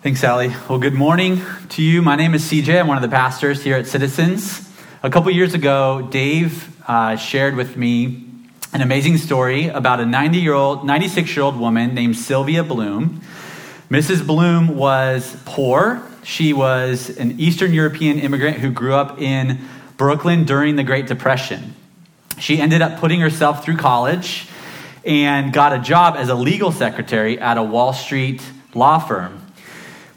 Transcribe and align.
Thanks, 0.00 0.20
Sally. 0.20 0.54
Well, 0.68 0.78
good 0.78 0.94
morning 0.94 1.42
to 1.70 1.82
you. 1.82 2.02
My 2.02 2.14
name 2.14 2.32
is 2.32 2.44
CJ. 2.44 2.78
I'm 2.78 2.86
one 2.86 2.96
of 2.96 3.02
the 3.02 3.08
pastors 3.08 3.64
here 3.64 3.76
at 3.76 3.88
Citizens. 3.88 4.70
A 5.02 5.10
couple 5.10 5.32
years 5.32 5.54
ago, 5.54 6.06
Dave 6.08 6.80
uh, 6.86 7.16
shared 7.16 7.56
with 7.56 7.76
me 7.76 8.24
an 8.72 8.80
amazing 8.80 9.16
story 9.16 9.66
about 9.66 9.98
a 9.98 10.06
90 10.06 10.38
year 10.38 10.54
old, 10.54 10.86
96 10.86 11.34
year 11.34 11.44
old 11.44 11.58
woman 11.58 11.96
named 11.96 12.16
Sylvia 12.16 12.62
Bloom. 12.62 13.22
Mrs. 13.90 14.24
Bloom 14.24 14.76
was 14.76 15.36
poor. 15.44 16.00
She 16.22 16.52
was 16.52 17.10
an 17.18 17.32
Eastern 17.40 17.74
European 17.74 18.20
immigrant 18.20 18.58
who 18.58 18.70
grew 18.70 18.94
up 18.94 19.20
in 19.20 19.58
Brooklyn 19.96 20.44
during 20.44 20.76
the 20.76 20.84
Great 20.84 21.08
Depression. 21.08 21.74
She 22.38 22.60
ended 22.60 22.82
up 22.82 23.00
putting 23.00 23.20
herself 23.20 23.64
through 23.64 23.78
college 23.78 24.46
and 25.04 25.52
got 25.52 25.72
a 25.72 25.80
job 25.80 26.14
as 26.16 26.28
a 26.28 26.36
legal 26.36 26.70
secretary 26.70 27.40
at 27.40 27.58
a 27.58 27.64
Wall 27.64 27.92
Street 27.92 28.40
law 28.74 29.00
firm. 29.00 29.46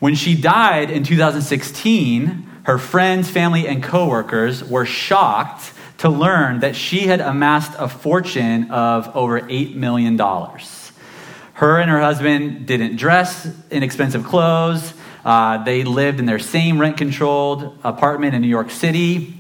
When 0.02 0.16
she 0.16 0.34
died 0.34 0.90
in 0.90 1.04
2016, 1.04 2.50
her 2.64 2.80
friends, 2.80 3.30
family, 3.30 3.68
and 3.68 3.84
coworkers 3.84 4.64
were 4.64 4.84
shocked 4.84 5.74
to 6.00 6.10
learn 6.10 6.62
that 6.62 6.76
she 6.76 7.02
had 7.02 7.22
amassed 7.22 7.74
a 7.78 7.88
fortune 7.88 8.72
of 8.72 9.16
over 9.16 9.40
$8 9.40 9.76
million. 9.76 10.18
Her 10.18 11.80
and 11.80 11.92
her 11.92 12.02
husband 12.02 12.66
didn't 12.66 12.96
dress 12.96 13.48
in 13.70 13.84
expensive 13.84 14.24
clothes. 14.24 14.92
Uh, 15.24 15.64
they 15.64 15.84
lived 15.84 16.18
in 16.18 16.26
their 16.26 16.40
same 16.40 16.82
rent 16.82 16.98
controlled 16.98 17.78
apartment 17.84 18.34
in 18.34 18.42
New 18.42 18.48
York 18.48 18.72
City. 18.72 19.36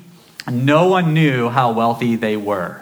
No 0.47 0.89
one 0.89 1.15
knew 1.15 1.49
how 1.49 1.71
wealthy 1.71 2.17
they 2.17 2.37
were. 2.37 2.80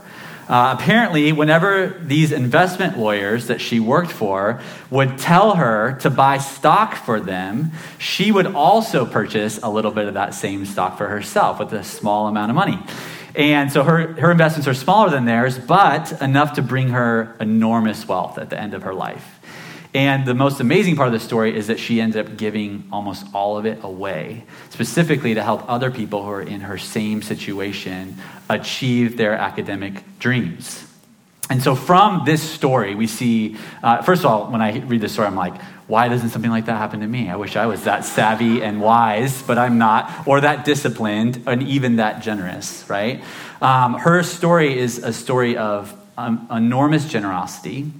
Uh, 0.49 0.75
apparently, 0.77 1.31
whenever 1.31 1.89
these 2.01 2.31
investment 2.31 2.97
lawyers 2.97 3.47
that 3.47 3.61
she 3.61 3.79
worked 3.79 4.11
for 4.11 4.59
would 4.89 5.15
tell 5.19 5.55
her 5.55 5.93
to 5.99 6.09
buy 6.09 6.39
stock 6.39 6.95
for 6.95 7.19
them, 7.19 7.71
she 7.99 8.31
would 8.31 8.47
also 8.47 9.05
purchase 9.05 9.59
a 9.61 9.69
little 9.69 9.91
bit 9.91 10.07
of 10.07 10.15
that 10.15 10.33
same 10.33 10.65
stock 10.65 10.97
for 10.97 11.07
herself 11.07 11.59
with 11.59 11.71
a 11.73 11.83
small 11.83 12.27
amount 12.27 12.49
of 12.49 12.55
money. 12.55 12.79
And 13.35 13.71
so 13.71 13.83
her, 13.83 14.13
her 14.13 14.31
investments 14.31 14.67
are 14.67 14.73
smaller 14.73 15.11
than 15.11 15.25
theirs, 15.25 15.59
but 15.59 16.19
enough 16.19 16.53
to 16.53 16.63
bring 16.63 16.89
her 16.89 17.35
enormous 17.39 18.07
wealth 18.07 18.39
at 18.39 18.49
the 18.49 18.59
end 18.59 18.73
of 18.73 18.81
her 18.81 18.93
life. 18.93 19.38
And 19.93 20.25
the 20.27 20.35
most 20.35 20.59
amazing 20.59 20.95
part 20.95 21.07
of 21.07 21.13
the 21.13 21.19
story 21.19 21.55
is 21.55 21.67
that 21.67 21.79
she 21.79 21.99
ends 21.99 22.15
up 22.15 22.37
giving 22.37 22.87
almost 22.91 23.25
all 23.33 23.57
of 23.57 23.65
it 23.65 23.83
away, 23.83 24.43
specifically 24.69 25.33
to 25.33 25.41
help 25.41 25.67
other 25.67 25.89
people 25.89 26.23
who 26.23 26.29
are 26.29 26.41
in 26.41 26.61
her 26.61 26.77
same 26.77 27.23
situation 27.23 28.17
achieve 28.49 29.17
their 29.17 29.33
academic 29.33 30.03
dreams. 30.19 30.85
And 31.49 31.63
so, 31.63 31.73
from 31.73 32.25
this 32.25 32.43
story, 32.43 32.93
we 32.93 33.07
see, 33.07 33.57
uh, 33.81 34.03
first 34.03 34.23
of 34.23 34.27
all, 34.27 34.51
when 34.51 34.61
I 34.61 34.77
read 34.81 35.01
this 35.01 35.13
story, 35.13 35.27
I'm 35.27 35.35
like, 35.35 35.59
why 35.87 36.07
doesn't 36.07 36.29
something 36.29 36.51
like 36.51 36.67
that 36.67 36.77
happen 36.77 36.99
to 36.99 37.07
me? 37.07 37.31
I 37.31 37.37
wish 37.37 37.55
I 37.55 37.65
was 37.65 37.85
that 37.85 38.05
savvy 38.05 38.61
and 38.61 38.79
wise, 38.79 39.41
but 39.41 39.57
I'm 39.57 39.79
not, 39.79 40.27
or 40.27 40.41
that 40.41 40.63
disciplined, 40.63 41.41
and 41.47 41.63
even 41.63 41.95
that 41.95 42.21
generous, 42.21 42.87
right? 42.87 43.23
Um, 43.59 43.95
her 43.95 44.21
story 44.21 44.77
is 44.77 44.99
a 44.99 45.11
story 45.11 45.57
of 45.57 45.91
um, 46.15 46.47
enormous 46.51 47.05
generosity 47.05 47.91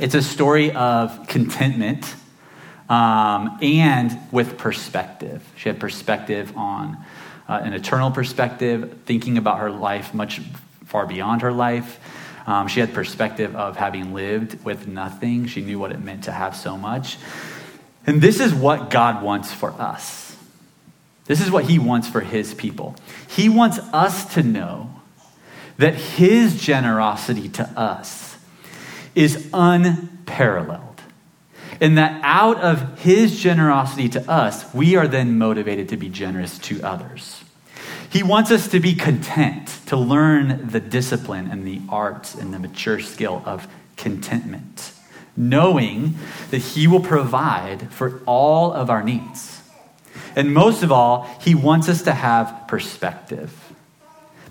it's 0.00 0.14
a 0.14 0.22
story 0.22 0.72
of 0.72 1.26
contentment 1.26 2.14
um, 2.88 3.58
and 3.60 4.16
with 4.30 4.58
perspective. 4.58 5.42
She 5.56 5.68
had 5.68 5.80
perspective 5.80 6.56
on 6.56 6.98
uh, 7.48 7.60
an 7.62 7.72
eternal 7.72 8.10
perspective, 8.10 9.00
thinking 9.06 9.38
about 9.38 9.58
her 9.58 9.70
life 9.70 10.14
much 10.14 10.40
far 10.84 11.06
beyond 11.06 11.42
her 11.42 11.52
life. 11.52 11.98
Um, 12.46 12.68
she 12.68 12.80
had 12.80 12.94
perspective 12.94 13.54
of 13.56 13.76
having 13.76 14.14
lived 14.14 14.64
with 14.64 14.86
nothing. 14.86 15.46
She 15.46 15.62
knew 15.62 15.78
what 15.78 15.92
it 15.92 16.00
meant 16.00 16.24
to 16.24 16.32
have 16.32 16.56
so 16.56 16.76
much. 16.76 17.18
And 18.06 18.22
this 18.22 18.40
is 18.40 18.54
what 18.54 18.88
God 18.88 19.22
wants 19.22 19.52
for 19.52 19.70
us. 19.72 20.36
This 21.26 21.42
is 21.42 21.50
what 21.50 21.64
He 21.64 21.78
wants 21.78 22.08
for 22.08 22.20
His 22.20 22.54
people. 22.54 22.96
He 23.28 23.50
wants 23.50 23.78
us 23.92 24.34
to 24.34 24.42
know 24.42 24.90
that 25.76 25.94
His 25.94 26.60
generosity 26.60 27.50
to 27.50 27.64
us 27.78 28.27
is 29.18 29.50
unparalleled. 29.52 31.02
In 31.80 31.96
that 31.96 32.20
out 32.22 32.58
of 32.58 33.00
his 33.00 33.40
generosity 33.40 34.08
to 34.10 34.30
us, 34.30 34.72
we 34.72 34.94
are 34.94 35.08
then 35.08 35.38
motivated 35.38 35.88
to 35.88 35.96
be 35.96 36.08
generous 36.08 36.56
to 36.60 36.80
others. 36.82 37.42
He 38.10 38.22
wants 38.22 38.52
us 38.52 38.68
to 38.68 38.78
be 38.78 38.94
content, 38.94 39.80
to 39.86 39.96
learn 39.96 40.68
the 40.68 40.78
discipline 40.78 41.50
and 41.50 41.66
the 41.66 41.80
arts 41.88 42.36
and 42.36 42.54
the 42.54 42.60
mature 42.60 43.00
skill 43.00 43.42
of 43.44 43.66
contentment, 43.96 44.92
knowing 45.36 46.14
that 46.50 46.58
he 46.58 46.86
will 46.86 47.00
provide 47.00 47.92
for 47.92 48.22
all 48.24 48.72
of 48.72 48.88
our 48.88 49.02
needs. 49.02 49.60
And 50.36 50.54
most 50.54 50.84
of 50.84 50.92
all, 50.92 51.28
he 51.40 51.56
wants 51.56 51.88
us 51.88 52.02
to 52.02 52.12
have 52.12 52.66
perspective 52.68 53.67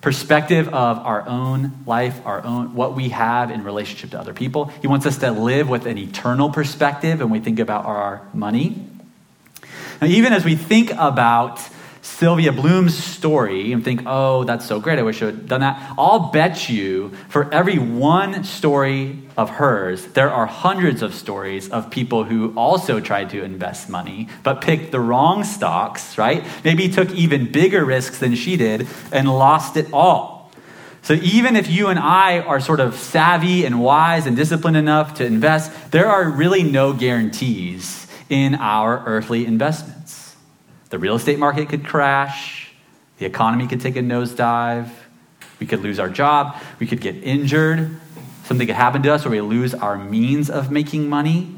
perspective 0.08 0.70
of 0.70 1.00
our 1.00 1.28
own 1.28 1.84
life, 1.86 2.22
our 2.26 2.42
own 2.46 2.74
what 2.74 2.96
we 2.96 3.10
have 3.10 3.52
in 3.52 3.62
relationship 3.62 4.12
to 4.12 4.18
other 4.18 4.34
people. 4.34 4.72
He 4.80 4.88
wants 4.88 5.06
us 5.06 5.18
to 5.18 5.32
live 5.32 5.68
with 5.68 5.86
an 5.86 5.98
eternal 5.98 6.50
perspective 6.50 7.20
and 7.20 7.30
we 7.30 7.42
think 7.42 7.60
about 7.60 7.84
our 7.84 8.26
money. 8.34 8.82
Now, 10.00 10.08
even 10.08 10.32
as 10.32 10.46
we 10.46 10.56
think 10.56 10.92
about 10.92 11.60
Sylvia 12.08 12.52
Bloom's 12.52 12.98
story 12.98 13.74
and 13.74 13.84
think, 13.84 14.02
oh, 14.06 14.44
that's 14.44 14.66
so 14.66 14.80
great, 14.80 14.98
I 14.98 15.04
wish 15.04 15.22
I 15.22 15.28
had 15.28 15.48
done 15.48 15.62
that. 15.62 15.94
I'll 15.98 16.32
bet 16.32 16.68
you 16.68 17.12
for 17.30 17.54
every 17.54 17.78
one 17.78 18.44
story 18.44 19.20
of 19.36 19.52
hers, 19.52 20.06
there 20.08 20.32
are 20.32 20.48
hundreds 20.48 21.04
of 21.04 21.14
stories 21.14 21.70
of 21.70 21.92
people 21.92 22.24
who 22.24 22.54
also 22.56 23.00
tried 23.00 23.30
to 23.32 23.44
invest 23.44 23.90
money, 23.90 24.30
but 24.42 24.62
picked 24.62 24.92
the 24.92 25.00
wrong 25.00 25.44
stocks, 25.44 26.18
right? 26.18 26.44
Maybe 26.64 26.90
took 26.90 27.12
even 27.12 27.52
bigger 27.52 27.86
risks 27.86 28.18
than 28.18 28.34
she 28.36 28.58
did 28.58 28.88
and 29.12 29.30
lost 29.30 29.78
it 29.78 29.94
all. 29.94 30.52
So 31.04 31.14
even 31.14 31.56
if 31.56 31.70
you 31.70 31.88
and 31.88 32.00
I 32.00 32.40
are 32.40 32.60
sort 32.60 32.80
of 32.80 32.96
savvy 32.96 33.64
and 33.64 33.80
wise 33.80 34.26
and 34.26 34.36
disciplined 34.36 34.76
enough 34.76 35.14
to 35.16 35.26
invest, 35.26 35.92
there 35.92 36.08
are 36.08 36.28
really 36.30 36.64
no 36.64 36.94
guarantees 36.94 38.08
in 38.30 38.56
our 38.56 39.04
earthly 39.06 39.46
investments. 39.46 39.97
The 40.90 41.00
real 41.00 41.16
estate 41.16 41.40
market 41.40 41.70
could 41.70 41.86
crash. 41.86 42.72
The 43.18 43.26
economy 43.26 43.68
could 43.68 43.82
take 43.82 43.96
a 43.96 44.02
nosedive. 44.02 44.90
We 45.60 45.68
could 45.68 45.82
lose 45.82 46.00
our 46.00 46.10
job. 46.10 46.56
We 46.80 46.88
could 46.88 47.02
get 47.02 47.16
injured. 47.24 48.00
Something 48.46 48.68
could 48.68 48.76
happen 48.76 49.02
to 49.04 49.14
us 49.14 49.26
where 49.26 49.32
we 49.32 49.42
lose 49.42 49.74
our 49.74 49.98
means 49.98 50.50
of 50.50 50.72
making 50.72 51.10
money. 51.10 51.54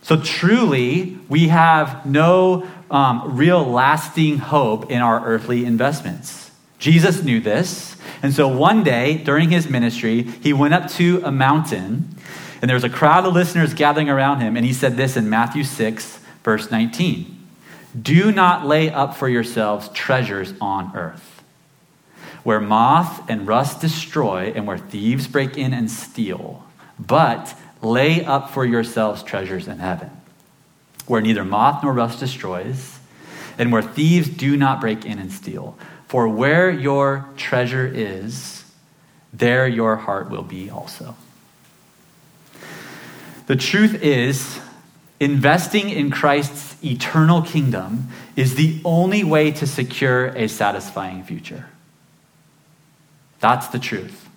So, 0.00 0.20
truly, 0.20 1.18
we 1.28 1.48
have 1.48 2.06
no 2.06 2.66
um, 2.90 3.36
real 3.36 3.64
lasting 3.64 4.38
hope 4.38 4.90
in 4.90 5.00
our 5.02 5.24
earthly 5.24 5.64
investments. 5.64 6.50
Jesus 6.78 7.22
knew 7.22 7.40
this. 7.40 7.96
And 8.22 8.32
so, 8.32 8.46
one 8.46 8.84
day 8.84 9.18
during 9.18 9.50
his 9.50 9.68
ministry, 9.68 10.22
he 10.22 10.52
went 10.52 10.74
up 10.74 10.90
to 10.92 11.22
a 11.24 11.32
mountain, 11.32 12.14
and 12.62 12.68
there 12.68 12.76
was 12.76 12.84
a 12.84 12.90
crowd 12.90 13.24
of 13.24 13.34
listeners 13.34 13.74
gathering 13.74 14.08
around 14.08 14.40
him. 14.40 14.56
And 14.56 14.64
he 14.64 14.72
said 14.72 14.96
this 14.96 15.16
in 15.16 15.28
Matthew 15.28 15.64
6, 15.64 16.18
verse 16.42 16.70
19. 16.70 17.33
Do 18.00 18.32
not 18.32 18.66
lay 18.66 18.90
up 18.90 19.16
for 19.16 19.28
yourselves 19.28 19.88
treasures 19.90 20.52
on 20.60 20.96
earth, 20.96 21.42
where 22.42 22.60
moth 22.60 23.28
and 23.30 23.46
rust 23.46 23.80
destroy 23.80 24.52
and 24.54 24.66
where 24.66 24.78
thieves 24.78 25.28
break 25.28 25.56
in 25.56 25.72
and 25.72 25.90
steal, 25.90 26.64
but 26.98 27.56
lay 27.82 28.24
up 28.24 28.50
for 28.50 28.64
yourselves 28.64 29.22
treasures 29.22 29.68
in 29.68 29.78
heaven, 29.78 30.10
where 31.06 31.20
neither 31.20 31.44
moth 31.44 31.82
nor 31.82 31.92
rust 31.92 32.18
destroys, 32.18 32.98
and 33.58 33.70
where 33.70 33.82
thieves 33.82 34.28
do 34.28 34.56
not 34.56 34.80
break 34.80 35.04
in 35.04 35.18
and 35.18 35.32
steal. 35.32 35.78
For 36.08 36.28
where 36.28 36.70
your 36.70 37.28
treasure 37.36 37.86
is, 37.86 38.64
there 39.32 39.66
your 39.66 39.96
heart 39.96 40.30
will 40.30 40.42
be 40.42 40.70
also. 40.70 41.16
The 43.46 43.56
truth 43.56 44.02
is, 44.02 44.58
investing 45.20 45.90
in 45.90 46.10
Christ's 46.10 46.76
eternal 46.84 47.42
kingdom 47.42 48.08
is 48.36 48.56
the 48.56 48.80
only 48.84 49.24
way 49.24 49.50
to 49.52 49.66
secure 49.66 50.26
a 50.28 50.48
satisfying 50.48 51.22
future. 51.22 51.66
That's 53.40 53.68
the 53.68 53.78
truth. 53.78 54.28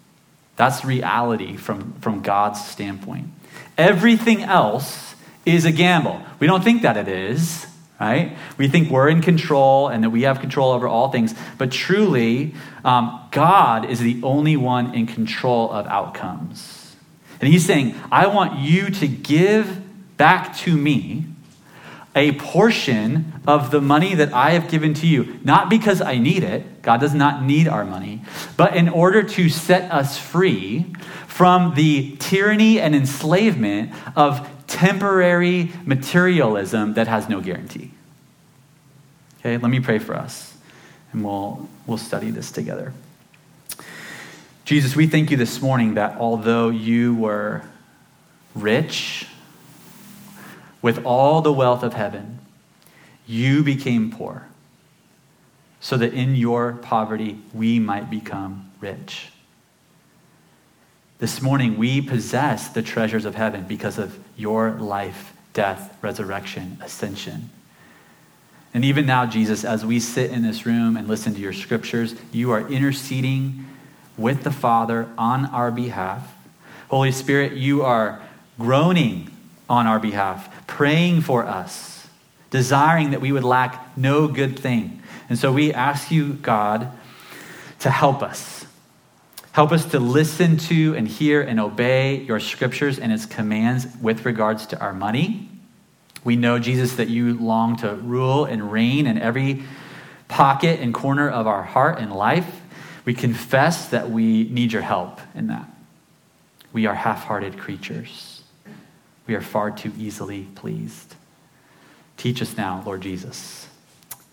That's 0.56 0.84
reality 0.84 1.56
from, 1.56 1.94
from 2.02 2.22
God's 2.22 2.64
standpoint. 2.66 3.30
Everything 3.78 4.44
else 4.44 5.16
is 5.46 5.66
a 5.66 5.72
gamble. 5.72 6.22
We 6.40 6.48
don't 6.48 6.64
think 6.64 6.82
that 6.82 6.98
it 6.98 7.08
is, 7.08 7.68
right? 8.00 8.36
We 8.58 8.68
think 8.68 8.90
we're 8.90 9.08
in 9.08 9.22
control 9.22 9.88
and 9.88 10.04
that 10.04 10.10
we 10.10 10.24
have 10.24 10.40
control 10.40 10.72
over 10.72 10.88
all 10.88 11.12
things. 11.12 11.34
But 11.58 11.72
truly, 11.72 12.54
um, 12.84 13.22
God 13.32 13.86
is 13.90 14.00
the 14.00 14.20
only 14.24 14.58
one 14.58 14.94
in 14.94 15.06
control 15.06 15.72
of 15.72 15.88
outcomes. 15.88 16.96
And 17.40 17.52
He's 17.52 17.66
saying, 17.66 17.96
I 18.12 18.28
want 18.28 18.60
you 18.60 18.90
to 18.90 19.08
give 19.08 19.82
back 20.18 20.56
to 20.58 20.76
me 20.76 21.26
a 22.18 22.32
portion 22.34 23.32
of 23.46 23.70
the 23.70 23.80
money 23.80 24.16
that 24.16 24.34
I 24.34 24.52
have 24.52 24.70
given 24.70 24.96
to 24.96 25.08
you, 25.08 25.40
not 25.44 25.70
because 25.70 26.02
I 26.02 26.18
need 26.18 26.44
it, 26.44 26.82
God 26.82 27.00
does 27.00 27.14
not 27.14 27.44
need 27.44 27.68
our 27.68 27.86
money, 27.86 28.24
but 28.58 28.76
in 28.76 28.90
order 28.90 29.22
to 29.22 29.50
set 29.50 29.92
us 29.92 30.18
free 30.18 30.94
from 31.28 31.76
the 31.76 32.16
tyranny 32.18 32.80
and 32.80 32.96
enslavement 32.96 33.92
of 34.16 34.50
temporary 34.66 35.72
materialism 35.86 36.96
that 36.96 37.08
has 37.08 37.30
no 37.30 37.40
guarantee. 37.40 37.92
Okay, 39.40 39.58
let 39.58 39.70
me 39.70 39.80
pray 39.80 40.00
for 40.00 40.16
us, 40.16 40.58
and 41.14 41.24
we'll, 41.24 41.70
we'll 41.86 42.00
study 42.00 42.32
this 42.32 42.52
together. 42.52 42.94
Jesus, 44.66 44.96
we 44.96 45.06
thank 45.06 45.30
you 45.30 45.38
this 45.38 45.62
morning 45.62 45.94
that 45.94 46.18
although 46.18 46.70
you 46.70 47.16
were 47.16 47.62
rich 48.56 49.28
with 50.82 51.06
all 51.06 51.42
the 51.42 51.54
wealth 51.54 51.84
of 51.84 51.94
heaven, 51.94 52.40
you 53.26 53.64
became 53.64 54.12
poor 54.12 54.48
so 55.80 55.98
that 55.98 56.14
in 56.14 56.36
your 56.36 56.74
poverty 56.74 57.40
we 57.54 57.80
might 57.80 58.10
become 58.10 58.72
rich. 58.80 59.30
This 61.20 61.42
morning, 61.42 61.78
we 61.78 62.02
possess 62.02 62.68
the 62.68 62.84
treasures 62.84 63.26
of 63.26 63.36
heaven 63.36 63.66
because 63.68 63.98
of 63.98 64.20
your 64.36 64.72
life, 64.72 65.34
death, 65.54 65.98
resurrection, 66.02 66.78
ascension. 66.82 67.50
And 68.74 68.86
even 68.86 69.08
now, 69.08 69.26
Jesus, 69.26 69.66
as 69.66 69.84
we 69.84 70.00
sit 70.00 70.30
in 70.30 70.44
this 70.44 70.66
room 70.66 70.96
and 70.96 71.08
listen 71.08 71.34
to 71.34 71.40
your 71.40 71.54
scriptures, 71.54 72.14
you 72.32 72.52
are 72.52 72.68
interceding 72.70 73.66
with 74.16 74.44
the 74.44 74.52
Father 74.52 75.10
on 75.18 75.46
our 75.48 75.72
behalf. 75.72 76.36
Holy 76.90 77.12
Spirit, 77.12 77.54
you 77.54 77.82
are 77.82 78.22
groaning 78.60 79.32
on 79.68 79.88
our 79.88 80.00
behalf, 80.00 80.57
praying 80.68 81.22
for 81.22 81.46
us, 81.46 82.08
desiring 82.52 83.12
that 83.12 83.22
we 83.22 83.32
would 83.32 83.44
lack 83.44 83.98
no 83.98 84.28
good 84.28 84.60
thing. 84.60 85.02
And 85.30 85.40
so 85.40 85.52
we 85.52 85.74
ask 85.74 86.12
you, 86.12 86.34
God, 86.34 86.92
to 87.80 87.90
help 87.90 88.22
us. 88.22 88.66
Help 89.52 89.72
us 89.72 89.86
to 89.86 90.00
listen 90.00 90.58
to 90.58 90.94
and 90.96 91.08
hear 91.08 91.42
and 91.42 91.60
obey 91.60 92.18
your 92.22 92.40
scriptures 92.40 93.00
and 93.00 93.12
its 93.12 93.26
commands 93.26 93.88
with 94.02 94.24
regards 94.26 94.68
to 94.68 94.80
our 94.80 94.94
money. 94.94 95.50
We 96.24 96.36
know, 96.36 96.60
Jesus, 96.60 96.96
that 96.98 97.08
you 97.08 97.34
long 97.34 97.78
to 97.78 97.96
rule 97.96 98.46
and 98.46 98.72
reign 98.72 99.08
in 99.08 99.18
every 99.18 99.64
pocket 100.28 100.80
and 100.80 100.94
corner 100.94 101.30
of 101.30 101.48
our 101.48 101.64
heart 101.64 102.00
and 102.00 102.14
life. 102.14 102.62
We 103.06 103.14
confess 103.14 103.88
that 103.90 104.12
we 104.12 104.44
need 104.50 104.74
your 104.74 104.82
help 104.82 105.22
in 105.34 105.48
that. 105.48 105.68
We 106.74 106.86
are 106.86 106.94
half 106.94 107.24
hearted 107.24 107.58
creatures, 107.58 108.37
we 109.28 109.36
are 109.36 109.42
far 109.42 109.70
too 109.72 109.92
easily 109.98 110.44
pleased. 110.56 111.16
Teach 112.16 112.42
us 112.42 112.58
now, 112.58 112.82
Lord 112.86 113.02
Jesus. 113.02 113.68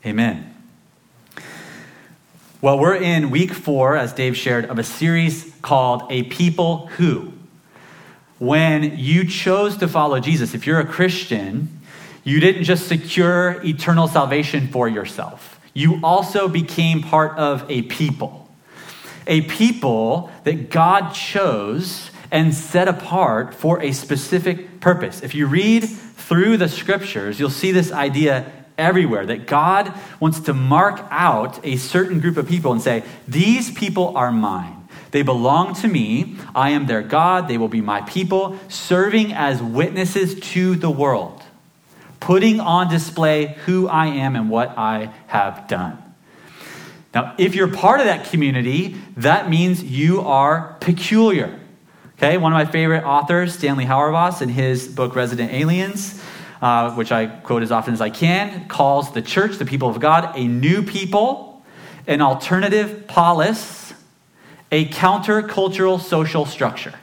Amen. 0.07 0.55
Well, 2.61 2.79
we're 2.79 2.97
in 2.97 3.31
week 3.31 3.53
four, 3.53 3.97
as 3.97 4.13
Dave 4.15 4.37
shared, 4.37 4.65
of 4.67 4.79
a 4.79 4.85
series 4.85 5.53
called 5.61 6.05
A 6.11 6.23
People 6.25 6.87
Who. 6.97 7.35
When 8.39 8.97
you 8.97 9.27
chose 9.27 9.77
to 9.79 9.89
follow 9.89 10.19
Jesus, 10.21 10.55
if 10.55 10.67
you're 10.67 10.81
a 10.81 10.87
Christian, 10.87 11.81
you 12.23 12.41
didn't 12.41 12.65
just 12.65 12.89
secure 12.89 13.61
eternal 13.65 14.09
salvation 14.09 14.69
for 14.69 14.89
yourself, 14.89 15.61
you 15.75 16.01
also 16.03 16.49
became 16.49 17.03
part 17.03 17.37
of 17.37 17.69
a 17.69 17.83
people. 17.83 18.49
A 19.27 19.43
people 19.43 20.31
that 20.45 20.71
God 20.71 21.11
chose 21.11 22.11
and 22.35 22.53
set 22.53 22.89
apart 22.89 23.55
for 23.55 23.81
a 23.81 23.93
specific 23.93 24.81
purpose. 24.81 25.23
If 25.23 25.37
you 25.37 25.47
read 25.47 25.85
through 25.85 26.57
the 26.57 26.69
scriptures, 26.69 27.39
you'll 27.39 27.49
see 27.49 27.71
this 27.71 27.93
idea 27.93 28.51
everywhere 28.77 29.25
that 29.25 29.47
God 29.47 29.95
wants 30.19 30.41
to 30.41 30.53
mark 30.53 31.01
out 31.13 31.65
a 31.65 31.77
certain 31.77 32.19
group 32.19 32.37
of 32.37 32.49
people 32.49 32.73
and 32.73 32.83
say, 32.83 33.05
These 33.29 33.71
people 33.71 34.17
are 34.17 34.33
mine. 34.33 34.89
They 35.13 35.23
belong 35.23 35.75
to 35.77 35.87
me. 35.87 36.37
I 36.57 36.71
am 36.71 36.87
their 36.87 37.03
God. 37.03 37.47
They 37.47 37.57
will 37.57 37.69
be 37.69 37.81
my 37.81 38.01
people, 38.01 38.59
serving 38.69 39.33
as 39.33 39.63
witnesses 39.63 40.41
to 40.55 40.75
the 40.75 40.91
world, 40.91 41.41
putting 42.19 42.59
on 42.59 42.91
display 42.91 43.57
who 43.65 43.87
I 43.87 44.07
am 44.07 44.35
and 44.35 44.51
what 44.51 44.77
I 44.77 45.13
have 45.29 45.69
done. 45.69 46.03
Now, 47.15 47.37
if 47.39 47.55
you're 47.55 47.69
part 47.69 48.01
of 48.01 48.07
that 48.07 48.29
community, 48.31 48.97
that 49.19 49.49
means 49.49 49.85
you 49.85 50.23
are 50.23 50.77
peculiar. 50.81 51.61
Okay, 52.25 52.39
one 52.39 52.53
of 52.53 52.57
my 52.57 52.65
favorite 52.65 53.05
authors, 53.05 53.53
Stanley 53.53 53.85
Hauerwas, 53.85 54.41
in 54.41 54.49
his 54.49 54.89
book 54.89 55.15
Resident 55.15 55.53
Aliens, 55.53 56.19
uh, 56.63 56.91
which 56.93 57.13
I 57.13 57.27
quote 57.27 57.63
as 57.63 57.71
often 57.71 57.93
as 57.93 58.01
I 58.01 58.09
can, 58.09 58.67
calls 58.67 59.13
the 59.13 59.21
church, 59.21 59.59
the 59.59 59.67
people 59.67 59.91
of 59.91 60.01
God, 60.01 60.35
a 60.35 60.49
new 60.49 60.83
people, 60.83 61.63
an 62.07 62.23
alternative 62.23 63.07
polis, 63.09 63.93
a 64.73 64.89
countercultural 64.89 66.01
social 66.01 66.47
structure. 66.47 66.95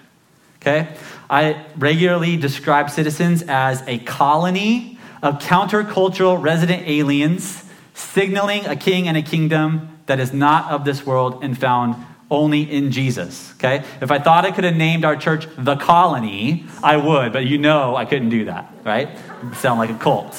Okay? 0.60 0.88
I 1.30 1.66
regularly 1.78 2.36
describe 2.36 2.90
citizens 2.90 3.44
as 3.48 3.84
a 3.86 4.00
colony 4.00 4.98
of 5.22 5.38
countercultural 5.38 6.42
resident 6.42 6.88
aliens 6.88 7.64
signaling 7.94 8.66
a 8.66 8.76
king 8.76 9.08
and 9.08 9.16
a 9.16 9.22
kingdom 9.22 10.00
that 10.08 10.20
is 10.20 10.34
not 10.34 10.72
of 10.72 10.84
this 10.84 11.06
world 11.06 11.44
and 11.44 11.56
found 11.56 11.96
only 12.32 12.62
in 12.62 12.92
Jesus. 12.92 13.54
Okay? 13.56 13.84
If 14.02 14.10
I 14.10 14.18
thought 14.18 14.46
I 14.46 14.52
could 14.52 14.64
have 14.64 14.76
named 14.76 15.06
our 15.06 15.16
church 15.16 15.48
the 15.58 15.76
colony, 15.76 16.66
I 16.82 16.98
would, 16.98 17.34
but 17.34 17.46
you 17.46 17.60
know 17.60 17.96
I 17.96 18.06
couldn't 18.06 18.30
do 18.30 18.46
that, 18.46 18.74
right? 18.84 19.10
Sound 19.58 19.78
like 19.78 19.92
a 19.92 19.98
cult. 19.98 20.36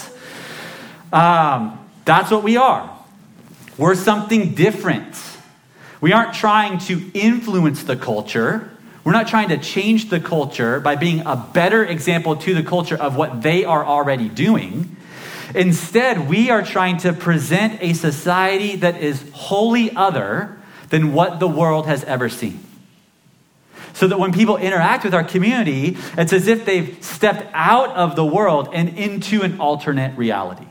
Um, 1.12 1.78
that's 2.04 2.30
what 2.30 2.42
we 2.42 2.56
are. 2.56 2.90
We're 3.76 3.94
something 3.94 4.54
different. 4.54 5.14
We 6.00 6.12
aren't 6.12 6.34
trying 6.34 6.78
to 6.80 7.10
influence 7.14 7.84
the 7.84 7.96
culture. 7.96 8.70
We're 9.04 9.12
not 9.12 9.28
trying 9.28 9.50
to 9.50 9.58
change 9.58 10.08
the 10.08 10.18
culture 10.18 10.80
by 10.80 10.96
being 10.96 11.20
a 11.26 11.36
better 11.36 11.84
example 11.84 12.36
to 12.36 12.54
the 12.54 12.62
culture 12.62 12.96
of 12.96 13.16
what 13.16 13.42
they 13.42 13.64
are 13.64 13.84
already 13.84 14.28
doing. 14.28 14.96
Instead, 15.54 16.28
we 16.28 16.50
are 16.50 16.62
trying 16.62 16.96
to 16.98 17.12
present 17.12 17.82
a 17.82 17.92
society 17.92 18.76
that 18.76 19.02
is 19.02 19.22
wholly 19.32 19.94
other 19.94 20.58
than 20.92 21.14
what 21.14 21.40
the 21.40 21.48
world 21.48 21.86
has 21.86 22.04
ever 22.04 22.28
seen. 22.28 22.60
So 23.94 24.08
that 24.08 24.18
when 24.18 24.30
people 24.32 24.58
interact 24.58 25.04
with 25.04 25.14
our 25.14 25.24
community, 25.24 25.96
it's 26.18 26.34
as 26.34 26.48
if 26.48 26.66
they've 26.66 27.02
stepped 27.02 27.46
out 27.54 27.88
of 27.96 28.14
the 28.14 28.24
world 28.24 28.68
and 28.74 28.98
into 28.98 29.40
an 29.40 29.58
alternate 29.58 30.18
reality. 30.18 30.66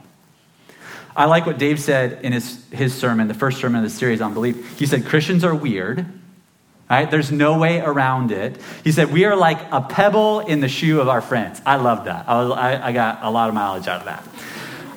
I 1.16 1.26
like 1.26 1.48
what 1.48 1.58
Dave 1.58 1.80
said 1.80 2.24
in 2.24 2.34
his, 2.34 2.64
his 2.70 2.94
sermon, 2.94 3.30
the 3.30 3.34
first 3.34 3.60
sermon 3.60 3.84
of 3.84 3.92
the 3.92 3.98
series 3.98 4.22
on 4.22 4.36
belief. 4.36 4.78
He 4.78 4.86
said, 4.86 5.06
Christians 5.06 5.44
are 5.44 5.56
weird. 5.56 6.06
Right? 6.88 7.10
There's 7.10 7.32
no 7.32 7.58
way 7.58 7.80
around 7.80 8.32
it. 8.32 8.62
He 8.84 8.92
said, 8.92 9.12
We 9.12 9.26
are 9.26 9.36
like 9.36 9.60
a 9.72 9.82
pebble 9.82 10.42
in 10.42 10.60
the 10.60 10.68
shoe 10.68 11.02
of 11.02 11.08
our 11.08 11.22
friends. 11.22 11.62
I 11.66 11.78
love 11.78 12.06
that. 12.06 12.30
I, 12.30 12.42
I, 12.42 12.88
I 12.90 12.92
got 12.92 13.24
a 13.24 13.32
lot 13.32 13.50
of 13.50 13.56
mileage 13.56 13.88
out 13.88 14.02
of 14.02 14.06
that. 14.06 14.24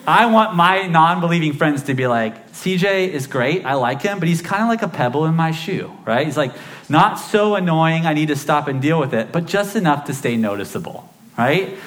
I 0.06 0.26
want 0.26 0.54
my 0.54 0.86
non 0.86 1.20
believing 1.20 1.54
friends 1.54 1.84
to 1.84 1.94
be 1.94 2.06
like, 2.06 2.52
CJ 2.52 3.08
is 3.08 3.26
great. 3.26 3.64
I 3.64 3.74
like 3.74 4.02
him, 4.02 4.18
but 4.18 4.28
he's 4.28 4.42
kind 4.42 4.62
of 4.62 4.68
like 4.68 4.82
a 4.82 4.88
pebble 4.88 5.24
in 5.26 5.34
my 5.34 5.50
shoe, 5.50 5.92
right? 6.04 6.26
He's 6.26 6.36
like, 6.36 6.52
not 6.88 7.14
so 7.14 7.54
annoying, 7.54 8.04
I 8.04 8.12
need 8.12 8.28
to 8.28 8.36
stop 8.36 8.68
and 8.68 8.82
deal 8.82 9.00
with 9.00 9.14
it, 9.14 9.32
but 9.32 9.46
just 9.46 9.76
enough 9.76 10.04
to 10.06 10.14
stay 10.14 10.36
noticeable, 10.36 11.08
right? 11.38 11.78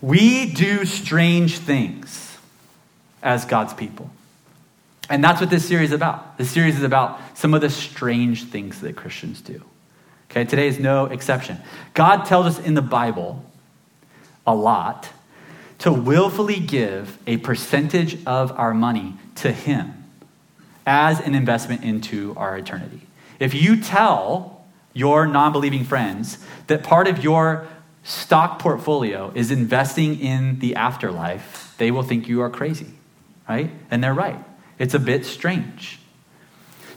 We 0.00 0.52
do 0.52 0.84
strange 0.84 1.58
things 1.58 2.36
as 3.22 3.44
God's 3.44 3.74
people. 3.74 4.10
And 5.08 5.22
that's 5.22 5.40
what 5.40 5.50
this 5.50 5.66
series 5.66 5.90
is 5.90 5.94
about. 5.94 6.36
This 6.38 6.50
series 6.50 6.76
is 6.76 6.82
about 6.82 7.20
some 7.38 7.54
of 7.54 7.60
the 7.60 7.70
strange 7.70 8.44
things 8.44 8.80
that 8.80 8.96
Christians 8.96 9.40
do. 9.40 9.62
Okay, 10.30 10.44
today 10.44 10.66
is 10.66 10.80
no 10.80 11.06
exception. 11.06 11.58
God 11.94 12.24
tells 12.24 12.46
us 12.46 12.58
in 12.58 12.74
the 12.74 12.82
Bible 12.82 13.44
a 14.46 14.54
lot 14.54 15.08
to 15.78 15.92
willfully 15.92 16.58
give 16.60 17.18
a 17.26 17.36
percentage 17.38 18.24
of 18.26 18.52
our 18.52 18.72
money 18.72 19.14
to 19.36 19.52
Him 19.52 20.04
as 20.86 21.20
an 21.20 21.34
investment 21.34 21.82
into 21.82 22.34
our 22.36 22.56
eternity. 22.56 23.02
If 23.38 23.54
you 23.54 23.80
tell 23.80 24.64
your 24.92 25.26
non 25.26 25.52
believing 25.52 25.84
friends 25.84 26.38
that 26.68 26.82
part 26.82 27.06
of 27.06 27.22
your 27.22 27.66
stock 28.02 28.58
portfolio 28.58 29.32
is 29.34 29.50
investing 29.50 30.18
in 30.18 30.60
the 30.60 30.76
afterlife, 30.76 31.74
they 31.76 31.90
will 31.90 32.02
think 32.02 32.28
you 32.28 32.40
are 32.40 32.50
crazy, 32.50 32.94
right? 33.48 33.70
And 33.90 34.02
they're 34.02 34.14
right. 34.14 34.42
It's 34.78 34.94
a 34.94 34.98
bit 34.98 35.26
strange. 35.26 35.98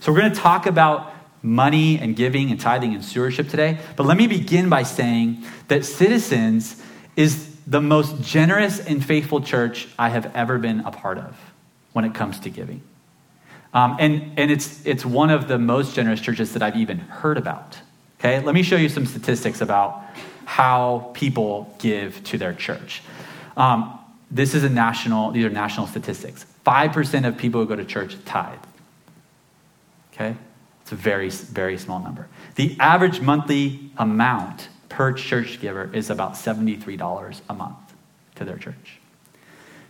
So, 0.00 0.12
we're 0.12 0.20
going 0.20 0.32
to 0.32 0.40
talk 0.40 0.64
about 0.66 1.12
money 1.42 1.98
and 1.98 2.16
giving 2.16 2.50
and 2.50 2.60
tithing 2.60 2.94
and 2.94 3.04
stewardship 3.04 3.48
today. 3.48 3.78
But 3.96 4.06
let 4.06 4.16
me 4.16 4.26
begin 4.26 4.68
by 4.68 4.82
saying 4.82 5.44
that 5.68 5.84
Citizens 5.84 6.82
is 7.16 7.49
the 7.70 7.80
most 7.80 8.20
generous 8.20 8.84
and 8.84 9.02
faithful 9.02 9.40
church 9.40 9.88
I 9.98 10.10
have 10.10 10.34
ever 10.34 10.58
been 10.58 10.80
a 10.80 10.90
part 10.90 11.18
of 11.18 11.36
when 11.92 12.04
it 12.04 12.12
comes 12.12 12.40
to 12.40 12.50
giving. 12.50 12.82
Um, 13.72 13.96
and 14.00 14.32
and 14.36 14.50
it's, 14.50 14.84
it's 14.84 15.06
one 15.06 15.30
of 15.30 15.46
the 15.46 15.56
most 15.56 15.94
generous 15.94 16.20
churches 16.20 16.52
that 16.52 16.62
I've 16.62 16.76
even 16.76 16.98
heard 16.98 17.38
about. 17.38 17.78
Okay, 18.18 18.40
let 18.40 18.54
me 18.54 18.64
show 18.64 18.76
you 18.76 18.88
some 18.88 19.06
statistics 19.06 19.60
about 19.60 20.02
how 20.44 21.10
people 21.14 21.74
give 21.78 22.22
to 22.24 22.36
their 22.36 22.52
church. 22.52 23.02
Um, 23.56 23.98
this 24.32 24.54
is 24.54 24.64
a 24.64 24.68
national, 24.68 25.30
these 25.30 25.44
are 25.44 25.50
national 25.50 25.86
statistics. 25.86 26.44
5% 26.66 27.26
of 27.26 27.36
people 27.38 27.60
who 27.60 27.66
go 27.66 27.76
to 27.76 27.84
church 27.84 28.16
tithe. 28.24 28.58
Okay? 30.12 30.36
It's 30.82 30.92
a 30.92 30.96
very, 30.96 31.30
very 31.30 31.78
small 31.78 32.00
number. 32.00 32.28
The 32.56 32.76
average 32.80 33.20
monthly 33.20 33.90
amount 33.96 34.68
per 34.90 35.14
church 35.14 35.58
giver 35.60 35.88
is 35.94 36.10
about 36.10 36.34
$73 36.34 37.40
a 37.48 37.54
month 37.54 37.78
to 38.34 38.44
their 38.44 38.58
church. 38.58 38.98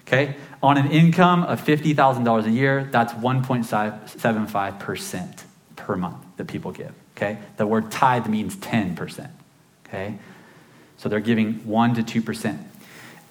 Okay? 0.07 0.37
On 0.63 0.77
an 0.77 0.93
income 0.93 1.43
of 1.43 1.65
$50,000 1.65 2.47
a 2.47 2.51
year, 2.51 2.89
that's 2.93 3.13
1.75% 3.15 5.45
per 5.77 5.97
month 5.97 6.25
that 6.37 6.47
people 6.47 6.71
give. 6.71 6.93
Okay? 7.17 7.39
The 7.57 7.67
word 7.67 7.91
tithe 7.91 8.29
means 8.29 8.55
10%. 8.57 9.29
Okay? 9.89 10.19
So 10.99 11.09
they're 11.09 11.21
giving 11.21 11.67
1 11.67 11.95
to 11.95 12.03
2%. 12.21 12.59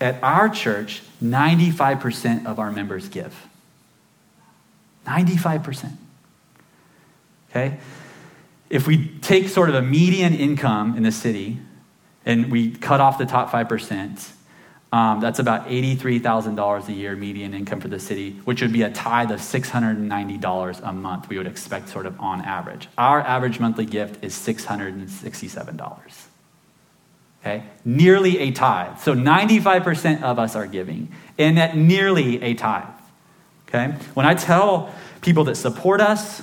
At 0.02 0.24
our 0.24 0.50
church, 0.50 1.04
95% 1.22 2.46
of 2.46 2.58
our 2.60 2.72
members 2.72 3.10
give. 3.10 3.48
95%. 5.06 5.92
Okay? 7.50 7.78
If 8.70 8.86
we 8.86 9.08
take 9.20 9.50
sort 9.50 9.70
of 9.70 9.76
a 9.76 9.82
median 9.82 10.34
income 10.34 10.96
in 10.96 11.04
the 11.04 11.12
city 11.12 11.60
and 12.26 12.52
we 12.52 12.72
cut 12.72 13.00
off 13.02 13.18
the 13.18 13.26
top 13.26 13.50
5%, 13.52 14.32
um, 14.92 15.20
that's 15.20 15.38
about 15.38 15.68
$83,000 15.68 16.88
a 16.88 16.94
year 16.94 17.16
median 17.16 17.54
income 17.54 17.80
for 17.80 17.90
the 17.90 18.00
city, 18.00 18.40
which 18.46 18.62
would 18.62 18.74
be 18.74 18.82
a 18.82 18.90
tithe 18.90 19.32
of 19.32 19.40
$690 19.40 20.82
a 20.84 20.94
month, 20.94 21.30
we 21.30 21.38
would 21.38 21.46
expect 21.46 21.90
sort 21.90 22.08
of 22.08 22.20
on 22.20 22.42
average. 22.42 22.88
Our 22.98 23.22
average 23.22 23.60
monthly 23.60 23.86
gift 23.86 24.24
is 24.24 24.34
$667. 24.34 26.26
Okay? 27.42 27.64
Nearly 27.86 28.40
a 28.40 28.52
tithe. 28.52 29.00
So 29.00 29.14
95% 29.14 30.24
of 30.24 30.40
us 30.40 30.56
are 30.56 30.66
giving, 30.66 31.12
and 31.38 31.60
at 31.60 31.78
nearly 31.78 32.42
a 32.42 32.56
tithe. 32.56 32.86
Okay? 33.68 33.94
When 34.16 34.26
I 34.26 34.34
tell 34.34 34.94
people 35.22 35.44
that 35.46 35.56
support 35.56 36.02
us, 36.02 36.42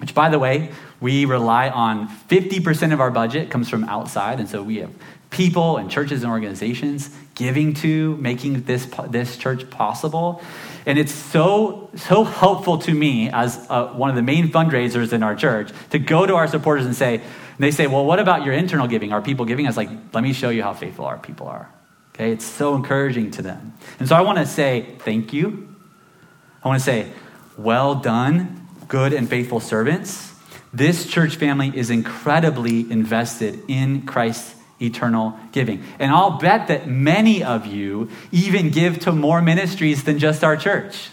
which 0.00 0.14
by 0.14 0.30
the 0.30 0.38
way, 0.38 0.70
we 1.04 1.26
rely 1.26 1.68
on 1.68 2.08
50% 2.08 2.94
of 2.94 2.98
our 2.98 3.10
budget 3.10 3.50
comes 3.50 3.68
from 3.68 3.84
outside, 3.84 4.40
and 4.40 4.48
so 4.48 4.62
we 4.62 4.78
have 4.78 4.90
people 5.28 5.76
and 5.76 5.90
churches 5.90 6.22
and 6.22 6.32
organizations 6.32 7.10
giving 7.34 7.74
to 7.74 8.16
making 8.16 8.62
this, 8.62 8.86
this 9.10 9.36
church 9.36 9.68
possible. 9.68 10.40
And 10.86 10.98
it's 10.98 11.12
so, 11.12 11.90
so 11.94 12.24
helpful 12.24 12.78
to 12.78 12.94
me 12.94 13.28
as 13.28 13.66
uh, 13.68 13.88
one 13.88 14.08
of 14.08 14.16
the 14.16 14.22
main 14.22 14.48
fundraisers 14.48 15.12
in 15.12 15.22
our 15.22 15.36
church 15.36 15.72
to 15.90 15.98
go 15.98 16.24
to 16.24 16.36
our 16.36 16.46
supporters 16.46 16.86
and 16.86 16.96
say, 16.96 17.16
and 17.16 17.58
they 17.58 17.70
say, 17.70 17.86
well, 17.86 18.06
what 18.06 18.18
about 18.18 18.46
your 18.46 18.54
internal 18.54 18.86
giving? 18.86 19.12
Are 19.12 19.20
people 19.20 19.44
giving? 19.44 19.66
us? 19.66 19.76
like, 19.76 19.90
let 20.14 20.24
me 20.24 20.32
show 20.32 20.48
you 20.48 20.62
how 20.62 20.72
faithful 20.72 21.04
our 21.04 21.18
people 21.18 21.48
are. 21.48 21.70
Okay, 22.14 22.32
it's 22.32 22.46
so 22.46 22.74
encouraging 22.74 23.30
to 23.32 23.42
them. 23.42 23.74
And 23.98 24.08
so 24.08 24.16
I 24.16 24.22
want 24.22 24.38
to 24.38 24.46
say 24.46 24.94
thank 25.00 25.34
you. 25.34 25.68
I 26.62 26.68
want 26.68 26.80
to 26.80 26.84
say, 26.84 27.12
well 27.58 27.94
done, 27.94 28.66
good 28.88 29.12
and 29.12 29.28
faithful 29.28 29.60
servants. 29.60 30.33
This 30.74 31.06
church 31.06 31.36
family 31.36 31.72
is 31.72 31.88
incredibly 31.88 32.90
invested 32.90 33.62
in 33.68 34.02
Christ's 34.06 34.56
eternal 34.82 35.38
giving. 35.52 35.84
And 36.00 36.10
I'll 36.10 36.38
bet 36.38 36.66
that 36.66 36.88
many 36.88 37.44
of 37.44 37.66
you 37.66 38.10
even 38.32 38.70
give 38.70 38.98
to 39.00 39.12
more 39.12 39.40
ministries 39.40 40.02
than 40.02 40.18
just 40.18 40.42
our 40.42 40.56
church. 40.56 41.10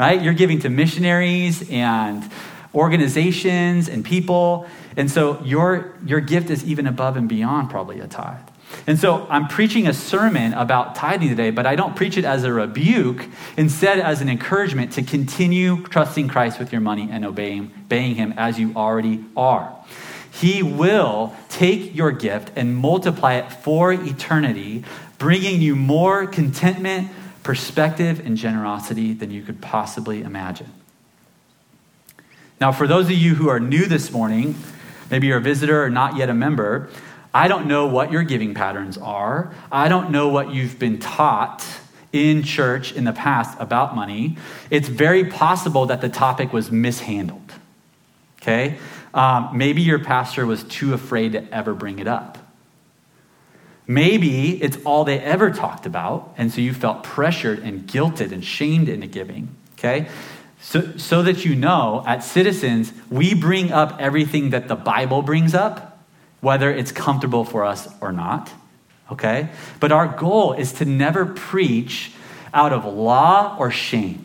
Right? 0.00 0.20
You're 0.20 0.34
giving 0.34 0.58
to 0.60 0.68
missionaries 0.68 1.70
and 1.70 2.28
organizations 2.74 3.88
and 3.88 4.04
people. 4.04 4.66
And 4.96 5.08
so 5.08 5.40
your, 5.44 5.94
your 6.04 6.18
gift 6.18 6.50
is 6.50 6.64
even 6.64 6.88
above 6.88 7.16
and 7.16 7.28
beyond 7.28 7.70
probably 7.70 8.00
a 8.00 8.08
tithe. 8.08 8.48
And 8.86 8.98
so 8.98 9.26
I'm 9.30 9.48
preaching 9.48 9.86
a 9.86 9.94
sermon 9.94 10.52
about 10.54 10.94
tithing 10.94 11.28
today, 11.28 11.50
but 11.50 11.66
I 11.66 11.74
don't 11.76 11.96
preach 11.96 12.16
it 12.16 12.24
as 12.24 12.44
a 12.44 12.52
rebuke, 12.52 13.26
instead, 13.56 13.98
as 13.98 14.20
an 14.20 14.28
encouragement 14.28 14.92
to 14.92 15.02
continue 15.02 15.82
trusting 15.84 16.28
Christ 16.28 16.58
with 16.58 16.72
your 16.72 16.80
money 16.80 17.08
and 17.10 17.24
obeying, 17.24 17.70
Him 17.88 18.34
as 18.36 18.58
you 18.58 18.72
already 18.76 19.24
are. 19.36 19.74
He 20.30 20.62
will 20.62 21.34
take 21.48 21.94
your 21.94 22.10
gift 22.10 22.50
and 22.56 22.76
multiply 22.76 23.34
it 23.34 23.52
for 23.52 23.92
eternity, 23.92 24.84
bringing 25.18 25.62
you 25.62 25.76
more 25.76 26.26
contentment, 26.26 27.08
perspective, 27.42 28.20
and 28.24 28.36
generosity 28.36 29.12
than 29.12 29.30
you 29.30 29.42
could 29.42 29.60
possibly 29.60 30.22
imagine. 30.22 30.72
Now, 32.60 32.72
for 32.72 32.86
those 32.86 33.06
of 33.06 33.12
you 33.12 33.34
who 33.34 33.48
are 33.48 33.60
new 33.60 33.86
this 33.86 34.10
morning, 34.10 34.56
maybe 35.10 35.28
you're 35.28 35.38
a 35.38 35.40
visitor 35.40 35.84
or 35.84 35.90
not 35.90 36.16
yet 36.16 36.30
a 36.30 36.34
member, 36.34 36.88
I 37.34 37.48
don't 37.48 37.66
know 37.66 37.86
what 37.86 38.12
your 38.12 38.22
giving 38.22 38.54
patterns 38.54 38.96
are. 38.96 39.52
I 39.72 39.88
don't 39.88 40.12
know 40.12 40.28
what 40.28 40.54
you've 40.54 40.78
been 40.78 41.00
taught 41.00 41.66
in 42.12 42.44
church 42.44 42.92
in 42.92 43.02
the 43.02 43.12
past 43.12 43.58
about 43.58 43.96
money. 43.96 44.36
It's 44.70 44.86
very 44.86 45.24
possible 45.24 45.86
that 45.86 46.00
the 46.00 46.08
topic 46.08 46.52
was 46.52 46.70
mishandled. 46.70 47.52
Okay? 48.40 48.78
Um, 49.12 49.50
maybe 49.52 49.82
your 49.82 49.98
pastor 49.98 50.46
was 50.46 50.62
too 50.62 50.94
afraid 50.94 51.32
to 51.32 51.52
ever 51.52 51.74
bring 51.74 51.98
it 51.98 52.06
up. 52.06 52.38
Maybe 53.86 54.62
it's 54.62 54.78
all 54.84 55.04
they 55.04 55.18
ever 55.18 55.50
talked 55.50 55.86
about, 55.86 56.32
and 56.38 56.52
so 56.52 56.60
you 56.60 56.72
felt 56.72 57.02
pressured 57.02 57.58
and 57.58 57.86
guilted 57.86 58.32
and 58.32 58.44
shamed 58.44 58.88
into 58.88 59.08
giving. 59.08 59.48
Okay? 59.76 60.08
So, 60.60 60.96
so 60.96 61.22
that 61.22 61.44
you 61.44 61.54
know, 61.56 62.02
at 62.06 62.24
Citizens, 62.24 62.92
we 63.10 63.34
bring 63.34 63.72
up 63.72 63.96
everything 64.00 64.50
that 64.50 64.68
the 64.68 64.76
Bible 64.76 65.20
brings 65.20 65.52
up, 65.52 65.93
whether 66.44 66.70
it's 66.70 66.92
comfortable 66.92 67.44
for 67.44 67.64
us 67.64 67.88
or 68.00 68.12
not. 68.12 68.52
Okay? 69.10 69.48
But 69.80 69.90
our 69.90 70.06
goal 70.06 70.52
is 70.52 70.74
to 70.74 70.84
never 70.84 71.26
preach 71.26 72.12
out 72.52 72.72
of 72.72 72.84
law 72.84 73.56
or 73.58 73.70
shame. 73.70 74.24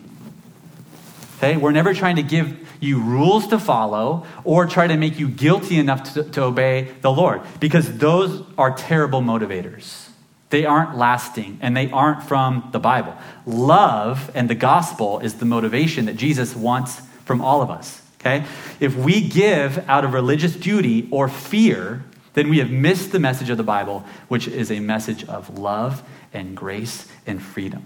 Okay? 1.38 1.56
We're 1.56 1.72
never 1.72 1.94
trying 1.94 2.16
to 2.16 2.22
give 2.22 2.68
you 2.78 3.00
rules 3.00 3.48
to 3.48 3.58
follow 3.58 4.26
or 4.44 4.66
try 4.66 4.86
to 4.86 4.96
make 4.96 5.18
you 5.18 5.28
guilty 5.28 5.78
enough 5.78 6.14
to, 6.14 6.24
to 6.24 6.44
obey 6.44 6.92
the 7.02 7.10
Lord 7.10 7.42
because 7.58 7.98
those 7.98 8.42
are 8.56 8.74
terrible 8.74 9.20
motivators. 9.20 10.08
They 10.50 10.64
aren't 10.64 10.96
lasting 10.96 11.58
and 11.62 11.76
they 11.76 11.90
aren't 11.90 12.22
from 12.22 12.68
the 12.72 12.78
Bible. 12.78 13.16
Love 13.46 14.30
and 14.34 14.48
the 14.48 14.54
gospel 14.54 15.20
is 15.20 15.34
the 15.34 15.44
motivation 15.44 16.06
that 16.06 16.16
Jesus 16.16 16.56
wants 16.56 17.00
from 17.24 17.40
all 17.40 17.62
of 17.62 17.70
us. 17.70 18.02
Okay? 18.20 18.44
If 18.80 18.96
we 18.96 19.26
give 19.26 19.88
out 19.88 20.04
of 20.04 20.12
religious 20.12 20.54
duty 20.54 21.08
or 21.10 21.28
fear, 21.28 22.04
then 22.34 22.48
we 22.48 22.58
have 22.58 22.70
missed 22.70 23.12
the 23.12 23.18
message 23.18 23.50
of 23.50 23.56
the 23.56 23.62
Bible, 23.62 24.04
which 24.28 24.46
is 24.46 24.70
a 24.70 24.80
message 24.80 25.24
of 25.24 25.58
love 25.58 26.02
and 26.32 26.56
grace 26.56 27.08
and 27.26 27.42
freedom. 27.42 27.84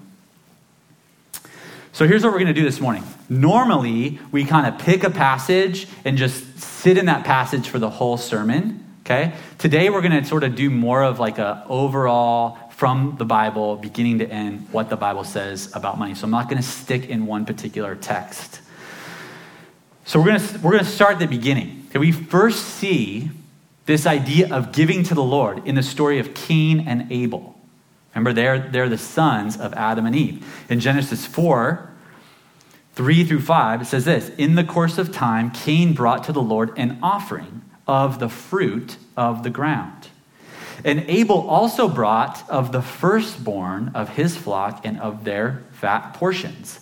So 1.92 2.08
here's 2.08 2.24
what 2.24 2.32
we're 2.32 2.40
going 2.40 2.52
to 2.52 2.60
do 2.60 2.64
this 2.64 2.80
morning. 2.80 3.04
Normally, 3.28 4.18
we 4.32 4.44
kind 4.44 4.66
of 4.66 4.80
pick 4.80 5.04
a 5.04 5.10
passage 5.10 5.86
and 6.04 6.18
just 6.18 6.58
sit 6.58 6.98
in 6.98 7.06
that 7.06 7.24
passage 7.24 7.68
for 7.68 7.78
the 7.78 7.88
whole 7.88 8.16
sermon. 8.16 8.84
Okay? 9.02 9.32
Today, 9.58 9.90
we're 9.90 10.00
going 10.00 10.20
to 10.20 10.24
sort 10.24 10.42
of 10.42 10.56
do 10.56 10.70
more 10.70 11.04
of 11.04 11.20
like 11.20 11.38
a 11.38 11.64
overall 11.68 12.58
from 12.70 13.14
the 13.16 13.24
Bible, 13.24 13.76
beginning 13.76 14.18
to 14.18 14.28
end, 14.28 14.66
what 14.72 14.90
the 14.90 14.96
Bible 14.96 15.22
says 15.22 15.70
about 15.74 15.96
money. 15.96 16.16
So 16.16 16.24
I'm 16.24 16.32
not 16.32 16.48
going 16.48 16.60
to 16.60 16.68
stick 16.68 17.06
in 17.06 17.26
one 17.26 17.46
particular 17.46 17.94
text. 17.94 18.60
So 20.04 20.18
we're 20.18 20.26
going 20.26 20.40
to, 20.40 20.58
we're 20.58 20.72
going 20.72 20.84
to 20.84 20.90
start 20.90 21.12
at 21.12 21.18
the 21.20 21.28
beginning. 21.28 21.86
Okay, 21.90 22.00
we 22.00 22.10
first 22.10 22.64
see 22.64 23.30
this 23.87 24.07
idea 24.07 24.53
of 24.53 24.73
giving 24.73 25.03
to 25.05 25.14
the 25.14 25.23
Lord 25.23 25.67
in 25.67 25.75
the 25.75 25.83
story 25.83 26.19
of 26.19 26.35
Cain 26.35 26.81
and 26.87 27.11
Abel. 27.12 27.55
Remember, 28.14 28.33
they're, 28.33 28.59
they're 28.59 28.88
the 28.88 28.99
sons 28.99 29.59
of 29.59 29.75
Adam 29.75 30.07
and 30.07 30.14
Eve. 30.14 30.64
In 30.69 30.81
Genesis 30.81 31.26
4, 31.26 31.91
3 32.95 33.25
through 33.25 33.41
5, 33.41 33.83
it 33.83 33.85
says 33.87 34.05
this 34.05 34.31
In 34.38 34.55
the 34.55 34.64
course 34.64 34.99
of 34.99 35.12
time, 35.12 35.50
Cain 35.50 35.95
brought 35.95 36.25
to 36.25 36.33
the 36.33 36.43
Lord 36.43 36.73
an 36.79 36.99
offering 37.03 37.62
of 37.87 38.21
the 38.21 38.29
fruit 38.29 38.97
of 39.17 39.43
the 39.43 39.50
ground. 39.50 40.09
And 40.85 41.00
Abel 41.09 41.49
also 41.49 41.88
brought 41.88 42.49
of 42.49 42.73
the 42.73 42.83
firstborn 42.83 43.91
of 43.95 44.11
his 44.11 44.37
flock 44.37 44.85
and 44.85 45.00
of 45.00 45.25
their 45.25 45.62
fat 45.73 46.14
portions. 46.14 46.81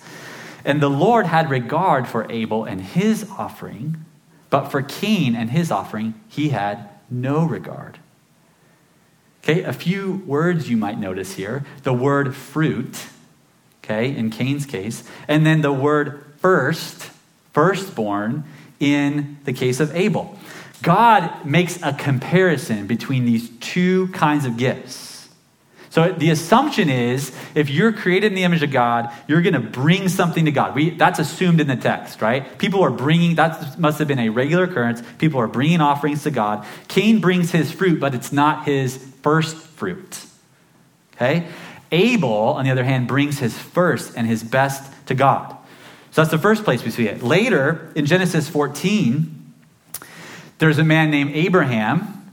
And 0.65 0.81
the 0.81 0.91
Lord 0.91 1.27
had 1.27 1.51
regard 1.51 2.07
for 2.07 2.31
Abel 2.31 2.65
and 2.65 2.81
his 2.81 3.29
offering, 3.37 4.05
but 4.51 4.69
for 4.69 4.83
Cain 4.83 5.35
and 5.35 5.51
his 5.51 5.71
offering, 5.71 6.15
he 6.29 6.51
had 6.51 6.89
no 7.13 7.45
regard. 7.45 7.99
Okay, 9.43 9.63
a 9.63 9.73
few 9.73 10.23
words 10.27 10.71
you 10.71 10.77
might 10.77 10.99
notice 10.99 11.35
here 11.35 11.65
the 11.83 11.93
word 11.93 12.35
fruit, 12.35 13.07
okay, 13.83 14.15
in 14.15 14.31
Cain's 14.31 14.67
case, 14.67 15.05
and 15.27 15.45
then 15.45 15.63
the 15.63 15.73
word 15.73 16.25
first, 16.39 17.11
firstborn, 17.53 18.45
in 18.79 19.39
the 19.45 19.53
case 19.53 19.81
of 19.81 19.95
Abel. 19.95 20.39
God 20.83 21.45
makes 21.45 21.81
a 21.83 21.93
comparison 21.93 22.87
between 22.87 23.25
these 23.25 23.51
two 23.61 24.09
kinds 24.09 24.45
of 24.45 24.57
gifts. 24.57 25.12
So 25.93 26.11
the 26.11 26.31
assumption 26.31 26.89
is 26.89 27.37
if 27.55 27.69
you're 27.69 27.93
created 27.93 28.29
in 28.29 28.35
the 28.35 28.45
image 28.45 28.63
of 28.63 28.71
God, 28.71 29.13
you're 29.29 29.43
going 29.43 29.53
to 29.53 29.61
bring 29.61 30.09
something 30.09 30.47
to 30.47 30.51
God. 30.51 30.75
We, 30.75 30.89
that's 30.89 31.19
assumed 31.19 31.61
in 31.61 31.67
the 31.67 31.77
text, 31.77 32.23
right? 32.23 32.57
People 32.57 32.83
are 32.83 32.91
bringing, 32.91 33.35
that 33.35 33.79
must 33.79 33.99
have 33.99 34.09
been 34.09 34.19
a 34.19 34.31
regular 34.31 34.65
occurrence. 34.65 35.03
People 35.19 35.39
are 35.39 35.47
bringing 35.47 35.83
offerings 35.83 36.23
to 36.23 36.31
God. 36.31 36.65
Cain 36.89 37.21
brings 37.21 37.51
his 37.51 37.71
fruit, 37.71 38.01
but 38.01 38.15
it's 38.15 38.33
not 38.33 38.65
his 38.65 38.97
first 39.21 39.55
fruit. 39.55 40.25
Okay? 41.15 41.47
Abel, 41.91 42.31
on 42.31 42.65
the 42.65 42.71
other 42.71 42.85
hand, 42.85 43.07
brings 43.07 43.41
his 43.41 43.59
first 43.59 44.15
and 44.17 44.27
his 44.27 44.43
best 44.43 44.91
to 45.09 45.15
God. 45.15 45.55
So 46.13 46.23
that's 46.23 46.31
the 46.31 46.39
first 46.39 46.65
place 46.65 46.83
we 46.83 46.91
see 46.91 47.07
it. 47.07 47.23
Later, 47.23 47.93
in 47.95 48.07
Genesis 48.07 48.49
14, 48.49 49.53
there's 50.57 50.79
a 50.79 50.85
man 50.85 51.11
named 51.11 51.33
Abraham 51.35 52.31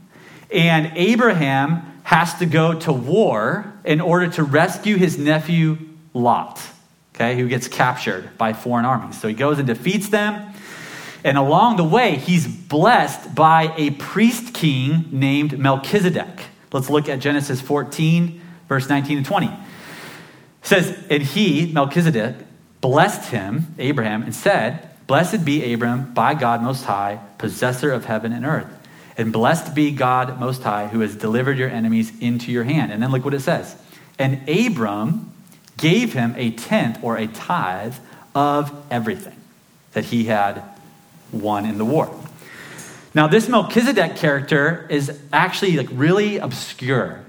And 0.50 0.92
Abraham 0.96 1.99
has 2.10 2.34
to 2.34 2.44
go 2.44 2.74
to 2.74 2.92
war 2.92 3.72
in 3.84 4.00
order 4.00 4.28
to 4.28 4.42
rescue 4.42 4.96
his 4.96 5.16
nephew 5.16 5.78
Lot, 6.12 6.60
okay, 7.14 7.36
who 7.36 7.46
gets 7.46 7.68
captured 7.68 8.36
by 8.36 8.52
foreign 8.52 8.84
armies. 8.84 9.20
So 9.20 9.28
he 9.28 9.34
goes 9.34 9.58
and 9.58 9.66
defeats 9.68 10.08
them. 10.08 10.52
And 11.22 11.38
along 11.38 11.76
the 11.76 11.84
way, 11.84 12.16
he's 12.16 12.48
blessed 12.48 13.32
by 13.36 13.72
a 13.76 13.92
priest 13.92 14.52
king 14.52 15.08
named 15.12 15.56
Melchizedek. 15.56 16.46
Let's 16.72 16.90
look 16.90 17.08
at 17.08 17.20
Genesis 17.20 17.60
14, 17.60 18.40
verse 18.68 18.88
19 18.88 19.18
and 19.18 19.26
20. 19.26 19.46
It 19.46 19.52
says, 20.62 21.04
And 21.08 21.22
he, 21.22 21.70
Melchizedek, 21.72 22.34
blessed 22.80 23.30
him, 23.30 23.72
Abraham, 23.78 24.24
and 24.24 24.34
said, 24.34 24.88
Blessed 25.06 25.44
be 25.44 25.72
Abram 25.72 26.12
by 26.12 26.34
God 26.34 26.60
Most 26.60 26.82
High, 26.86 27.20
possessor 27.38 27.92
of 27.92 28.06
heaven 28.06 28.32
and 28.32 28.44
earth. 28.44 28.79
And 29.20 29.34
blessed 29.34 29.74
be 29.74 29.90
God 29.90 30.40
Most 30.40 30.62
High, 30.62 30.86
who 30.86 31.00
has 31.00 31.14
delivered 31.14 31.58
your 31.58 31.68
enemies 31.68 32.10
into 32.20 32.50
your 32.50 32.64
hand. 32.64 32.90
And 32.90 33.02
then 33.02 33.10
look 33.12 33.22
what 33.22 33.34
it 33.34 33.40
says. 33.40 33.76
And 34.18 34.48
Abram 34.48 35.30
gave 35.76 36.14
him 36.14 36.34
a 36.38 36.52
tenth 36.52 36.98
or 37.02 37.18
a 37.18 37.26
tithe 37.26 37.96
of 38.34 38.72
everything 38.90 39.36
that 39.92 40.06
he 40.06 40.24
had 40.24 40.62
won 41.32 41.66
in 41.66 41.76
the 41.76 41.84
war. 41.84 42.10
Now, 43.12 43.26
this 43.26 43.46
Melchizedek 43.46 44.16
character 44.16 44.86
is 44.88 45.20
actually 45.34 45.76
like 45.76 45.88
really 45.92 46.38
obscure. 46.38 47.22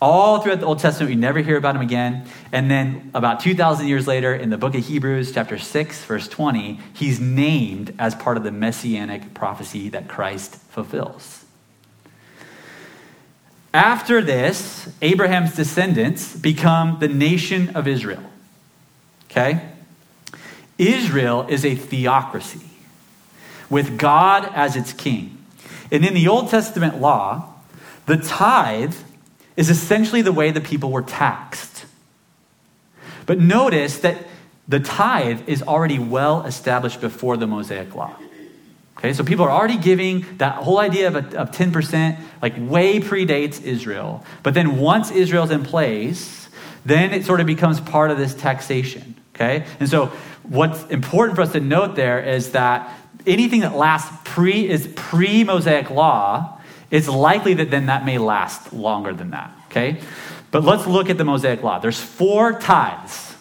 All 0.00 0.40
throughout 0.40 0.60
the 0.60 0.66
Old 0.66 0.80
Testament, 0.80 1.10
we 1.10 1.16
never 1.16 1.40
hear 1.40 1.56
about 1.56 1.76
him 1.76 1.82
again. 1.82 2.26
And 2.52 2.70
then, 2.70 3.10
about 3.14 3.40
2,000 3.40 3.86
years 3.86 4.06
later, 4.06 4.34
in 4.34 4.50
the 4.50 4.58
book 4.58 4.74
of 4.74 4.84
Hebrews, 4.86 5.32
chapter 5.32 5.56
6, 5.58 6.04
verse 6.04 6.28
20, 6.28 6.78
he's 6.92 7.20
named 7.20 7.94
as 7.98 8.14
part 8.14 8.36
of 8.36 8.42
the 8.42 8.50
messianic 8.50 9.32
prophecy 9.34 9.88
that 9.90 10.08
Christ 10.08 10.56
fulfills. 10.56 11.44
After 13.72 14.22
this, 14.22 14.88
Abraham's 15.02 15.56
descendants 15.56 16.36
become 16.36 16.98
the 17.00 17.08
nation 17.08 17.70
of 17.70 17.88
Israel. 17.88 18.22
Okay? 19.30 19.60
Israel 20.78 21.46
is 21.48 21.64
a 21.64 21.74
theocracy 21.74 22.60
with 23.68 23.98
God 23.98 24.48
as 24.54 24.76
its 24.76 24.92
king. 24.92 25.44
And 25.90 26.04
in 26.04 26.14
the 26.14 26.28
Old 26.28 26.50
Testament 26.50 27.00
law, 27.00 27.54
the 28.06 28.16
tithe 28.16 28.94
is 29.56 29.70
essentially 29.70 30.22
the 30.22 30.32
way 30.32 30.50
the 30.50 30.60
people 30.60 30.90
were 30.90 31.02
taxed. 31.02 31.84
But 33.26 33.38
notice 33.38 33.98
that 33.98 34.26
the 34.66 34.80
tithe 34.80 35.48
is 35.48 35.62
already 35.62 35.98
well 35.98 36.42
established 36.42 37.00
before 37.00 37.36
the 37.36 37.46
Mosaic 37.46 37.94
law. 37.94 38.16
Okay, 38.98 39.12
so 39.12 39.22
people 39.22 39.44
are 39.44 39.50
already 39.50 39.76
giving 39.76 40.24
that 40.38 40.54
whole 40.54 40.78
idea 40.78 41.08
of, 41.08 41.16
a, 41.16 41.38
of 41.38 41.50
10%, 41.50 42.18
like 42.40 42.54
way 42.56 43.00
predates 43.00 43.62
Israel. 43.62 44.24
But 44.42 44.54
then 44.54 44.78
once 44.78 45.10
Israel's 45.10 45.50
in 45.50 45.62
place, 45.62 46.48
then 46.86 47.12
it 47.12 47.24
sort 47.24 47.40
of 47.40 47.46
becomes 47.46 47.80
part 47.80 48.10
of 48.10 48.18
this 48.18 48.34
taxation. 48.34 49.14
Okay? 49.34 49.66
And 49.80 49.88
so 49.88 50.06
what's 50.42 50.84
important 50.84 51.36
for 51.36 51.42
us 51.42 51.52
to 51.52 51.60
note 51.60 51.96
there 51.96 52.20
is 52.20 52.52
that 52.52 52.96
anything 53.26 53.60
that 53.60 53.74
lasts 53.74 54.16
pre 54.24 54.68
is 54.68 54.88
pre-Mosaic 54.94 55.90
law, 55.90 56.60
it's 56.90 57.08
likely 57.08 57.54
that 57.54 57.70
then 57.70 57.86
that 57.86 58.04
may 58.04 58.18
last 58.18 58.72
longer 58.72 59.12
than 59.12 59.30
that. 59.30 59.50
Okay? 59.66 60.00
But 60.50 60.62
let's 60.64 60.86
look 60.86 61.10
at 61.10 61.18
the 61.18 61.24
Mosaic 61.24 61.62
law. 61.62 61.78
There's 61.78 62.00
four 62.00 62.52
tithes 62.60 63.34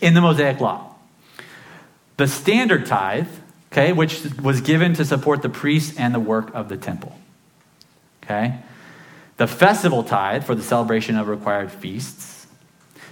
in 0.00 0.14
the 0.14 0.20
Mosaic 0.20 0.60
law. 0.60 0.94
The 2.16 2.26
standard 2.26 2.86
tithe, 2.86 3.28
okay, 3.72 3.92
which 3.92 4.22
was 4.42 4.60
given 4.60 4.94
to 4.94 5.04
support 5.04 5.42
the 5.42 5.48
priests 5.48 5.98
and 5.98 6.14
the 6.14 6.20
work 6.20 6.54
of 6.54 6.68
the 6.68 6.76
temple. 6.76 7.18
Okay? 8.22 8.58
The 9.36 9.46
festival 9.46 10.04
tithe 10.04 10.44
for 10.44 10.54
the 10.54 10.62
celebration 10.62 11.16
of 11.16 11.28
required 11.28 11.72
feasts. 11.72 12.46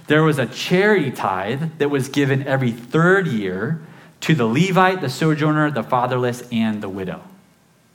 There 0.07 0.23
was 0.23 0.39
a 0.39 0.45
charity 0.45 1.11
tithe 1.11 1.77
that 1.77 1.89
was 1.89 2.09
given 2.09 2.47
every 2.47 2.71
third 2.71 3.27
year 3.27 3.81
to 4.21 4.35
the 4.35 4.45
Levite, 4.45 5.01
the 5.01 5.09
sojourner, 5.09 5.69
the 5.69 5.83
fatherless, 5.83 6.43
and 6.51 6.81
the 6.81 6.89
widow. 6.89 7.21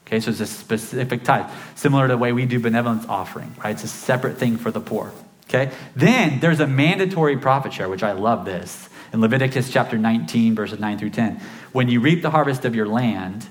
Okay, 0.09 0.19
so 0.19 0.31
it's 0.31 0.39
a 0.39 0.47
specific 0.47 1.23
tithe, 1.23 1.51
similar 1.75 2.07
to 2.07 2.13
the 2.13 2.17
way 2.17 2.33
we 2.33 2.47
do 2.47 2.59
benevolence 2.59 3.05
offering, 3.07 3.55
right? 3.63 3.75
It's 3.75 3.83
a 3.83 3.87
separate 3.87 4.39
thing 4.39 4.57
for 4.57 4.71
the 4.71 4.81
poor. 4.81 5.11
Okay? 5.43 5.71
Then 5.95 6.39
there's 6.39 6.59
a 6.59 6.65
mandatory 6.65 7.37
profit 7.37 7.73
share, 7.73 7.87
which 7.87 8.01
I 8.01 8.13
love 8.13 8.43
this. 8.43 8.89
In 9.13 9.21
Leviticus 9.21 9.69
chapter 9.69 9.99
19, 9.99 10.55
verses 10.55 10.79
9 10.79 10.97
through 10.97 11.11
10. 11.11 11.39
When 11.73 11.89
you 11.89 11.99
reap 11.99 12.23
the 12.23 12.31
harvest 12.31 12.65
of 12.65 12.73
your 12.73 12.87
land, 12.87 13.49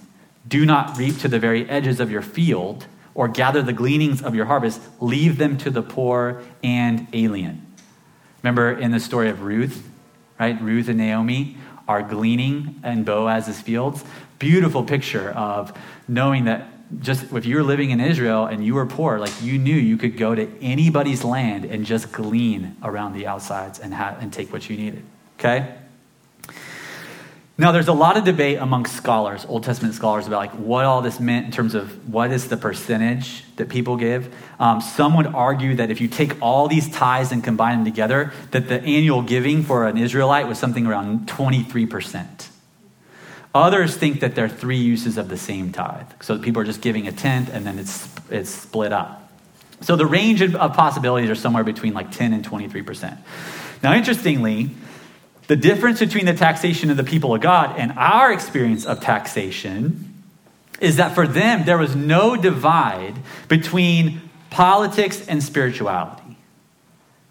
do 0.48 0.66
not 0.66 0.98
reap 0.98 1.18
to 1.18 1.28
the 1.28 1.38
very 1.38 1.68
edges 1.70 2.00
of 2.00 2.10
your 2.10 2.22
field 2.22 2.86
or 3.14 3.28
gather 3.28 3.62
the 3.62 3.72
gleanings 3.72 4.20
of 4.20 4.34
your 4.34 4.46
harvest. 4.46 4.80
Leave 4.98 5.38
them 5.38 5.58
to 5.58 5.70
the 5.70 5.82
poor 5.82 6.42
and 6.64 7.06
alien. 7.12 7.64
Remember 8.42 8.72
in 8.72 8.90
the 8.90 8.98
story 8.98 9.30
of 9.30 9.42
Ruth, 9.42 9.88
right? 10.40 10.60
Ruth 10.60 10.88
and 10.88 10.98
Naomi 10.98 11.56
are 11.86 12.02
gleaning 12.02 12.80
in 12.82 13.04
Boaz's 13.04 13.60
fields. 13.60 14.04
Beautiful 14.40 14.82
picture 14.82 15.30
of 15.30 15.72
knowing 16.08 16.46
that 16.46 16.66
just 17.00 17.32
if 17.32 17.44
you 17.44 17.56
were 17.56 17.62
living 17.62 17.90
in 17.90 18.00
Israel 18.00 18.46
and 18.46 18.64
you 18.64 18.74
were 18.74 18.86
poor, 18.86 19.18
like 19.18 19.42
you 19.42 19.58
knew 19.58 19.74
you 19.74 19.96
could 19.96 20.16
go 20.16 20.34
to 20.34 20.48
anybody's 20.62 21.22
land 21.22 21.64
and 21.66 21.84
just 21.84 22.10
glean 22.12 22.76
around 22.82 23.12
the 23.12 23.26
outsides 23.26 23.78
and, 23.78 23.92
have, 23.92 24.20
and 24.22 24.32
take 24.32 24.52
what 24.52 24.68
you 24.70 24.76
needed. 24.76 25.04
Okay? 25.38 25.74
Now, 27.60 27.72
there's 27.72 27.88
a 27.88 27.92
lot 27.92 28.16
of 28.16 28.24
debate 28.24 28.58
amongst 28.58 28.94
scholars, 28.94 29.44
Old 29.48 29.64
Testament 29.64 29.92
scholars, 29.94 30.28
about 30.28 30.38
like 30.38 30.52
what 30.52 30.84
all 30.84 31.02
this 31.02 31.18
meant 31.18 31.46
in 31.46 31.50
terms 31.50 31.74
of 31.74 32.12
what 32.12 32.30
is 32.30 32.48
the 32.48 32.56
percentage 32.56 33.42
that 33.56 33.68
people 33.68 33.96
give. 33.96 34.32
Um, 34.60 34.80
some 34.80 35.16
would 35.16 35.26
argue 35.26 35.74
that 35.74 35.90
if 35.90 36.00
you 36.00 36.06
take 36.06 36.40
all 36.40 36.68
these 36.68 36.88
tithes 36.88 37.32
and 37.32 37.42
combine 37.42 37.78
them 37.78 37.84
together, 37.84 38.32
that 38.52 38.68
the 38.68 38.80
annual 38.82 39.22
giving 39.22 39.64
for 39.64 39.88
an 39.88 39.98
Israelite 39.98 40.46
was 40.46 40.56
something 40.56 40.86
around 40.86 41.26
23%. 41.26 42.48
Others 43.54 43.96
think 43.96 44.20
that 44.20 44.34
there 44.34 44.44
are 44.44 44.50
three 44.50 44.78
uses 44.78 45.16
of 45.16 45.28
the 45.28 45.38
same 45.38 45.72
tithe. 45.72 46.06
So 46.20 46.38
people 46.38 46.62
are 46.62 46.66
just 46.66 46.80
giving 46.82 47.08
a 47.08 47.12
tenth 47.12 47.52
and 47.52 47.66
then 47.66 47.78
it's, 47.78 48.08
it's 48.30 48.50
split 48.50 48.92
up. 48.92 49.30
So 49.80 49.96
the 49.96 50.06
range 50.06 50.42
of 50.42 50.52
possibilities 50.74 51.30
are 51.30 51.34
somewhere 51.34 51.64
between 51.64 51.94
like 51.94 52.10
10 52.10 52.32
and 52.32 52.44
23%. 52.44 53.16
Now, 53.82 53.94
interestingly, 53.94 54.70
the 55.46 55.56
difference 55.56 56.00
between 56.00 56.26
the 56.26 56.34
taxation 56.34 56.90
of 56.90 56.96
the 56.96 57.04
people 57.04 57.34
of 57.34 57.40
God 57.40 57.78
and 57.78 57.92
our 57.92 58.32
experience 58.32 58.84
of 58.84 59.00
taxation 59.00 60.14
is 60.80 60.96
that 60.96 61.14
for 61.14 61.26
them, 61.26 61.64
there 61.64 61.78
was 61.78 61.96
no 61.96 62.36
divide 62.36 63.14
between 63.48 64.20
politics 64.50 65.26
and 65.26 65.42
spirituality. 65.42 66.36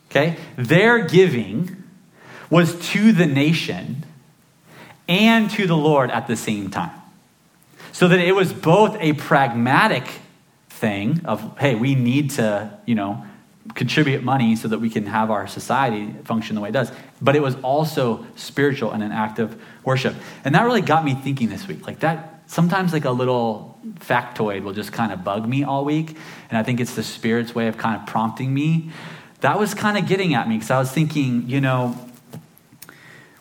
Okay? 0.10 0.38
Their 0.58 1.06
giving 1.06 1.84
was 2.50 2.80
to 2.90 3.12
the 3.12 3.26
nation 3.26 4.07
and 5.08 5.50
to 5.52 5.68
the 5.68 5.78
Lord 5.78 6.12
at 6.12 6.28
the 6.28 6.36
same 6.36 6.70
time. 6.70 6.92
So 7.92 8.08
that 8.08 8.20
it 8.20 8.34
was 8.34 8.54
both 8.54 8.98
a 9.00 9.14
pragmatic 9.14 10.04
thing 10.70 11.22
of, 11.26 11.58
hey, 11.58 11.76
we 11.76 11.96
need 11.96 12.32
to, 12.32 12.78
you 12.86 12.96
know, 12.96 13.24
contribute 13.74 14.24
money 14.24 14.56
so 14.56 14.68
that 14.68 14.80
we 14.80 14.90
can 14.90 15.06
have 15.06 15.32
our 15.32 15.48
society 15.48 16.14
function 16.24 16.56
the 16.56 16.62
way 16.62 16.70
it 16.70 16.74
does. 16.74 16.92
But 17.22 17.36
it 17.36 17.42
was 17.42 17.56
also 17.58 18.26
spiritual 18.36 18.92
and 18.92 19.04
an 19.04 19.12
act 19.12 19.40
of 19.40 19.60
worship. 19.84 20.16
And 20.46 20.56
that 20.56 20.64
really 20.64 20.82
got 20.82 21.04
me 21.04 21.16
thinking 21.16 21.50
this 21.50 21.68
week. 21.68 21.86
Like 21.86 22.00
that, 22.00 22.44
sometimes 22.48 22.94
like 22.94 23.06
a 23.06 23.12
little 23.12 23.80
factoid 24.00 24.64
will 24.64 24.74
just 24.74 24.92
kind 24.92 25.12
of 25.12 25.24
bug 25.24 25.48
me 25.48 25.64
all 25.64 25.86
week. 25.86 26.16
And 26.50 26.58
I 26.58 26.64
think 26.64 26.80
it's 26.80 26.96
the 26.96 27.04
Spirit's 27.04 27.54
way 27.54 27.68
of 27.68 27.78
kind 27.78 28.00
of 28.00 28.08
prompting 28.08 28.54
me. 28.54 28.92
That 29.42 29.60
was 29.60 29.74
kind 29.74 29.98
of 29.98 30.08
getting 30.08 30.34
at 30.34 30.48
me 30.48 30.56
because 30.56 30.72
I 30.72 30.80
was 30.80 30.92
thinking, 30.92 31.50
you 31.50 31.62
know, 31.62 31.98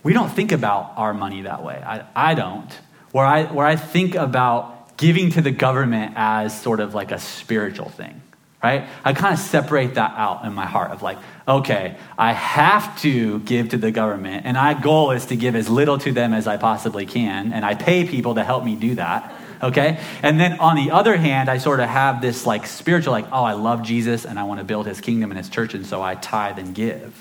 we 0.07 0.13
don't 0.13 0.31
think 0.31 0.53
about 0.53 0.93
our 0.97 1.13
money 1.13 1.43
that 1.43 1.65
way. 1.65 1.83
I, 1.85 2.05
I 2.15 2.35
don't. 2.35 2.71
Where 3.11 3.27
I, 3.27 3.43
where 3.43 3.67
I 3.67 3.75
think 3.75 4.15
about 4.15 4.97
giving 4.97 5.31
to 5.33 5.41
the 5.43 5.51
government 5.51 6.13
as 6.15 6.57
sort 6.63 6.79
of 6.79 6.95
like 6.95 7.11
a 7.11 7.19
spiritual 7.19 7.89
thing 7.89 8.23
right? 8.63 8.89
I 9.05 9.13
kind 9.13 9.33
of 9.33 9.39
separate 9.39 9.95
that 9.95 10.15
out 10.17 10.45
in 10.45 10.53
my 10.53 10.67
heart 10.67 10.91
of 10.91 11.01
like, 11.01 11.19
okay, 11.47 11.97
I 12.19 12.33
have 12.33 13.01
to 13.03 13.39
give 13.41 13.69
to 13.69 13.77
the 13.77 13.93
government, 13.93 14.45
and 14.45 14.57
my 14.57 14.75
goal 14.75 15.13
is 15.13 15.27
to 15.27 15.37
give 15.37 15.55
as 15.55 15.69
little 15.69 15.99
to 15.99 16.11
them 16.11 16.33
as 16.35 16.49
I 16.49 16.57
possibly 16.57 17.07
can, 17.07 17.53
and 17.53 17.65
I 17.65 17.75
pay 17.75 18.09
people 18.09 18.35
to 18.35 18.43
help 18.43 18.65
me 18.65 18.75
do 18.75 18.97
that. 18.97 19.33
Okay? 19.63 20.01
And 20.23 20.41
then 20.41 20.59
on 20.59 20.75
the 20.75 20.91
other 20.91 21.17
hand, 21.17 21.49
I 21.49 21.59
sort 21.59 21.79
of 21.79 21.89
have 21.89 22.21
this 22.21 22.45
like 22.45 22.67
spiritual, 22.67 23.13
like, 23.13 23.27
oh, 23.31 23.45
I 23.45 23.53
love 23.53 23.83
Jesus 23.83 24.25
and 24.25 24.39
I 24.39 24.45
want 24.45 24.59
to 24.59 24.65
build 24.65 24.87
his 24.87 25.01
kingdom 25.01 25.31
and 25.31 25.39
his 25.39 25.49
church, 25.49 25.75
and 25.75 25.87
so 25.87 26.03
I 26.03 26.17
tithe 26.17 26.59
and 26.59 26.75
give. 26.75 27.13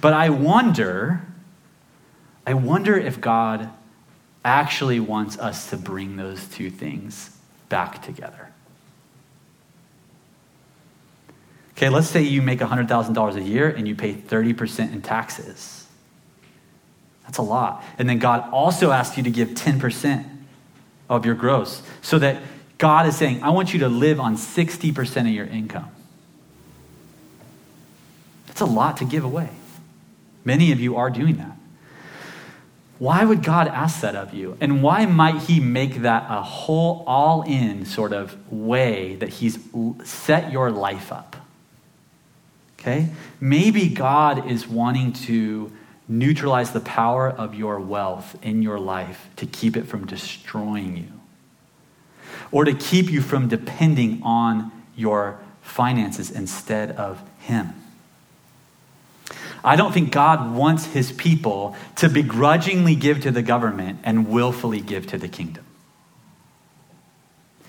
But 0.00 0.14
I 0.14 0.30
wonder, 0.30 1.22
I 2.48 2.54
wonder 2.54 2.96
if 2.96 3.20
God 3.20 3.68
actually 4.42 5.00
wants 5.00 5.38
us 5.38 5.68
to 5.68 5.76
bring 5.76 6.16
those 6.16 6.48
two 6.48 6.70
things 6.70 7.36
back 7.68 8.02
together. 8.02 8.48
Okay, 11.72 11.90
let's 11.90 12.08
say 12.08 12.22
you 12.22 12.40
make 12.40 12.60
$100,000 12.60 13.34
a 13.36 13.42
year 13.42 13.68
and 13.68 13.86
you 13.86 13.94
pay 13.94 14.14
30% 14.14 14.94
in 14.94 15.02
taxes. 15.02 15.86
That's 17.24 17.36
a 17.36 17.42
lot. 17.42 17.84
And 17.98 18.08
then 18.08 18.18
God 18.18 18.50
also 18.50 18.92
asks 18.92 19.18
you 19.18 19.24
to 19.24 19.30
give 19.30 19.50
10% 19.50 20.24
of 21.10 21.26
your 21.26 21.34
gross 21.34 21.82
so 22.00 22.18
that 22.18 22.40
God 22.78 23.06
is 23.06 23.14
saying, 23.14 23.42
I 23.42 23.50
want 23.50 23.74
you 23.74 23.80
to 23.80 23.90
live 23.90 24.18
on 24.20 24.36
60% 24.36 25.20
of 25.20 25.26
your 25.26 25.44
income. 25.44 25.90
That's 28.46 28.62
a 28.62 28.64
lot 28.64 28.96
to 28.96 29.04
give 29.04 29.24
away. 29.24 29.50
Many 30.46 30.72
of 30.72 30.80
you 30.80 30.96
are 30.96 31.10
doing 31.10 31.36
that. 31.36 31.57
Why 32.98 33.24
would 33.24 33.44
God 33.44 33.68
ask 33.68 34.00
that 34.00 34.16
of 34.16 34.34
you? 34.34 34.56
And 34.60 34.82
why 34.82 35.06
might 35.06 35.42
He 35.42 35.60
make 35.60 36.02
that 36.02 36.26
a 36.28 36.42
whole, 36.42 37.04
all 37.06 37.42
in 37.42 37.84
sort 37.84 38.12
of 38.12 38.36
way 38.52 39.14
that 39.16 39.28
He's 39.28 39.58
set 40.04 40.50
your 40.50 40.70
life 40.70 41.12
up? 41.12 41.36
Okay? 42.78 43.08
Maybe 43.40 43.88
God 43.88 44.50
is 44.50 44.66
wanting 44.66 45.12
to 45.12 45.72
neutralize 46.08 46.72
the 46.72 46.80
power 46.80 47.28
of 47.28 47.54
your 47.54 47.78
wealth 47.78 48.36
in 48.42 48.62
your 48.62 48.80
life 48.80 49.28
to 49.36 49.46
keep 49.46 49.76
it 49.76 49.86
from 49.86 50.06
destroying 50.06 50.96
you 50.96 51.12
or 52.50 52.64
to 52.64 52.72
keep 52.72 53.10
you 53.10 53.20
from 53.20 53.48
depending 53.48 54.22
on 54.22 54.72
your 54.96 55.38
finances 55.60 56.30
instead 56.30 56.92
of 56.92 57.22
Him. 57.40 57.74
I 59.64 59.76
don't 59.76 59.92
think 59.92 60.12
God 60.12 60.54
wants 60.54 60.86
his 60.86 61.12
people 61.12 61.76
to 61.96 62.08
begrudgingly 62.08 62.94
give 62.94 63.20
to 63.22 63.30
the 63.30 63.42
government 63.42 64.00
and 64.04 64.28
willfully 64.28 64.80
give 64.80 65.06
to 65.08 65.18
the 65.18 65.28
kingdom. 65.28 65.64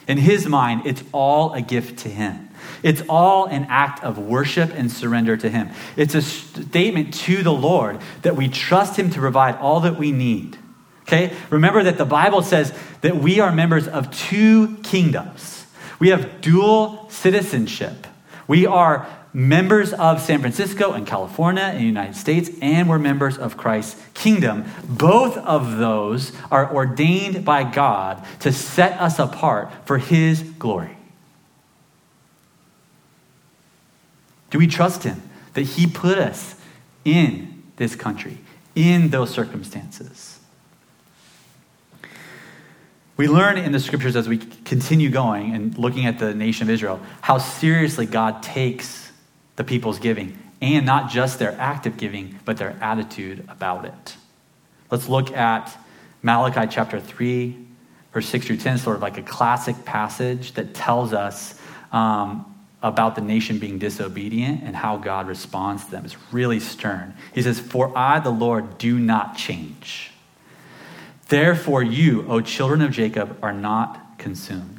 In 0.07 0.17
his 0.17 0.47
mind, 0.47 0.83
it's 0.85 1.03
all 1.11 1.53
a 1.53 1.61
gift 1.61 1.99
to 1.99 2.09
him. 2.09 2.49
It's 2.81 3.03
all 3.07 3.45
an 3.45 3.67
act 3.69 4.03
of 4.03 4.17
worship 4.17 4.71
and 4.73 4.91
surrender 4.91 5.37
to 5.37 5.49
him. 5.49 5.69
It's 5.95 6.15
a 6.15 6.21
statement 6.21 7.13
to 7.25 7.43
the 7.43 7.53
Lord 7.53 7.99
that 8.23 8.35
we 8.35 8.47
trust 8.49 8.97
him 8.97 9.11
to 9.11 9.19
provide 9.19 9.57
all 9.57 9.81
that 9.81 9.97
we 9.97 10.11
need. 10.11 10.57
Okay? 11.03 11.35
Remember 11.49 11.83
that 11.83 11.97
the 11.97 12.05
Bible 12.05 12.41
says 12.41 12.73
that 13.01 13.17
we 13.17 13.39
are 13.39 13.51
members 13.51 13.87
of 13.87 14.11
two 14.11 14.77
kingdoms. 14.77 15.65
We 15.99 16.09
have 16.09 16.41
dual 16.41 17.07
citizenship. 17.09 18.07
We 18.47 18.65
are 18.65 19.07
members 19.39 19.93
of 19.93 20.21
San 20.21 20.41
Francisco 20.41 20.91
and 20.91 21.07
California 21.07 21.69
in 21.71 21.77
the 21.77 21.85
United 21.85 22.15
States, 22.15 22.49
and 22.61 22.89
we're 22.89 22.99
members 22.99 23.37
of 23.37 23.55
Christ's 23.55 24.01
kingdom. 24.13 24.65
Both 24.83 25.37
of 25.37 25.77
those 25.77 26.33
are 26.51 26.73
ordained 26.73 27.45
by 27.45 27.63
God 27.63 28.25
to 28.41 28.51
set 28.51 28.99
us 28.99 29.17
apart 29.17 29.71
for 29.85 29.97
his 29.97 30.43
glory. 30.43 30.97
Do 34.49 34.57
we 34.57 34.67
trust 34.67 35.03
him 35.03 35.21
that 35.53 35.61
he 35.61 35.87
put 35.87 36.17
us 36.17 36.55
in 37.05 37.63
this 37.77 37.95
country, 37.95 38.39
in 38.75 39.09
those 39.09 39.29
circumstances? 39.29 40.39
We 43.15 43.27
learn 43.27 43.57
in 43.57 43.71
the 43.71 43.79
scriptures 43.79 44.15
as 44.15 44.27
we 44.27 44.37
continue 44.37 45.09
going 45.09 45.53
and 45.53 45.77
looking 45.77 46.05
at 46.05 46.19
the 46.19 46.33
nation 46.33 46.63
of 46.63 46.69
Israel 46.69 46.99
how 47.21 47.37
seriously 47.37 48.05
God 48.05 48.41
takes 48.41 49.08
the 49.59 49.65
people's 49.65 49.99
giving, 49.99 50.39
and 50.61 50.85
not 50.85 51.09
just 51.09 51.37
their 51.37 51.51
active 51.59 51.97
giving, 51.97 52.39
but 52.45 52.55
their 52.55 52.77
attitude 52.79 53.43
about 53.49 53.83
it. 53.83 54.15
Let's 54.89 55.09
look 55.09 55.33
at 55.33 55.77
Malachi 56.23 56.65
chapter 56.71 56.97
3, 56.97 57.57
verse 58.13 58.25
6 58.29 58.47
through 58.47 58.55
10, 58.55 58.77
sort 58.77 58.95
of 58.95 59.01
like 59.01 59.17
a 59.17 59.21
classic 59.21 59.83
passage 59.83 60.53
that 60.53 60.73
tells 60.73 61.11
us 61.11 61.59
um, 61.91 62.45
about 62.81 63.15
the 63.15 63.21
nation 63.21 63.59
being 63.59 63.79
disobedient 63.79 64.63
and 64.63 64.77
how 64.77 64.95
God 64.95 65.27
responds 65.27 65.83
to 65.83 65.91
them. 65.91 66.05
It's 66.05 66.15
really 66.31 66.61
stern. 66.61 67.13
He 67.33 67.41
says, 67.41 67.59
For 67.59 67.91
I, 67.97 68.21
the 68.21 68.29
Lord, 68.29 68.77
do 68.77 68.97
not 68.97 69.35
change. 69.35 70.13
Therefore, 71.27 71.83
you, 71.83 72.25
O 72.29 72.39
children 72.39 72.81
of 72.81 72.91
Jacob, 72.91 73.37
are 73.43 73.51
not 73.51 74.19
consumed. 74.19 74.78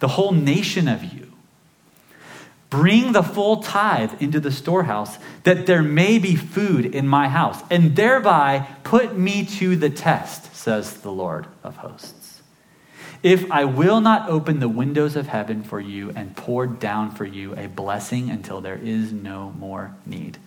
the 0.00 0.08
whole 0.08 0.32
nation 0.32 0.88
of 0.88 1.04
you. 1.04 1.32
Bring 2.70 3.12
the 3.12 3.22
full 3.22 3.62
tithe 3.62 4.20
into 4.20 4.40
the 4.40 4.52
storehouse, 4.52 5.18
that 5.44 5.66
there 5.66 5.82
may 5.82 6.18
be 6.18 6.36
food 6.36 6.84
in 6.84 7.08
my 7.08 7.28
house, 7.28 7.62
and 7.70 7.96
thereby 7.96 8.66
put 8.84 9.16
me 9.16 9.44
to 9.46 9.74
the 9.74 9.88
test, 9.88 10.54
says 10.54 10.98
the 11.00 11.12
Lord 11.12 11.46
of 11.64 11.76
hosts. 11.76 12.42
If 13.22 13.50
I 13.50 13.64
will 13.64 14.00
not 14.00 14.28
open 14.28 14.60
the 14.60 14.68
windows 14.68 15.16
of 15.16 15.28
heaven 15.28 15.62
for 15.62 15.80
you 15.80 16.10
and 16.14 16.36
pour 16.36 16.66
down 16.66 17.10
for 17.10 17.24
you 17.24 17.56
a 17.56 17.66
blessing 17.66 18.30
until 18.30 18.60
there 18.60 18.78
is 18.80 19.12
no 19.12 19.54
more 19.58 19.94
need. 20.06 20.38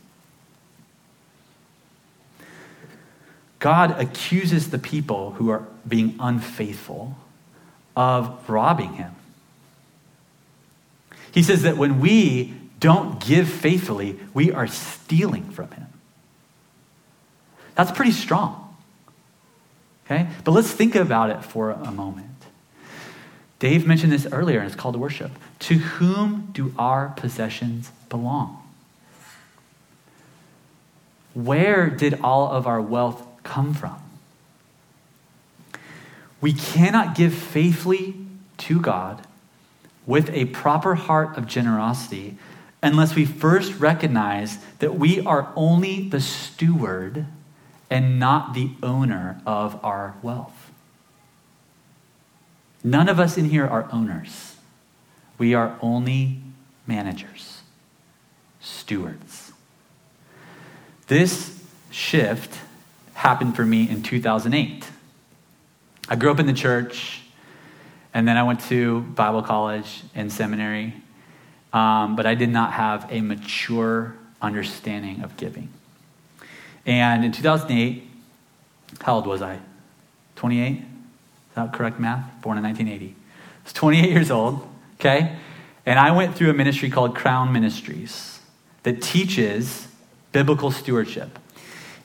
God 3.60 4.00
accuses 4.00 4.70
the 4.70 4.80
people 4.80 5.32
who 5.32 5.50
are 5.50 5.68
being 5.88 6.16
unfaithful 6.20 7.18
of 7.96 8.50
robbing 8.50 8.94
him. 8.94 9.16
He 11.32 11.44
says 11.44 11.64
that 11.64 11.78
when 11.78 12.00
we 12.00 12.54
don't 12.80 13.20
give 13.24 13.48
faithfully, 13.48 14.20
we 14.34 14.52
are 14.52 14.68
stealing 14.68 15.50
from 15.52 15.72
him. 15.72 15.88
That's 17.76 17.92
pretty 17.92 18.12
strong. 18.12 18.76
Okay? 20.06 20.28
But 20.44 20.52
let's 20.52 20.72
think 20.72 20.96
about 20.96 21.30
it 21.30 21.44
for 21.44 21.72
a 21.72 21.92
moment. 21.92 22.28
Dave 23.60 23.86
mentioned 23.86 24.12
this 24.12 24.28
earlier, 24.32 24.60
and 24.60 24.68
it's 24.68 24.76
called 24.76 24.96
worship. 24.96 25.32
To 25.60 25.76
whom 25.76 26.50
do 26.52 26.74
our 26.78 27.10
possessions 27.10 27.92
belong? 28.10 28.58
Where 31.34 31.90
did 31.90 32.20
all 32.22 32.52
of 32.52 32.68
our 32.68 32.82
wealth 32.82 33.24
come 33.44 33.74
from? 33.74 34.02
We 36.42 36.54
cannot 36.54 37.16
give 37.16 37.34
faithfully 37.34 38.16
to 38.58 38.82
God 38.82 39.26
with 40.06 40.30
a 40.32 40.46
proper 40.46 40.96
heart 40.96 41.38
of 41.38 41.48
generosity 41.48 42.38
unless 42.84 43.16
we 43.16 43.26
first 43.26 43.80
recognize 43.80 44.58
that 44.80 44.96
we 44.96 45.24
are 45.26 45.52
only 45.56 46.10
the 46.10 46.20
steward 46.20 47.26
and 47.90 48.20
not 48.20 48.54
the 48.54 48.72
owner 48.82 49.42
of 49.46 49.80
our 49.84 50.16
wealth. 50.24 50.72
None 52.84 53.10
of 53.10 53.20
us 53.20 53.38
in 53.38 53.46
here 53.46 53.68
are 53.68 53.88
owners. 53.92 54.56
We 55.38 55.54
are 55.54 55.78
only 55.82 56.42
managers, 56.88 57.62
stewards. 58.60 59.52
This 61.08 61.64
shift 61.92 62.60
happened 63.14 63.56
for 63.56 63.66
me 63.66 63.88
in 63.90 64.02
2008. 64.02 64.86
I 66.10 66.16
grew 66.16 66.32
up 66.32 66.40
in 66.40 66.48
the 66.48 66.54
church. 66.54 67.21
And 68.14 68.28
then 68.28 68.38
I 68.38 68.44
went 68.44 68.62
to 68.62 69.02
Bible 69.02 69.42
college 69.42 70.04
and 70.14 70.32
seminary, 70.32 70.94
um, 71.72 72.16
but 72.16 72.26
I 72.26 72.36
did 72.36 72.50
not 72.50 72.74
have 72.74 73.08
a 73.10 73.22
mature 73.22 74.16
understanding 74.42 75.22
of 75.22 75.38
giving. 75.38 75.70
And 76.86 77.24
in 77.24 77.32
2008, 77.32 78.04
how 79.02 79.16
old 79.16 79.28
was 79.28 79.42
I? 79.42 79.60
28? 80.36 80.72
Is 80.72 80.84
that 81.56 81.74
correct 81.74 82.00
math? 82.00 82.42
Born 82.42 82.58
in 82.58 82.64
1980. 82.64 83.16
I 83.16 83.64
was 83.64 83.74
28 83.74 84.10
years 84.10 84.32
old, 84.32 84.68
okay? 85.00 85.38
And 85.86 86.00
I 86.00 86.12
went 86.12 86.36
through 86.36 86.50
a 86.50 86.54
ministry 86.54 86.90
called 86.90 87.16
Crown 87.16 87.54
Ministries 87.54 88.40
that 88.84 89.02
teaches 89.02 89.88
biblical 90.32 90.72
stewardship. 90.72 91.38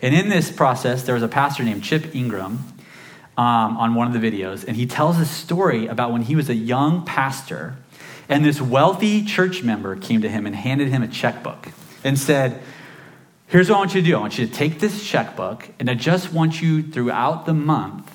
And 0.03 0.15
in 0.15 0.29
this 0.29 0.51
process, 0.51 1.03
there 1.05 1.15
was 1.15 1.23
a 1.23 1.29
pastor 1.29 1.63
named 1.63 1.83
Chip 1.83 2.15
Ingram 2.15 2.65
um, 3.37 3.77
on 3.77 3.95
one 3.95 4.07
of 4.07 4.21
the 4.21 4.31
videos, 4.31 4.65
and 4.67 4.77
he 4.77 4.87
tells 4.87 5.19
a 5.19 5.27
story 5.27 5.87
about 5.87 6.13
when 6.13 6.23
he 6.23 6.37
was 6.37 6.49
a 6.49 6.55
young 6.55 7.05
pastor, 7.05 7.77
and 8.29 8.45
this 8.45 8.61
wealthy 8.61 9.25
church 9.25 9.63
member 9.63 9.97
came 9.97 10.23
to 10.23 10.29
him 10.29 10.47
and 10.47 10.57
handed 10.57 10.89
him 10.89 11.03
a 11.03 11.09
checkbook 11.09 11.69
and 12.03 12.19
said, 12.19 12.61
Here's 13.49 13.71
what 13.71 13.77
I 13.77 13.79
want 13.79 13.95
you 13.95 14.01
to 14.01 14.07
do 14.07 14.17
I 14.17 14.21
want 14.21 14.39
you 14.39 14.47
to 14.47 14.53
take 14.53 14.81
this 14.81 15.05
checkbook, 15.05 15.69
and 15.79 15.89
I 15.89 15.95
just 15.95 16.33
want 16.33 16.61
you 16.61 16.83
throughout 16.83 17.47
the 17.47 17.55
month 17.55 18.13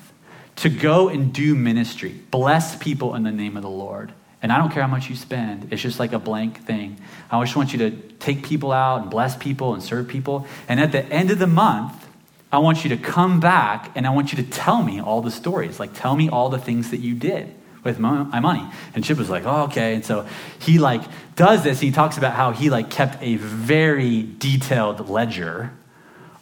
to 0.58 0.70
go 0.70 1.08
and 1.08 1.34
do 1.34 1.56
ministry, 1.56 2.20
bless 2.30 2.76
people 2.76 3.16
in 3.16 3.24
the 3.24 3.32
name 3.32 3.56
of 3.56 3.64
the 3.64 3.70
Lord. 3.70 4.12
And 4.42 4.52
I 4.52 4.58
don't 4.58 4.72
care 4.72 4.82
how 4.82 4.90
much 4.90 5.10
you 5.10 5.16
spend, 5.16 5.72
it's 5.72 5.82
just 5.82 6.00
like 6.00 6.14
a 6.14 6.20
blank 6.20 6.66
thing. 6.66 7.00
I 7.30 7.42
just 7.44 7.56
want 7.56 7.74
you 7.74 7.80
to 7.80 7.92
take 7.92 8.44
people 8.44 8.72
out 8.72 9.02
and 9.02 9.10
bless 9.10 9.36
people 9.36 9.74
and 9.74 9.84
serve 9.84 10.08
people. 10.08 10.48
And 10.68 10.80
at 10.80 10.92
the 10.92 11.06
end 11.06 11.32
of 11.32 11.40
the 11.40 11.48
month, 11.48 12.08
I 12.52 12.58
want 12.58 12.84
you 12.84 12.90
to 12.90 12.98
come 12.98 13.40
back 13.40 13.92
and 13.96 14.06
I 14.06 14.10
want 14.10 14.34
you 14.34 14.44
to 14.44 14.50
tell 14.50 14.84
me 14.84 15.00
all 15.00 15.22
the 15.22 15.32
stories. 15.32 15.80
Like, 15.80 15.94
tell 15.94 16.16
me 16.16 16.30
all 16.30 16.50
the 16.50 16.58
things 16.58 16.92
that 16.92 17.00
you 17.00 17.16
did 17.16 17.54
with 17.84 17.98
my 17.98 18.40
money? 18.40 18.68
And 18.94 19.04
Chip 19.04 19.18
was 19.18 19.30
like, 19.30 19.46
oh, 19.46 19.64
okay. 19.64 19.96
And 19.96 20.06
so 20.06 20.28
he 20.60 20.78
like 20.78 21.02
does 21.36 21.64
this. 21.64 21.80
He 21.80 21.92
talks 21.92 22.18
about 22.18 22.34
how 22.34 22.52
he 22.52 22.70
like 22.70 22.90
kept 22.90 23.22
a 23.24 23.36
very 23.38 24.24
detailed 24.24 25.10
ledger 25.10 25.72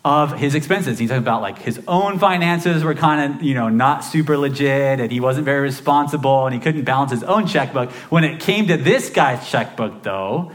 of 0.04 0.38
his 0.38 0.56
expenses. 0.56 0.98
He's 0.98 1.10
talking 1.10 1.22
about 1.22 1.42
like 1.42 1.60
his 1.60 1.80
own 1.88 2.18
finances 2.18 2.84
were 2.84 2.96
kind 2.96 3.36
of, 3.36 3.44
you 3.44 3.54
know, 3.54 3.70
not 3.70 4.04
super 4.04 4.38
legit 4.38 5.00
and 5.00 5.12
he 5.12 5.20
wasn't 5.20 5.46
very 5.46 5.62
responsible 5.62 6.46
and 6.46 6.54
he 6.54 6.60
couldn't 6.60 6.86
balance 6.86 7.12
his 7.12 7.24
own 7.24 7.46
checkbook. 7.46 7.92
When 8.10 8.24
it 8.24 8.40
came 8.40 8.68
to 8.68 8.78
this 8.78 9.10
guy's 9.10 9.48
checkbook 9.50 10.02
though, 10.02 10.52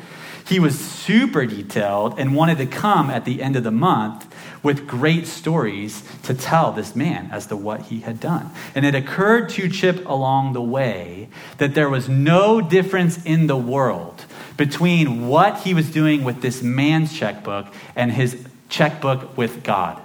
he 0.47 0.61
was 0.61 0.79
super 0.79 1.47
detailed 1.47 2.19
and 2.19 2.35
wanted 2.35 2.59
to 2.59 2.67
come 2.67 3.11
at 3.11 3.25
the 3.25 3.43
end 3.43 3.57
of 3.57 3.65
the 3.65 3.71
month 3.71 4.34
with 4.65 4.89
great 4.89 5.27
stories 5.29 6.03
to 6.25 6.35
tell 6.35 6.73
this 6.73 6.97
man 6.97 7.29
as 7.31 7.47
to 7.47 7.57
what 7.57 7.83
he 7.83 8.01
had 8.01 8.19
done. 8.19 8.51
And 8.75 8.85
it 8.85 8.95
occurred 8.97 9.51
to 9.51 9.69
Chip 9.69 10.05
along 10.07 10.55
the 10.55 10.63
way 10.63 11.29
that 11.59 11.75
there 11.75 11.89
was 11.89 12.09
no 12.09 12.61
difference 12.61 13.25
in 13.25 13.47
the 13.47 13.57
world 13.57 14.25
between 14.57 15.29
what 15.29 15.61
he 15.61 15.75
was 15.75 15.91
doing 15.91 16.25
with 16.25 16.41
this 16.41 16.63
man's 16.63 17.17
checkbook 17.17 17.67
and 17.95 18.11
his 18.11 18.45
checkbook 18.69 19.37
with 19.37 19.63
God, 19.63 20.01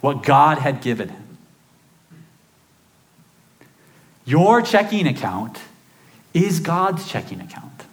what 0.00 0.22
God 0.22 0.58
had 0.58 0.82
given 0.82 1.08
him. 1.08 1.38
Your 4.26 4.60
checking 4.60 5.06
account 5.06 5.60
is 6.34 6.60
God's 6.60 7.08
checking 7.08 7.40
account. 7.40 7.84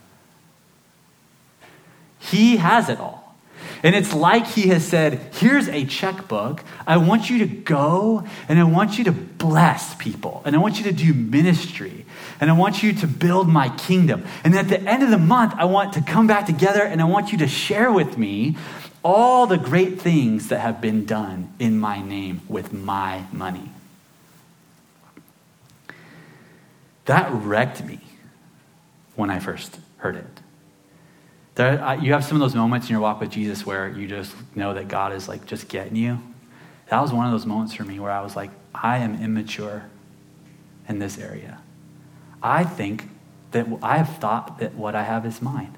He 2.20 2.58
has 2.58 2.90
it 2.90 3.00
all. 3.00 3.23
And 3.84 3.96
it's 3.96 4.14
like 4.14 4.48
he 4.48 4.70
has 4.70 4.88
said, 4.88 5.20
Here's 5.34 5.68
a 5.68 5.84
checkbook. 5.84 6.64
I 6.88 6.96
want 6.98 7.30
you 7.30 7.40
to 7.40 7.46
go 7.46 8.26
and 8.48 8.58
I 8.58 8.64
want 8.64 8.98
you 8.98 9.04
to 9.04 9.12
bless 9.12 9.94
people. 9.96 10.42
And 10.46 10.56
I 10.56 10.60
want 10.60 10.78
you 10.78 10.86
to 10.86 10.94
do 10.94 11.14
ministry. 11.14 12.06
And 12.40 12.50
I 12.50 12.54
want 12.54 12.82
you 12.82 12.94
to 12.94 13.08
build 13.08 13.50
my 13.50 13.70
kingdom. 13.76 14.26
And 14.46 14.56
at 14.56 14.70
the 14.70 14.80
end 14.80 15.04
of 15.04 15.10
the 15.10 15.18
month, 15.18 15.54
I 15.58 15.66
want 15.66 15.94
to 15.94 16.02
come 16.02 16.28
back 16.28 16.46
together 16.46 16.82
and 16.82 17.02
I 17.02 17.06
want 17.06 17.34
you 17.34 17.40
to 17.40 17.48
share 17.48 17.92
with 17.92 18.18
me 18.18 18.56
all 19.04 19.48
the 19.48 19.58
great 19.58 20.00
things 20.00 20.48
that 20.48 20.60
have 20.60 20.80
been 20.80 21.04
done 21.06 21.54
in 21.60 21.78
my 21.78 22.02
name 22.02 22.42
with 22.48 22.72
my 22.72 23.26
money. 23.34 23.70
That 27.06 27.30
wrecked 27.34 27.84
me 27.84 28.00
when 29.16 29.30
I 29.30 29.40
first 29.40 29.78
heard 29.98 30.16
it. 30.16 30.43
There, 31.56 31.98
you 32.02 32.14
have 32.14 32.24
some 32.26 32.36
of 32.36 32.42
those 32.42 32.56
moments 32.56 32.88
in 32.88 32.94
your 32.94 33.02
walk 33.02 33.20
with 33.20 33.30
Jesus 33.30 33.66
where 33.66 33.90
you 33.90 34.08
just 34.08 34.34
know 34.56 34.74
that 34.74 34.88
God 34.88 35.14
is 35.14 35.28
like 35.28 35.46
just 35.46 35.68
getting 35.68 35.96
you. 35.96 36.20
That 36.90 37.02
was 37.02 37.14
one 37.14 37.26
of 37.26 37.32
those 37.32 37.46
moments 37.46 37.74
for 37.74 37.84
me 37.84 38.00
where 38.00 38.12
I 38.12 38.22
was 38.22 38.36
like, 38.36 38.50
I 38.74 38.98
am 38.98 39.22
immature 39.22 39.86
in 40.88 41.00
this 41.00 41.18
area. 41.18 41.60
I 42.42 42.64
think 42.64 43.08
that 43.52 43.68
I 43.82 43.98
have 43.98 44.18
thought 44.18 44.60
that 44.60 44.74
what 44.74 44.96
I 44.96 45.04
have 45.04 45.26
is 45.26 45.42
mine. 45.42 45.76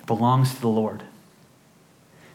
It 0.00 0.06
belongs 0.06 0.54
to 0.54 0.60
the 0.60 0.68
Lord. 0.68 1.02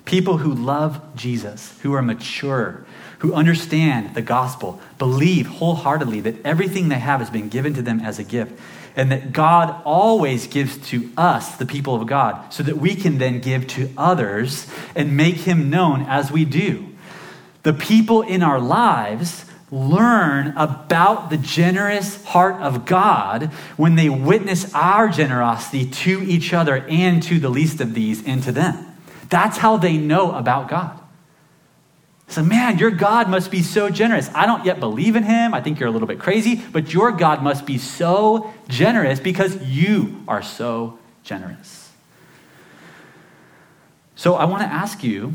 People 0.06 0.38
who 0.38 0.54
love 0.54 1.16
Jesus, 1.16 1.78
who 1.82 1.94
are 1.94 2.02
mature, 2.02 2.86
who 3.20 3.34
understand 3.34 4.16
the 4.16 4.22
gospel, 4.22 4.82
believe 4.98 5.48
wholeheartedly 5.48 6.22
that 6.22 6.44
everything 6.46 6.90
they 6.90 7.00
have 7.00 7.20
has 7.20 7.30
been 7.30 7.50
given 7.50 7.74
to 7.74 7.82
them 7.82 8.00
as 8.00 8.18
a 8.18 8.24
gift 8.24 8.60
and 9.00 9.14
that 9.14 9.32
God 9.32 9.82
always 9.86 10.46
gives 10.46 10.76
to 10.90 11.10
us, 11.16 11.56
the 11.56 11.66
people 11.66 11.96
of 11.96 12.06
God, 12.06 12.52
so 12.52 12.64
that 12.64 12.80
we 12.80 12.96
can 12.96 13.18
then 13.18 13.40
give 13.40 13.66
to 13.68 13.90
others 13.98 14.68
and 14.94 15.16
make 15.16 15.38
Him 15.38 15.70
known 15.70 16.02
as 16.02 16.34
we 16.34 16.44
do. 16.44 16.86
The 17.64 17.72
people 17.72 18.24
in 18.24 18.44
our 18.44 18.60
lives 18.60 19.46
learn 19.72 20.48
about 20.58 21.30
the 21.30 21.38
generous 21.38 22.22
heart 22.26 22.56
of 22.56 22.86
God 22.86 23.46
when 23.78 23.96
they 23.96 24.10
witness 24.10 24.74
our 24.76 25.08
generosity 25.08 25.90
to 25.90 26.22
each 26.24 26.54
other 26.54 26.86
and 26.90 27.24
to 27.24 27.40
the 27.40 27.48
least 27.48 27.80
of 27.80 27.94
these 27.94 28.28
and 28.28 28.44
to 28.44 28.52
them. 28.52 28.98
That's 29.30 29.60
how 29.60 29.78
they 29.78 29.96
know 29.96 30.34
about 30.34 30.68
God. 30.68 31.00
So, 32.30 32.44
man, 32.44 32.78
your 32.78 32.92
God 32.92 33.28
must 33.28 33.50
be 33.50 33.64
so 33.64 33.90
generous. 33.90 34.30
I 34.36 34.46
don't 34.46 34.64
yet 34.64 34.80
believe 34.80 35.16
in 35.16 35.24
him. 35.24 35.56
I 35.56 35.62
think 35.62 35.80
you're 35.80 35.90
a 35.90 35.92
little 35.92 36.08
bit 36.08 36.20
crazy, 36.20 36.62
but 36.72 36.94
your 36.94 37.12
God 37.12 37.42
must 37.42 37.66
be 37.66 37.80
so 37.80 38.54
generous 38.68 39.20
because 39.20 39.60
you 39.64 40.24
are 40.28 40.44
so 40.44 41.00
generous. 41.24 41.92
So, 44.16 44.36
I 44.36 44.46
want 44.46 44.62
to 44.62 44.68
ask 44.68 45.04
you 45.04 45.34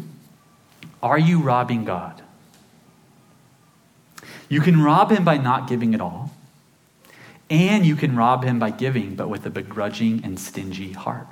are 1.03 1.19
you 1.19 1.41
robbing 1.41 1.85
God? 1.85 2.23
You 4.49 4.61
can 4.61 4.81
rob 4.81 5.11
him 5.11 5.25
by 5.25 5.37
not 5.37 5.69
giving 5.69 5.95
at 5.95 6.01
all, 6.01 6.31
and 7.51 7.85
you 7.85 7.97
can 7.97 8.15
rob 8.15 8.45
him 8.45 8.61
by 8.61 8.71
giving, 8.71 9.17
but 9.17 9.29
with 9.29 9.45
a 9.47 9.51
begrudging 9.51 10.23
and 10.25 10.39
stingy 10.39 10.93
heart. 10.93 11.27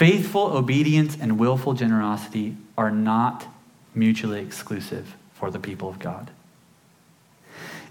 Faithful 0.00 0.56
obedience 0.56 1.14
and 1.20 1.38
willful 1.38 1.74
generosity 1.74 2.56
are 2.78 2.90
not 2.90 3.46
mutually 3.94 4.40
exclusive 4.40 5.14
for 5.34 5.50
the 5.50 5.58
people 5.58 5.90
of 5.90 5.98
God. 5.98 6.30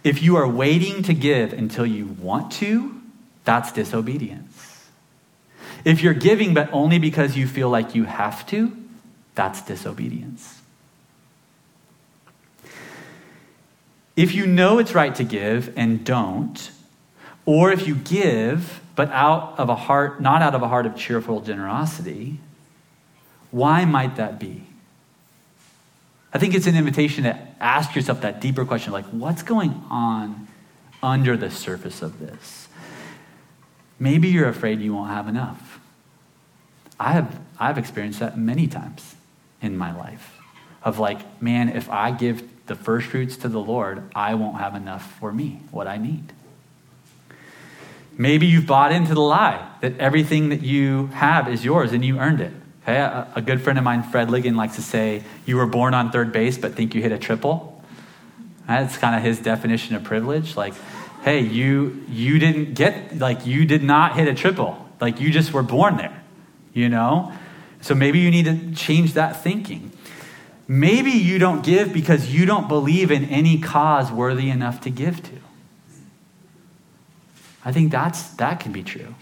If 0.03 0.23
you 0.23 0.35
are 0.35 0.47
waiting 0.47 1.03
to 1.03 1.13
give 1.13 1.53
until 1.53 1.85
you 1.85 2.07
want 2.07 2.51
to, 2.53 2.99
that's 3.43 3.71
disobedience. 3.71 4.87
If 5.85 6.01
you're 6.01 6.15
giving 6.15 6.55
but 6.55 6.73
only 6.73 6.97
because 6.97 7.37
you 7.37 7.45
feel 7.47 7.69
like 7.69 7.93
you 7.93 8.05
have 8.05 8.43
to, 8.47 8.75
that's 9.35 9.61
disobedience. 9.61 10.61
If 14.15 14.33
you 14.33 14.47
know 14.47 14.79
it's 14.79 14.95
right 14.95 15.13
to 15.13 15.23
give 15.23 15.71
and 15.77 16.03
don't, 16.03 16.71
or 17.45 17.71
if 17.71 17.85
you 17.87 17.93
give 17.93 18.81
but 18.99 19.09
out 19.11 19.57
of 19.57 19.69
a 19.69 19.75
heart, 19.75 20.19
not 20.19 20.41
out 20.41 20.53
of 20.53 20.61
a 20.61 20.67
heart 20.67 20.85
of 20.85 20.93
cheerful 20.93 21.39
generosity, 21.39 22.37
why 23.49 23.85
might 23.85 24.17
that 24.17 24.37
be? 24.37 24.63
I 26.33 26.37
think 26.37 26.53
it's 26.53 26.67
an 26.67 26.75
invitation 26.75 27.23
to 27.23 27.39
ask 27.61 27.95
yourself 27.95 28.19
that 28.23 28.41
deeper 28.41 28.65
question 28.65 28.91
like, 28.91 29.05
what's 29.05 29.41
going 29.41 29.81
on 29.89 30.49
under 31.01 31.37
the 31.37 31.49
surface 31.49 32.01
of 32.01 32.19
this? 32.19 32.67
Maybe 33.99 34.27
you're 34.27 34.49
afraid 34.49 34.81
you 34.81 34.93
won't 34.93 35.11
have 35.11 35.29
enough. 35.29 35.79
I 36.99 37.13
have, 37.13 37.39
I've 37.57 37.77
experienced 37.77 38.19
that 38.19 38.37
many 38.37 38.67
times 38.67 39.15
in 39.61 39.77
my 39.77 39.95
life 39.95 40.37
of 40.83 40.99
like, 40.99 41.41
man, 41.41 41.69
if 41.69 41.89
I 41.89 42.11
give 42.11 42.43
the 42.65 42.75
first 42.75 43.07
fruits 43.07 43.37
to 43.37 43.47
the 43.47 43.61
Lord, 43.61 44.03
I 44.13 44.35
won't 44.35 44.57
have 44.57 44.75
enough 44.75 45.09
for 45.21 45.31
me, 45.31 45.61
what 45.71 45.87
I 45.87 45.95
need. 45.95 46.33
Maybe 48.19 48.47
you've 48.47 48.67
bought 48.67 48.91
into 48.91 49.13
the 49.13 49.21
lie 49.21 49.65
that 49.79 49.97
everything 49.97 50.49
that 50.49 50.61
you 50.61 51.07
have 51.07 51.47
is 51.47 51.63
yours 51.63 51.93
and 51.93 52.03
you 52.03 52.19
earned 52.19 52.41
it. 52.41 52.51
Okay? 52.83 52.97
A, 52.97 53.25
a 53.35 53.41
good 53.41 53.61
friend 53.61 53.79
of 53.79 53.85
mine, 53.85 54.03
Fred 54.03 54.27
Ligon, 54.27 54.57
likes 54.57 54.75
to 54.75 54.81
say, 54.81 55.23
You 55.45 55.55
were 55.55 55.65
born 55.65 55.93
on 55.93 56.11
third 56.11 56.33
base, 56.33 56.57
but 56.57 56.73
think 56.73 56.93
you 56.93 57.01
hit 57.01 57.13
a 57.13 57.17
triple. 57.17 57.81
That's 58.67 58.97
kind 58.97 59.15
of 59.15 59.23
his 59.23 59.39
definition 59.39 59.95
of 59.95 60.03
privilege. 60.03 60.57
Like, 60.57 60.73
hey, 61.23 61.39
you 61.39 62.03
you 62.09 62.39
didn't 62.39 62.73
get 62.73 63.17
like 63.17 63.45
you 63.45 63.65
did 63.65 63.83
not 63.83 64.17
hit 64.17 64.27
a 64.27 64.35
triple. 64.35 64.85
Like 64.99 65.21
you 65.21 65.31
just 65.31 65.53
were 65.53 65.63
born 65.63 65.95
there. 65.95 66.21
You 66.73 66.89
know? 66.89 67.31
So 67.79 67.95
maybe 67.95 68.19
you 68.19 68.31
need 68.31 68.45
to 68.45 68.75
change 68.75 69.13
that 69.13 69.41
thinking. 69.41 69.93
Maybe 70.67 71.11
you 71.11 71.39
don't 71.39 71.63
give 71.63 71.93
because 71.93 72.33
you 72.33 72.45
don't 72.45 72.67
believe 72.67 73.11
in 73.11 73.23
any 73.25 73.59
cause 73.59 74.11
worthy 74.11 74.49
enough 74.49 74.81
to 74.81 74.89
give 74.89 75.23
to. 75.23 75.39
I 77.63 77.71
think 77.71 77.91
that's, 77.91 78.29
that 78.35 78.59
can 78.59 78.71
be 78.71 78.83
true. 78.83 79.15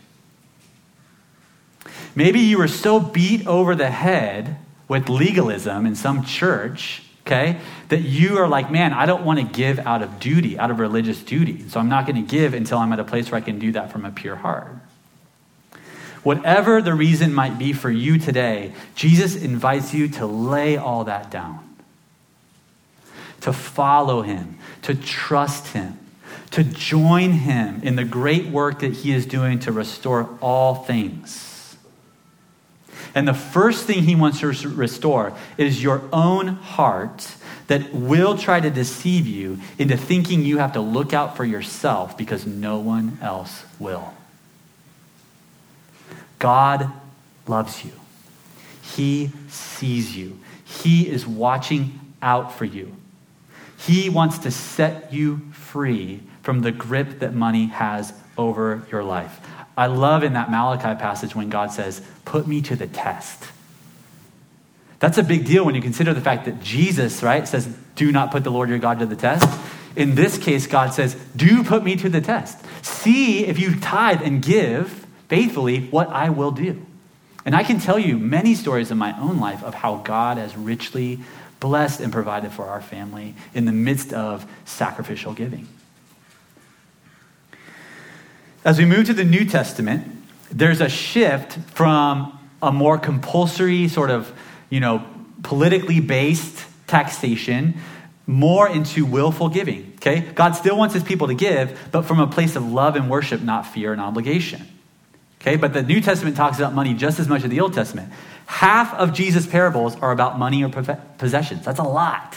Maybe 2.16 2.40
you 2.40 2.58
were 2.58 2.68
so 2.68 3.00
beat 3.00 3.46
over 3.48 3.76
the 3.76 3.90
head 3.90 4.58
with 4.88 5.10
legalism 5.10 5.86
in 5.86 5.96
some 5.96 6.24
church, 6.24 7.04
okay, 7.26 7.60
that 7.90 8.02
you 8.02 8.38
are 8.38 8.48
like, 8.48 8.72
man, 8.72 8.94
I 8.94 9.06
don't 9.06 9.26
want 9.26 9.40
to 9.40 9.46
give 9.46 9.80
out 9.80 10.02
of 10.02 10.20
duty, 10.20 10.58
out 10.58 10.72
of 10.72 10.80
religious 10.80 11.22
duty. 11.22 11.68
So 11.70 11.80
I'm 11.80 11.90
not 11.90 12.06
going 12.06 12.16
to 12.16 12.30
give 12.30 12.54
until 12.54 12.78
I'm 12.78 12.94
at 12.94 13.00
a 13.00 13.04
place 13.04 13.32
where 13.32 13.40
I 13.40 13.44
can 13.44 13.60
do 13.60 13.72
that 13.74 13.92
from 13.92 14.06
a 14.06 14.12
pure 14.12 14.36
heart. 14.36 14.70
Whatever 16.24 16.82
the 16.82 16.94
reason 16.94 17.34
might 17.34 17.58
be 17.58 17.74
for 17.74 17.90
you 17.90 18.18
today, 18.18 18.74
Jesus 18.96 19.36
invites 19.36 19.94
you 19.94 20.08
to 20.10 20.26
lay 20.26 20.76
all 20.76 21.06
that 21.06 21.32
down, 21.32 21.78
to 23.42 23.54
follow 23.54 24.24
him, 24.24 24.58
to 24.82 24.96
trust 24.96 25.68
him 25.68 25.98
to 26.52 26.64
join 26.64 27.32
him 27.32 27.82
in 27.84 27.96
the 27.96 28.04
great 28.04 28.48
work 28.48 28.80
that 28.80 28.94
he 28.94 29.12
is 29.12 29.26
doing 29.26 29.60
to 29.60 29.72
restore 29.72 30.30
all 30.42 30.76
things. 30.76 31.76
And 33.14 33.28
the 33.28 33.34
first 33.34 33.86
thing 33.86 34.04
he 34.04 34.16
wants 34.16 34.40
to 34.42 34.48
restore 34.48 35.34
is 35.58 35.82
your 35.82 36.04
own 36.14 36.48
heart 36.48 37.36
that 37.68 37.94
will 37.94 38.38
try 38.38 38.60
to 38.60 38.70
deceive 38.70 39.28
you 39.28 39.60
into 39.78 39.98
thinking 39.98 40.44
you 40.44 40.60
have 40.60 40.74
to 40.74 40.82
look 40.82 41.14
out 41.14 41.36
for 41.36 41.44
yourself 41.44 42.18
because 42.18 42.46
no 42.46 42.80
one 42.80 43.18
else 43.22 43.64
will. 43.80 44.14
God 46.40 46.92
loves 47.48 47.84
you. 47.84 47.92
He 48.82 49.32
sees 49.50 50.16
you. 50.16 50.40
He 50.64 51.10
is 51.10 51.28
watching 51.28 52.00
out 52.22 52.54
for 52.54 52.66
you. 52.66 52.96
He 53.78 54.10
wants 54.10 54.40
to 54.40 54.52
set 54.52 55.14
you 55.14 55.42
free 55.52 56.22
from 56.48 56.62
the 56.62 56.72
grip 56.72 57.20
that 57.20 57.34
money 57.34 57.66
has 57.66 58.14
over 58.38 58.88
your 58.90 59.04
life. 59.04 59.42
I 59.76 59.88
love 59.88 60.24
in 60.24 60.32
that 60.32 60.50
Malachi 60.50 60.98
passage 60.98 61.36
when 61.36 61.50
God 61.50 61.74
says, 61.74 62.02
Put 62.24 62.48
me 62.48 62.62
to 62.62 62.78
the 62.78 62.88
test. 62.88 63.44
That's 65.00 65.18
a 65.18 65.24
big 65.24 65.46
deal 65.46 65.66
when 65.66 65.76
you 65.76 65.82
consider 65.82 66.14
the 66.14 66.22
fact 66.22 66.46
that 66.46 66.64
Jesus, 66.64 67.22
right, 67.22 67.46
says, 67.46 67.68
Do 67.98 68.14
not 68.14 68.32
put 68.32 68.46
the 68.46 68.50
Lord 68.50 68.70
your 68.70 68.80
God 68.80 69.00
to 69.00 69.06
the 69.06 69.18
test. 69.18 69.46
In 69.98 70.16
this 70.16 70.38
case, 70.38 70.68
God 70.68 70.94
says, 70.94 71.16
Do 71.36 71.66
put 71.66 71.84
me 71.84 71.98
to 71.98 72.08
the 72.08 72.22
test. 72.22 72.64
See 72.82 73.46
if 73.46 73.60
you 73.60 73.78
tithe 73.78 74.22
and 74.22 74.42
give 74.42 75.06
faithfully 75.28 75.88
what 75.88 76.08
I 76.08 76.30
will 76.30 76.52
do. 76.52 76.82
And 77.44 77.58
I 77.58 77.64
can 77.64 77.82
tell 77.82 78.00
you 78.00 78.18
many 78.18 78.56
stories 78.56 78.90
in 78.90 78.98
my 78.98 79.20
own 79.20 79.42
life 79.42 79.66
of 79.66 79.74
how 79.74 79.98
God 79.98 80.38
has 80.38 80.56
richly 80.56 81.20
blessed 81.60 82.00
and 82.00 82.14
provided 82.14 82.54
for 82.54 82.68
our 82.68 82.82
family 82.82 83.36
in 83.54 83.66
the 83.66 83.74
midst 83.74 84.14
of 84.14 84.50
sacrificial 84.64 85.34
giving. 85.34 85.68
As 88.68 88.78
we 88.78 88.84
move 88.84 89.06
to 89.06 89.14
the 89.14 89.24
New 89.24 89.46
Testament, 89.46 90.06
there's 90.52 90.82
a 90.82 90.90
shift 90.90 91.54
from 91.74 92.38
a 92.62 92.70
more 92.70 92.98
compulsory, 92.98 93.88
sort 93.88 94.10
of, 94.10 94.30
you 94.70 94.82
know, 94.82 95.06
politically 95.42 96.02
based 96.02 96.66
taxation 96.86 97.76
more 98.26 98.68
into 98.68 99.06
willful 99.06 99.48
giving. 99.48 99.94
Okay? 99.96 100.20
God 100.20 100.52
still 100.52 100.78
wants 100.78 100.94
his 100.94 101.02
people 101.02 101.28
to 101.28 101.34
give, 101.34 101.80
but 101.94 102.02
from 102.02 102.20
a 102.20 102.28
place 102.28 102.58
of 102.58 102.70
love 102.70 102.98
and 102.98 103.10
worship, 103.10 103.42
not 103.42 103.66
fear 103.66 103.94
and 103.94 104.02
obligation. 104.02 104.68
Okay? 105.40 105.56
But 105.56 105.72
the 105.72 105.82
New 105.82 106.02
Testament 106.02 106.36
talks 106.36 106.58
about 106.58 106.74
money 106.74 106.94
just 106.94 107.20
as 107.20 107.30
much 107.30 107.46
as 107.46 107.50
the 107.50 107.62
Old 107.62 107.74
Testament. 107.74 108.12
Half 108.48 108.94
of 108.96 109.14
Jesus' 109.14 109.48
parables 109.48 109.96
are 110.02 110.12
about 110.12 110.38
money 110.38 110.62
or 110.66 110.70
possessions. 111.18 111.64
That's 111.64 111.80
a 111.80 111.84
lot. 111.84 112.36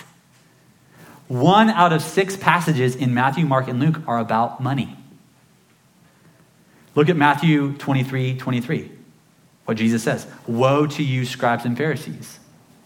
One 1.27 1.71
out 1.71 1.93
of 1.93 2.03
six 2.03 2.37
passages 2.37 2.95
in 2.95 3.15
Matthew, 3.15 3.47
Mark, 3.47 3.67
and 3.67 3.81
Luke 3.81 4.01
are 4.07 4.21
about 4.21 4.63
money. 4.63 4.97
Look 6.95 7.09
at 7.09 7.17
Matthew 7.17 7.75
23 7.75 8.37
23. 8.37 8.91
What 9.65 9.77
Jesus 9.77 10.03
says 10.03 10.27
Woe 10.47 10.87
to 10.87 11.03
you, 11.03 11.25
scribes 11.25 11.65
and 11.65 11.77
Pharisees, 11.77 12.39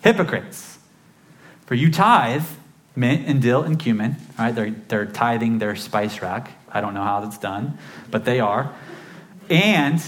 hypocrites! 0.02 0.78
For 1.66 1.74
you 1.74 1.90
tithe 1.90 2.44
mint 2.94 3.26
and 3.26 3.40
dill 3.40 3.62
and 3.62 3.78
cumin, 3.78 4.16
right? 4.38 4.54
They're, 4.54 4.70
they're 4.70 5.06
tithing 5.06 5.58
their 5.58 5.76
spice 5.76 6.20
rack. 6.22 6.50
I 6.70 6.80
don't 6.80 6.94
know 6.94 7.02
how 7.02 7.20
that's 7.20 7.38
done, 7.38 7.78
but 8.10 8.24
they 8.24 8.40
are. 8.40 8.74
And 9.48 10.02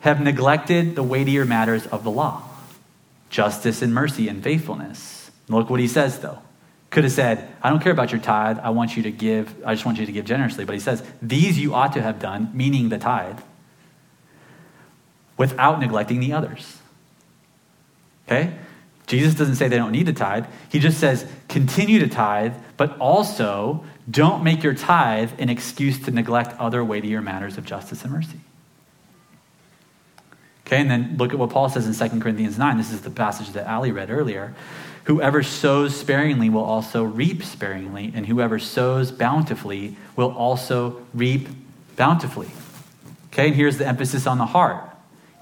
have 0.00 0.20
neglected 0.20 0.96
the 0.96 1.02
weightier 1.02 1.44
matters 1.44 1.86
of 1.86 2.04
the 2.04 2.10
law 2.10 2.44
justice 3.28 3.80
and 3.80 3.94
mercy 3.94 4.26
and 4.26 4.42
faithfulness. 4.42 5.30
Look 5.48 5.70
what 5.70 5.78
he 5.78 5.86
says, 5.86 6.18
though. 6.18 6.40
Could 6.90 7.04
have 7.04 7.12
said, 7.12 7.48
I 7.62 7.70
don't 7.70 7.80
care 7.80 7.92
about 7.92 8.10
your 8.10 8.20
tithe. 8.20 8.58
I 8.58 8.70
want 8.70 8.96
you 8.96 9.04
to 9.04 9.12
give, 9.12 9.54
I 9.64 9.74
just 9.74 9.86
want 9.86 9.98
you 9.98 10.06
to 10.06 10.12
give 10.12 10.24
generously. 10.24 10.64
But 10.64 10.74
he 10.74 10.80
says, 10.80 11.02
These 11.22 11.58
you 11.58 11.74
ought 11.74 11.92
to 11.92 12.02
have 12.02 12.18
done, 12.18 12.50
meaning 12.52 12.88
the 12.88 12.98
tithe, 12.98 13.40
without 15.36 15.80
neglecting 15.80 16.20
the 16.20 16.32
others. 16.32 16.78
Okay? 18.26 18.54
Jesus 19.06 19.34
doesn't 19.34 19.56
say 19.56 19.66
they 19.66 19.76
don't 19.76 19.90
need 19.90 20.06
to 20.06 20.12
tithe. 20.12 20.46
He 20.70 20.78
just 20.78 21.00
says, 21.00 21.26
continue 21.48 21.98
to 21.98 22.08
tithe, 22.08 22.54
but 22.76 22.96
also 22.98 23.84
don't 24.08 24.44
make 24.44 24.62
your 24.62 24.74
tithe 24.74 25.32
an 25.40 25.48
excuse 25.48 25.98
to 26.04 26.12
neglect 26.12 26.56
other 26.60 26.84
weightier 26.84 27.20
matters 27.20 27.58
of 27.58 27.64
justice 27.64 28.04
and 28.04 28.12
mercy. 28.12 28.38
Okay, 30.70 30.80
and 30.80 30.88
then 30.88 31.16
look 31.16 31.32
at 31.32 31.38
what 31.40 31.50
Paul 31.50 31.68
says 31.68 31.88
in 31.88 32.10
2 32.10 32.20
Corinthians 32.20 32.56
9. 32.56 32.76
This 32.76 32.92
is 32.92 33.00
the 33.00 33.10
passage 33.10 33.48
that 33.54 33.66
Ali 33.66 33.90
read 33.90 34.08
earlier. 34.08 34.54
Whoever 35.02 35.42
sows 35.42 35.96
sparingly 35.96 36.48
will 36.48 36.62
also 36.62 37.02
reap 37.02 37.42
sparingly, 37.42 38.12
and 38.14 38.24
whoever 38.26 38.60
sows 38.60 39.10
bountifully 39.10 39.96
will 40.14 40.30
also 40.30 41.04
reap 41.12 41.48
bountifully. 41.96 42.50
Okay, 43.32 43.48
and 43.48 43.56
here's 43.56 43.78
the 43.78 43.86
emphasis 43.88 44.28
on 44.28 44.38
the 44.38 44.46
heart. 44.46 44.88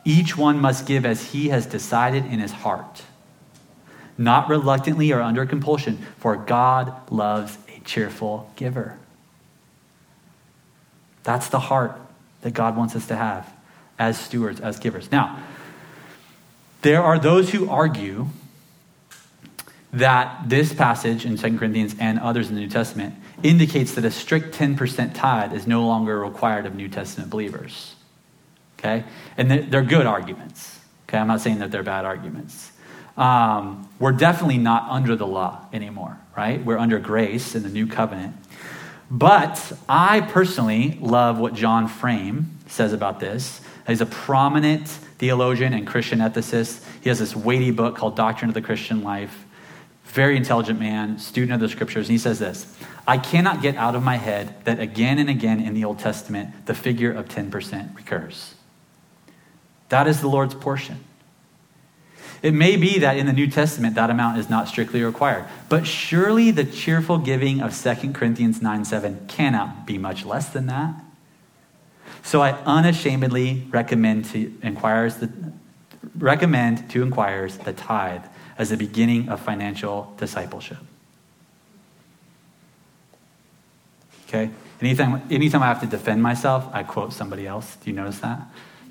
Each 0.02 0.34
one 0.34 0.58
must 0.60 0.86
give 0.86 1.04
as 1.04 1.32
he 1.32 1.50
has 1.50 1.66
decided 1.66 2.24
in 2.24 2.38
his 2.38 2.52
heart, 2.52 3.02
not 4.16 4.48
reluctantly 4.48 5.12
or 5.12 5.20
under 5.20 5.44
compulsion, 5.44 5.98
for 6.16 6.36
God 6.36 7.12
loves 7.12 7.58
a 7.68 7.80
cheerful 7.80 8.50
giver. 8.56 8.98
That's 11.22 11.48
the 11.48 11.60
heart 11.60 12.00
that 12.40 12.54
God 12.54 12.78
wants 12.78 12.96
us 12.96 13.06
to 13.08 13.16
have 13.16 13.57
as 13.98 14.20
stewards, 14.20 14.60
as 14.60 14.78
givers. 14.78 15.10
Now, 15.10 15.42
there 16.82 17.02
are 17.02 17.18
those 17.18 17.50
who 17.50 17.68
argue 17.68 18.28
that 19.92 20.48
this 20.48 20.72
passage 20.72 21.24
in 21.24 21.36
2 21.36 21.58
Corinthians 21.58 21.94
and 21.98 22.18
others 22.18 22.48
in 22.48 22.54
the 22.54 22.60
New 22.60 22.68
Testament 22.68 23.14
indicates 23.42 23.94
that 23.94 24.04
a 24.04 24.10
strict 24.10 24.54
10% 24.54 25.14
tithe 25.14 25.54
is 25.54 25.66
no 25.66 25.86
longer 25.86 26.20
required 26.20 26.66
of 26.66 26.74
New 26.74 26.88
Testament 26.88 27.30
believers. 27.30 27.94
Okay? 28.78 29.04
And 29.36 29.50
they're 29.50 29.82
good 29.82 30.06
arguments. 30.06 30.78
Okay? 31.08 31.18
I'm 31.18 31.26
not 31.26 31.40
saying 31.40 31.58
that 31.60 31.70
they're 31.70 31.82
bad 31.82 32.04
arguments. 32.04 32.70
Um, 33.16 33.88
we're 33.98 34.12
definitely 34.12 34.58
not 34.58 34.88
under 34.88 35.16
the 35.16 35.26
law 35.26 35.66
anymore, 35.72 36.16
right? 36.36 36.64
We're 36.64 36.78
under 36.78 37.00
grace 37.00 37.56
in 37.56 37.64
the 37.64 37.68
new 37.68 37.88
covenant. 37.88 38.36
But 39.10 39.72
I 39.88 40.20
personally 40.20 40.98
love 41.00 41.38
what 41.38 41.54
John 41.54 41.88
Frame 41.88 42.58
says 42.68 42.92
about 42.92 43.18
this. 43.18 43.60
He's 43.88 44.02
a 44.02 44.06
prominent 44.06 44.86
theologian 44.86 45.72
and 45.72 45.86
Christian 45.86 46.18
ethicist. 46.18 46.84
He 47.00 47.08
has 47.08 47.18
this 47.18 47.34
weighty 47.34 47.70
book 47.70 47.96
called 47.96 48.16
Doctrine 48.16 48.50
of 48.50 48.54
the 48.54 48.60
Christian 48.60 49.02
Life. 49.02 49.46
Very 50.04 50.36
intelligent 50.36 50.78
man, 50.78 51.18
student 51.18 51.52
of 51.52 51.60
the 51.60 51.68
scriptures. 51.68 52.06
And 52.06 52.12
he 52.12 52.18
says 52.18 52.38
this 52.38 52.76
I 53.06 53.16
cannot 53.16 53.62
get 53.62 53.76
out 53.76 53.94
of 53.94 54.02
my 54.02 54.16
head 54.16 54.54
that 54.64 54.78
again 54.78 55.18
and 55.18 55.30
again 55.30 55.60
in 55.60 55.72
the 55.72 55.84
Old 55.84 55.98
Testament, 55.98 56.66
the 56.66 56.74
figure 56.74 57.10
of 57.10 57.28
10% 57.28 57.96
recurs. 57.96 58.54
That 59.88 60.06
is 60.06 60.20
the 60.20 60.28
Lord's 60.28 60.54
portion. 60.54 61.04
It 62.42 62.52
may 62.52 62.76
be 62.76 62.98
that 62.98 63.16
in 63.16 63.26
the 63.26 63.32
New 63.32 63.48
Testament 63.48 63.94
that 63.94 64.10
amount 64.10 64.38
is 64.38 64.50
not 64.50 64.68
strictly 64.68 65.02
required, 65.02 65.46
but 65.68 65.86
surely 65.86 66.50
the 66.50 66.64
cheerful 66.64 67.18
giving 67.18 67.60
of 67.60 67.76
2 67.76 68.12
Corinthians 68.12 68.60
9 68.60 68.84
7 68.84 69.26
cannot 69.28 69.86
be 69.86 69.96
much 69.96 70.24
less 70.26 70.50
than 70.50 70.66
that. 70.66 70.94
So 72.22 72.42
I 72.42 72.52
unashamedly 72.52 73.66
recommend 73.70 74.26
to 74.26 74.52
inquirers 74.62 75.16
the, 75.16 75.30
recommend 76.16 76.90
to 76.90 77.02
inquirers 77.02 77.56
the 77.58 77.72
tithe 77.72 78.24
as 78.58 78.70
the 78.70 78.76
beginning 78.76 79.28
of 79.28 79.40
financial 79.40 80.14
discipleship. 80.18 80.78
Okay? 84.28 84.50
Anytime, 84.80 85.22
anytime 85.30 85.62
I 85.62 85.66
have 85.66 85.80
to 85.80 85.86
defend 85.86 86.22
myself, 86.22 86.68
I 86.72 86.82
quote 86.82 87.12
somebody 87.12 87.46
else. 87.46 87.76
Do 87.76 87.90
you 87.90 87.96
notice 87.96 88.18
that? 88.20 88.40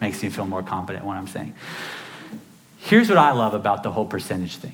Makes 0.01 0.23
me 0.23 0.29
feel 0.29 0.45
more 0.45 0.63
confident 0.63 1.05
what 1.05 1.15
I'm 1.15 1.27
saying. 1.27 1.53
Here's 2.79 3.09
what 3.09 3.17
I 3.17 3.31
love 3.31 3.53
about 3.53 3.83
the 3.83 3.91
whole 3.91 4.05
percentage 4.05 4.57
thing. 4.57 4.73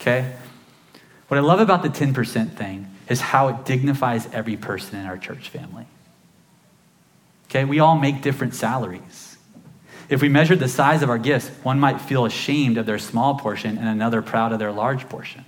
Okay? 0.00 0.34
What 1.28 1.38
I 1.38 1.40
love 1.40 1.60
about 1.60 1.82
the 1.82 1.88
10% 1.88 2.52
thing 2.52 2.90
is 3.08 3.20
how 3.20 3.48
it 3.48 3.64
dignifies 3.64 4.26
every 4.32 4.56
person 4.56 4.98
in 4.98 5.06
our 5.06 5.18
church 5.18 5.48
family. 5.48 5.86
Okay, 7.54 7.64
we 7.64 7.78
all 7.78 7.96
make 7.96 8.20
different 8.20 8.52
salaries. 8.52 9.36
If 10.08 10.20
we 10.20 10.28
measured 10.28 10.58
the 10.58 10.68
size 10.68 11.04
of 11.04 11.08
our 11.08 11.18
gifts, 11.18 11.48
one 11.62 11.78
might 11.78 12.00
feel 12.00 12.24
ashamed 12.24 12.78
of 12.78 12.84
their 12.84 12.98
small 12.98 13.38
portion 13.38 13.78
and 13.78 13.86
another 13.86 14.22
proud 14.22 14.52
of 14.52 14.58
their 14.58 14.72
large 14.72 15.08
portion. 15.08 15.44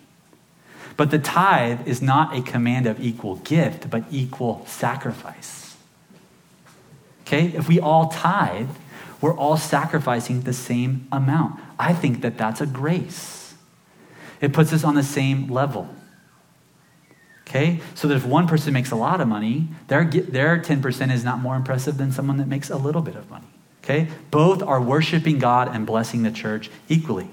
But 0.97 1.11
the 1.11 1.19
tithe 1.19 1.87
is 1.88 2.01
not 2.01 2.37
a 2.37 2.42
command 2.42 2.87
of 2.87 3.01
equal 3.01 3.37
gift, 3.37 3.90
but 3.90 4.05
equal 4.12 4.64
sacrifice. 4.66 5.77
Okay, 7.23 7.47
if 7.49 7.66
we 7.66 7.81
all 7.81 8.09
tithe, 8.09 8.71
we're 9.21 9.35
all 9.35 9.57
sacrificing 9.57 10.42
the 10.42 10.53
same 10.53 11.09
amount. 11.11 11.61
I 11.77 11.92
think 11.92 12.21
that 12.21 12.38
that's 12.38 12.61
a 12.61 12.66
grace. 12.66 13.55
It 14.40 14.53
puts 14.53 14.73
us 14.73 14.85
on 14.85 14.95
the 14.95 15.03
same 15.03 15.49
level. 15.49 15.88
Okay? 17.47 17.81
So 17.95 18.09
that 18.09 18.17
if 18.17 18.27
one 18.27 18.49
person 18.49 18.73
makes 18.73 18.91
a 18.91 18.97
lot 18.97 19.21
of 19.21 19.29
money, 19.29 19.69
their, 19.89 20.05
their 20.05 20.59
10% 20.59 21.13
is 21.13 21.25
not 21.25 21.39
more 21.39 21.57
impressive 21.57 21.97
than 21.97 22.13
someone 22.13 22.38
that 22.38 22.49
makes 22.49 22.71
a 22.71 22.77
little 22.77 23.03
bit 23.03 23.17
of 23.17 23.31
money. 23.31 23.47
Okay? 23.85 24.09
Both 24.31 24.63
are 24.63 24.81
worshiping 24.81 25.38
God 25.38 25.69
and 25.73 25.87
blessing 25.87 26.23
the 26.23 26.33
church 26.33 26.71
equally. 26.88 27.29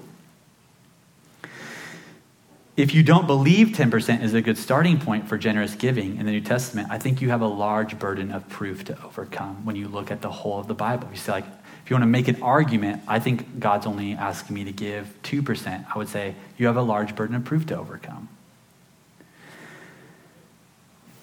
If 2.76 2.92
you 2.92 3.04
don't 3.04 3.28
believe 3.28 3.68
10% 3.68 4.22
is 4.22 4.34
a 4.34 4.42
good 4.42 4.58
starting 4.58 4.98
point 4.98 5.28
for 5.28 5.38
generous 5.38 5.76
giving 5.76 6.16
in 6.16 6.26
the 6.26 6.32
New 6.32 6.40
Testament, 6.40 6.88
I 6.90 6.98
think 6.98 7.22
you 7.22 7.30
have 7.30 7.40
a 7.40 7.46
large 7.46 8.00
burden 8.00 8.32
of 8.32 8.48
proof 8.48 8.84
to 8.86 9.04
overcome 9.04 9.64
when 9.64 9.76
you 9.76 9.86
look 9.86 10.10
at 10.10 10.22
the 10.22 10.30
whole 10.30 10.58
of 10.58 10.66
the 10.66 10.74
Bible. 10.74 11.08
You 11.10 11.16
say, 11.16 11.32
like, 11.32 11.44
if 11.84 11.90
you 11.90 11.94
want 11.94 12.02
to 12.02 12.08
make 12.08 12.26
an 12.26 12.42
argument, 12.42 13.02
I 13.06 13.20
think 13.20 13.60
God's 13.60 13.86
only 13.86 14.14
asking 14.14 14.54
me 14.54 14.64
to 14.64 14.72
give 14.72 15.14
2%. 15.22 15.86
I 15.94 15.98
would 15.98 16.08
say 16.08 16.34
you 16.56 16.66
have 16.66 16.76
a 16.76 16.82
large 16.82 17.14
burden 17.14 17.36
of 17.36 17.44
proof 17.44 17.66
to 17.66 17.78
overcome. 17.78 18.28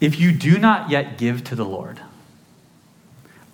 If 0.02 0.20
you 0.20 0.32
do 0.32 0.58
not 0.58 0.90
yet 0.90 1.18
give 1.18 1.44
to 1.46 1.56
the 1.56 1.64
Lord, 1.64 2.02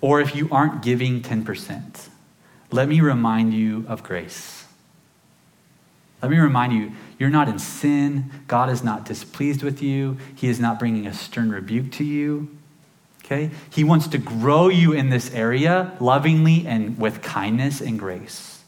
or 0.00 0.20
if 0.20 0.34
you 0.34 0.48
aren't 0.50 0.82
giving 0.82 1.20
10%, 1.20 2.08
let 2.72 2.88
me 2.88 3.00
remind 3.00 3.52
you 3.54 3.84
of 3.86 4.02
grace. 4.02 4.64
Let 6.22 6.30
me 6.30 6.38
remind 6.38 6.72
you, 6.72 6.92
You're 7.18 7.30
not 7.30 7.48
in 7.48 7.58
sin. 7.58 8.30
God 8.46 8.70
is 8.70 8.82
not 8.82 9.04
displeased 9.04 9.62
with 9.62 9.82
you. 9.82 10.16
He 10.34 10.48
is 10.48 10.58
not 10.58 10.78
bringing 10.78 11.06
a 11.06 11.12
stern 11.12 11.50
rebuke 11.50 11.92
to 11.92 12.04
you. 12.04 12.56
Okay? 13.24 13.50
He 13.70 13.84
wants 13.84 14.08
to 14.08 14.18
grow 14.18 14.68
you 14.68 14.92
in 14.92 15.10
this 15.10 15.32
area 15.34 15.96
lovingly 16.00 16.66
and 16.66 16.96
with 16.96 17.22
kindness 17.22 17.80
and 17.80 17.98
grace. 17.98 18.62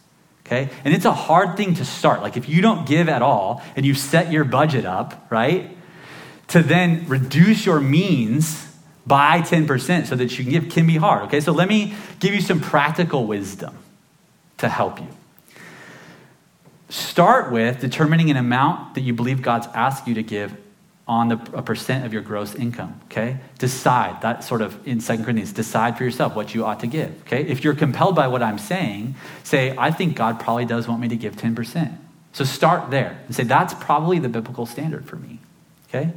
Okay? 0.45 0.69
And 0.85 0.93
it's 0.93 1.05
a 1.05 1.13
hard 1.13 1.57
thing 1.57 1.75
to 1.75 1.85
start. 1.85 2.23
Like 2.23 2.37
if 2.37 2.49
you 2.49 2.61
don't 2.61 2.87
give 2.87 3.09
at 3.09 3.23
all 3.23 3.63
and 3.77 3.87
you 3.87 3.95
set 3.95 4.31
your 4.31 4.45
budget 4.45 4.85
up, 4.85 5.27
right? 5.31 5.77
To 6.51 6.63
then 6.63 7.07
reduce 7.09 7.67
your 7.67 7.81
means 7.81 8.67
by 9.07 9.41
10% 9.41 10.07
so 10.07 10.17
that 10.17 10.39
you 10.39 10.45
can 10.45 10.53
give 10.53 10.69
can 10.69 10.87
be 10.87 10.97
hard. 10.97 11.25
Okay? 11.25 11.41
So 11.41 11.53
let 11.53 11.69
me 11.69 11.95
give 12.21 12.35
you 12.35 12.41
some 12.41 12.61
practical 12.61 13.27
wisdom 13.27 13.77
to 14.59 14.69
help 14.69 15.01
you. 15.01 15.09
Start 16.89 17.53
with 17.53 17.81
determining 17.81 18.31
an 18.31 18.37
amount 18.37 18.95
that 18.95 19.03
you 19.03 19.13
believe 19.13 19.43
God's 19.43 19.69
asked 19.75 20.07
you 20.09 20.15
to 20.15 20.23
give 20.23 20.57
on 21.07 21.29
the, 21.29 21.35
a 21.55 21.63
percent 21.63 22.05
of 22.05 22.13
your 22.13 22.23
gross 22.23 22.55
income, 22.55 23.01
okay? 23.07 23.39
Decide, 23.59 24.23
that 24.23 24.45
sort 24.45 24.63
of 24.63 24.87
in 24.87 25.01
Second 25.01 25.25
Corinthians, 25.25 25.53
decide 25.53 25.99
for 25.99 26.05
yourself 26.05 26.37
what 26.37 26.55
you 26.55 26.65
ought 26.65 26.81
to 26.81 26.87
give, 26.87 27.11
okay? 27.23 27.43
If 27.43 27.65
you're 27.65 27.75
compelled 27.75 28.15
by 28.15 28.29
what 28.29 28.45
I'm 28.45 28.59
saying, 28.59 29.17
say, 29.43 29.75
I 29.77 29.91
think 29.91 30.15
God 30.15 30.39
probably 30.39 30.67
does 30.67 30.87
want 30.87 31.01
me 31.01 31.09
to 31.09 31.17
give 31.17 31.35
10%. 31.35 31.97
So 32.33 32.45
start 32.45 32.93
there 32.93 33.21
and 33.27 33.35
say, 33.35 33.43
that's 33.43 33.75
probably 33.75 34.21
the 34.21 34.29
biblical 34.29 34.67
standard 34.67 35.05
for 35.05 35.17
me, 35.17 35.41
okay? 35.89 36.13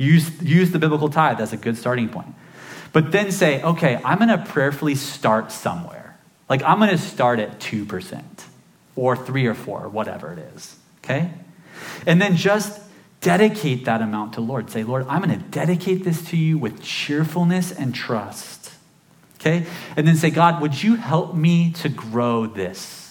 Use, 0.00 0.40
use 0.42 0.70
the 0.70 0.78
biblical 0.78 1.10
tithe 1.10 1.40
as 1.40 1.52
a 1.52 1.56
good 1.56 1.76
starting 1.76 2.08
point. 2.08 2.34
But 2.92 3.12
then 3.12 3.30
say, 3.30 3.62
okay, 3.62 4.00
I'm 4.04 4.18
gonna 4.18 4.38
prayerfully 4.38 4.94
start 4.94 5.52
somewhere. 5.52 6.18
Like, 6.48 6.62
I'm 6.62 6.78
gonna 6.78 6.98
start 6.98 7.38
at 7.38 7.60
2% 7.60 8.22
or 8.96 9.16
3 9.16 9.46
or 9.46 9.54
4, 9.54 9.88
whatever 9.88 10.32
it 10.32 10.38
is, 10.54 10.76
okay? 11.04 11.30
And 12.06 12.20
then 12.20 12.36
just 12.36 12.80
dedicate 13.20 13.84
that 13.84 14.00
amount 14.00 14.34
to 14.34 14.40
Lord. 14.40 14.70
Say, 14.70 14.82
Lord, 14.82 15.06
I'm 15.08 15.22
going 15.22 15.38
to 15.38 15.44
dedicate 15.46 16.04
this 16.04 16.22
to 16.30 16.36
you 16.36 16.58
with 16.58 16.82
cheerfulness 16.82 17.70
and 17.72 17.94
trust. 17.94 18.72
Okay? 19.38 19.66
And 19.96 20.06
then 20.06 20.16
say, 20.16 20.30
God, 20.30 20.60
would 20.60 20.82
you 20.82 20.96
help 20.96 21.34
me 21.34 21.72
to 21.72 21.88
grow 21.88 22.46
this? 22.46 23.09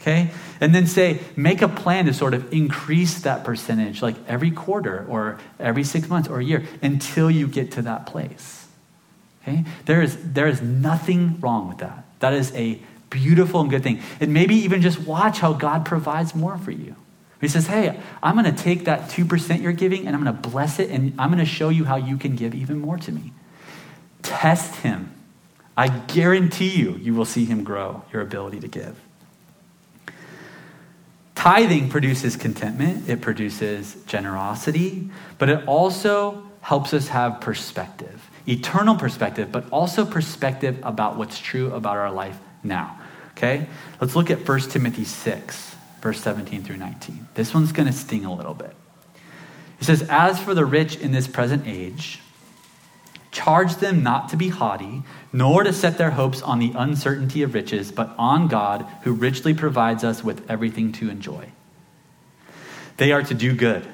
Okay? 0.00 0.30
And 0.60 0.74
then 0.74 0.86
say, 0.86 1.20
make 1.36 1.60
a 1.60 1.68
plan 1.68 2.06
to 2.06 2.14
sort 2.14 2.34
of 2.34 2.52
increase 2.52 3.20
that 3.22 3.44
percentage 3.44 4.00
like 4.00 4.16
every 4.28 4.50
quarter 4.50 5.04
or 5.08 5.38
every 5.58 5.84
six 5.84 6.08
months 6.08 6.28
or 6.28 6.38
a 6.38 6.44
year 6.44 6.64
until 6.82 7.30
you 7.30 7.48
get 7.48 7.72
to 7.72 7.82
that 7.82 8.06
place. 8.06 8.66
Okay? 9.42 9.64
There 9.86 10.02
is, 10.02 10.16
there 10.32 10.46
is 10.46 10.62
nothing 10.62 11.40
wrong 11.40 11.68
with 11.68 11.78
that. 11.78 12.04
That 12.20 12.32
is 12.32 12.54
a 12.54 12.80
beautiful 13.10 13.60
and 13.60 13.70
good 13.70 13.82
thing. 13.82 14.00
And 14.20 14.32
maybe 14.32 14.54
even 14.56 14.82
just 14.82 15.00
watch 15.00 15.38
how 15.38 15.52
God 15.52 15.84
provides 15.84 16.34
more 16.34 16.58
for 16.58 16.70
you. 16.70 16.94
He 17.40 17.48
says, 17.48 17.66
Hey, 17.66 18.00
I'm 18.22 18.34
going 18.34 18.52
to 18.52 18.62
take 18.62 18.84
that 18.86 19.10
2% 19.10 19.62
you're 19.62 19.72
giving 19.72 20.06
and 20.06 20.16
I'm 20.16 20.22
going 20.22 20.34
to 20.36 20.48
bless 20.48 20.78
it 20.78 20.90
and 20.90 21.14
I'm 21.18 21.30
going 21.30 21.38
to 21.38 21.50
show 21.50 21.68
you 21.68 21.84
how 21.84 21.96
you 21.96 22.16
can 22.16 22.34
give 22.36 22.54
even 22.54 22.80
more 22.80 22.98
to 22.98 23.12
me. 23.12 23.32
Test 24.22 24.76
him. 24.76 25.14
I 25.76 25.88
guarantee 25.88 26.76
you, 26.76 26.96
you 26.96 27.14
will 27.14 27.24
see 27.24 27.44
him 27.44 27.62
grow 27.62 28.02
your 28.12 28.22
ability 28.22 28.58
to 28.60 28.68
give. 28.68 29.00
Tithing 31.38 31.88
produces 31.88 32.36
contentment, 32.36 33.08
it 33.08 33.20
produces 33.20 33.96
generosity, 34.06 35.08
but 35.38 35.48
it 35.48 35.68
also 35.68 36.42
helps 36.62 36.92
us 36.92 37.08
have 37.08 37.40
perspective 37.40 38.28
eternal 38.48 38.96
perspective, 38.96 39.52
but 39.52 39.70
also 39.70 40.04
perspective 40.04 40.78
about 40.82 41.16
what's 41.16 41.38
true 41.38 41.72
about 41.74 41.96
our 41.96 42.10
life 42.10 42.38
now. 42.64 42.98
Okay? 43.32 43.66
Let's 44.00 44.16
look 44.16 44.30
at 44.30 44.48
1 44.48 44.60
Timothy 44.60 45.04
6 45.04 45.76
verse 46.00 46.20
17 46.20 46.62
through 46.62 46.78
19. 46.78 47.28
This 47.34 47.54
one's 47.54 47.72
going 47.72 47.86
to 47.86 47.92
sting 47.92 48.24
a 48.24 48.34
little 48.34 48.54
bit. 48.54 48.74
He 49.78 49.84
says, 49.84 50.02
As 50.08 50.40
for 50.40 50.54
the 50.54 50.64
rich 50.64 50.96
in 50.96 51.12
this 51.12 51.28
present 51.28 51.66
age, 51.66 52.20
charge 53.30 53.76
them 53.76 54.02
not 54.02 54.28
to 54.30 54.36
be 54.36 54.48
haughty, 54.48 55.02
nor 55.32 55.62
to 55.62 55.72
set 55.72 55.98
their 55.98 56.12
hopes 56.12 56.40
on 56.42 56.58
the 56.58 56.72
uncertainty 56.76 57.42
of 57.42 57.54
riches, 57.54 57.92
but 57.92 58.14
on 58.18 58.48
God, 58.48 58.86
who 59.02 59.12
richly 59.12 59.54
provides 59.54 60.04
us 60.04 60.24
with 60.24 60.48
everything 60.50 60.92
to 60.92 61.10
enjoy. 61.10 61.50
They 62.96 63.12
are 63.12 63.22
to 63.22 63.34
do 63.34 63.54
good, 63.54 63.86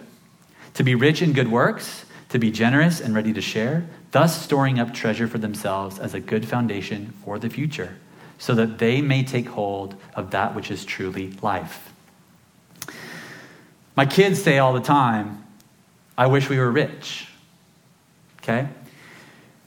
to 0.74 0.84
be 0.84 0.94
rich 0.94 1.22
in 1.22 1.32
good 1.32 1.50
works, 1.50 2.04
to 2.30 2.38
be 2.38 2.50
generous 2.50 3.00
and 3.00 3.14
ready 3.14 3.32
to 3.32 3.40
share, 3.40 3.86
thus 4.12 4.42
storing 4.42 4.78
up 4.78 4.94
treasure 4.94 5.28
for 5.28 5.38
themselves 5.38 5.98
as 5.98 6.14
a 6.14 6.20
good 6.20 6.46
foundation 6.46 7.12
for 7.24 7.38
the 7.38 7.50
future, 7.50 7.96
so 8.38 8.54
that 8.54 8.78
they 8.78 9.00
may 9.00 9.22
take 9.22 9.48
hold 9.48 9.94
of 10.14 10.30
that 10.30 10.54
which 10.54 10.70
is 10.70 10.84
truly 10.84 11.32
life. 11.42 11.92
My 13.96 14.06
kids 14.06 14.42
say 14.42 14.58
all 14.58 14.72
the 14.72 14.80
time, 14.80 15.44
I 16.16 16.26
wish 16.26 16.48
we 16.48 16.58
were 16.58 16.70
rich. 16.70 17.28
Okay? 18.42 18.68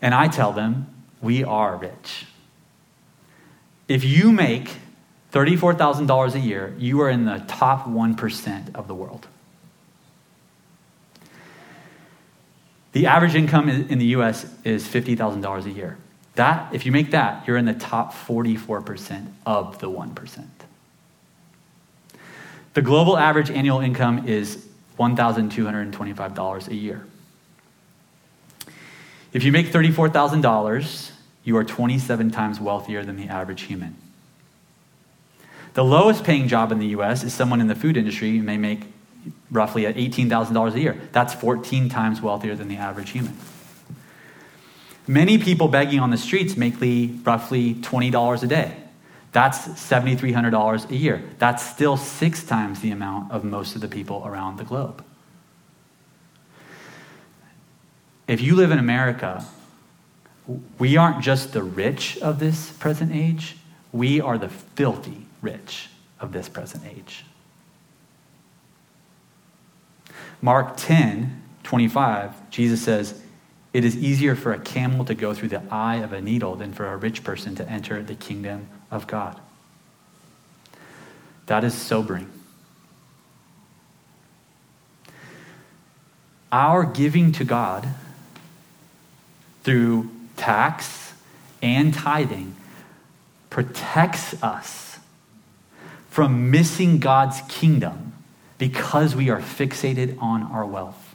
And 0.02 0.14
I 0.14 0.28
tell 0.28 0.52
them, 0.52 0.88
we 1.22 1.44
are 1.44 1.78
rich. 1.78 2.26
If 3.88 4.04
you 4.04 4.32
make 4.32 4.78
$34,000 5.32 6.36
a 6.36 6.40
year, 6.40 6.76
you 6.78 7.02
are 7.02 7.10
in 7.10 7.26
the 7.26 7.44
top 7.48 7.86
1% 7.86 8.76
of 8.76 8.88
the 8.88 8.96
world. 8.96 9.28
The 12.94 13.06
average 13.06 13.36
income 13.36 13.70
in 13.70 14.00
the 14.00 14.08
US 14.08 14.46
is 14.64 14.88
$50,000 14.88 15.66
a 15.66 15.70
year. 15.70 15.98
That, 16.36 16.74
if 16.74 16.86
you 16.86 16.92
make 16.92 17.12
that, 17.12 17.48
you're 17.48 17.58
in 17.58 17.66
the 17.66 17.74
top 17.74 18.14
44% 18.14 19.28
of 19.46 19.80
the 19.80 19.88
1%. 19.88 20.46
The 22.74 22.82
global 22.82 23.18
average 23.18 23.50
annual 23.50 23.80
income 23.80 24.28
is 24.28 24.68
$1,225 25.00 26.68
a 26.68 26.76
year. 26.76 27.06
If 29.38 29.44
you 29.44 29.52
make 29.52 29.68
$34,000, 29.68 31.12
you 31.44 31.58
are 31.58 31.64
27 31.64 32.32
times 32.32 32.60
wealthier 32.60 33.06
than 33.06 33.18
the 33.18 33.28
average 33.28 33.62
human. 33.62 33.96
The 35.76 35.84
lowest 35.84 36.24
paying 36.24 36.48
job 36.48 36.72
in 36.72 36.80
the 36.80 36.88
US 36.88 37.24
is 37.24 37.36
someone 37.36 37.62
in 37.62 37.68
the 37.68 37.76
food 37.76 37.98
industry 37.98 38.36
who 38.36 38.42
may 38.42 38.58
make 38.58 38.92
roughly 39.52 39.86
at 39.86 39.94
$18,000 39.94 40.74
a 40.74 40.80
year. 40.80 41.00
That's 41.12 41.36
14 41.36 41.88
times 41.88 42.20
wealthier 42.20 42.56
than 42.56 42.68
the 42.68 42.78
average 42.78 43.12
human. 43.12 43.38
Many 45.06 45.38
people 45.38 45.68
begging 45.68 46.00
on 46.00 46.10
the 46.10 46.18
streets 46.18 46.58
make 46.58 46.74
roughly 47.24 47.76
$20 47.76 48.42
a 48.42 48.48
day. 48.48 48.76
That's 49.34 49.68
$7,300 49.68 50.90
a 50.90 50.96
year. 50.96 51.22
That's 51.38 51.64
still 51.64 51.96
six 51.96 52.44
times 52.44 52.80
the 52.80 52.90
amount 52.90 53.32
of 53.32 53.44
most 53.44 53.76
of 53.76 53.82
the 53.82 53.88
people 53.88 54.24
around 54.26 54.58
the 54.58 54.64
globe. 54.64 55.04
If 58.28 58.42
you 58.42 58.56
live 58.56 58.72
in 58.72 58.80
America, 58.80 59.46
we 60.78 60.98
aren't 60.98 61.22
just 61.22 61.54
the 61.54 61.64
rich 61.64 62.18
of 62.20 62.40
this 62.40 62.72
present 62.72 63.14
age, 63.14 63.58
we 63.92 64.20
are 64.20 64.38
the 64.38 64.50
filthy 64.50 65.26
rich 65.42 65.90
of 66.20 66.34
this 66.34 66.50
present 66.50 66.84
age. 66.86 67.26
Mark 70.42 70.74
10, 70.78 71.42
25, 71.64 72.50
Jesus 72.50 72.82
says, 72.82 73.22
It 73.74 73.84
is 73.84 73.96
easier 73.96 74.36
for 74.36 74.54
a 74.54 74.60
camel 74.60 75.06
to 75.06 75.16
go 75.16 75.34
through 75.34 75.50
the 75.50 75.64
eye 75.72 75.96
of 75.96 76.14
a 76.14 76.22
needle 76.22 76.56
than 76.56 76.74
for 76.74 76.88
a 76.88 76.98
rich 76.98 77.24
person 77.24 77.56
to 77.56 77.70
enter 77.70 78.04
the 78.04 78.16
kingdom 78.16 78.68
of 78.92 79.08
God. 79.08 79.40
That 81.48 81.64
is 81.64 81.74
sobering. 81.74 82.30
Our 86.52 86.86
giving 86.86 87.32
to 87.34 87.44
God 87.44 87.88
through 89.68 90.10
tax 90.38 91.12
and 91.62 91.94
tithing 91.94 92.56
protects 93.50 94.42
us 94.42 94.98
from 96.10 96.50
missing 96.50 97.00
God's 97.00 97.42
kingdom 97.50 98.14
because 98.58 99.14
we 99.14 99.30
are 99.30 99.42
fixated 99.42 100.18
on 100.22 100.42
our 100.42 100.66
wealth. 100.66 101.14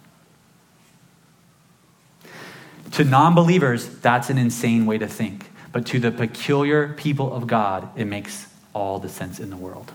To 2.90 3.05
non 3.05 3.34
believers, 3.34 3.88
that's 4.00 4.28
an 4.28 4.36
insane 4.36 4.84
way 4.84 4.98
to 4.98 5.09
think. 5.09 5.50
But 5.72 5.86
to 5.86 5.98
the 5.98 6.11
peculiar 6.11 6.88
people 6.88 7.32
of 7.32 7.46
God, 7.46 7.88
it 7.96 8.05
makes 8.05 8.48
all 8.74 8.98
the 8.98 9.09
sense 9.09 9.40
in 9.40 9.48
the 9.48 9.57
world. 9.57 9.90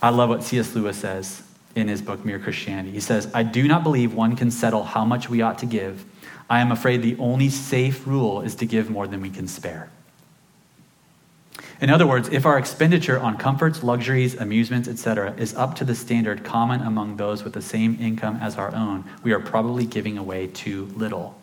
I 0.00 0.08
love 0.08 0.30
what 0.30 0.42
C.S. 0.44 0.74
Lewis 0.74 0.96
says 0.96 1.42
in 1.78 1.88
his 1.88 2.02
book, 2.02 2.24
Mere 2.24 2.38
Christianity. 2.38 2.90
He 2.90 3.00
says, 3.00 3.30
I 3.32 3.42
do 3.42 3.66
not 3.66 3.82
believe 3.82 4.14
one 4.14 4.36
can 4.36 4.50
settle 4.50 4.84
how 4.84 5.04
much 5.04 5.30
we 5.30 5.42
ought 5.42 5.58
to 5.58 5.66
give. 5.66 6.04
I 6.50 6.60
am 6.60 6.72
afraid 6.72 7.02
the 7.02 7.16
only 7.18 7.48
safe 7.48 8.06
rule 8.06 8.40
is 8.40 8.54
to 8.56 8.66
give 8.66 8.90
more 8.90 9.06
than 9.06 9.20
we 9.20 9.30
can 9.30 9.48
spare. 9.48 9.90
In 11.80 11.90
other 11.90 12.06
words, 12.06 12.28
if 12.30 12.44
our 12.44 12.58
expenditure 12.58 13.20
on 13.20 13.36
comforts, 13.36 13.84
luxuries, 13.84 14.34
amusements, 14.34 14.88
etc., 14.88 15.34
is 15.36 15.54
up 15.54 15.76
to 15.76 15.84
the 15.84 15.94
standard 15.94 16.42
common 16.42 16.80
among 16.80 17.16
those 17.16 17.44
with 17.44 17.52
the 17.52 17.62
same 17.62 17.96
income 18.00 18.38
as 18.40 18.56
our 18.56 18.74
own, 18.74 19.04
we 19.22 19.32
are 19.32 19.38
probably 19.38 19.86
giving 19.86 20.18
away 20.18 20.48
too 20.48 20.86
little. 20.96 21.40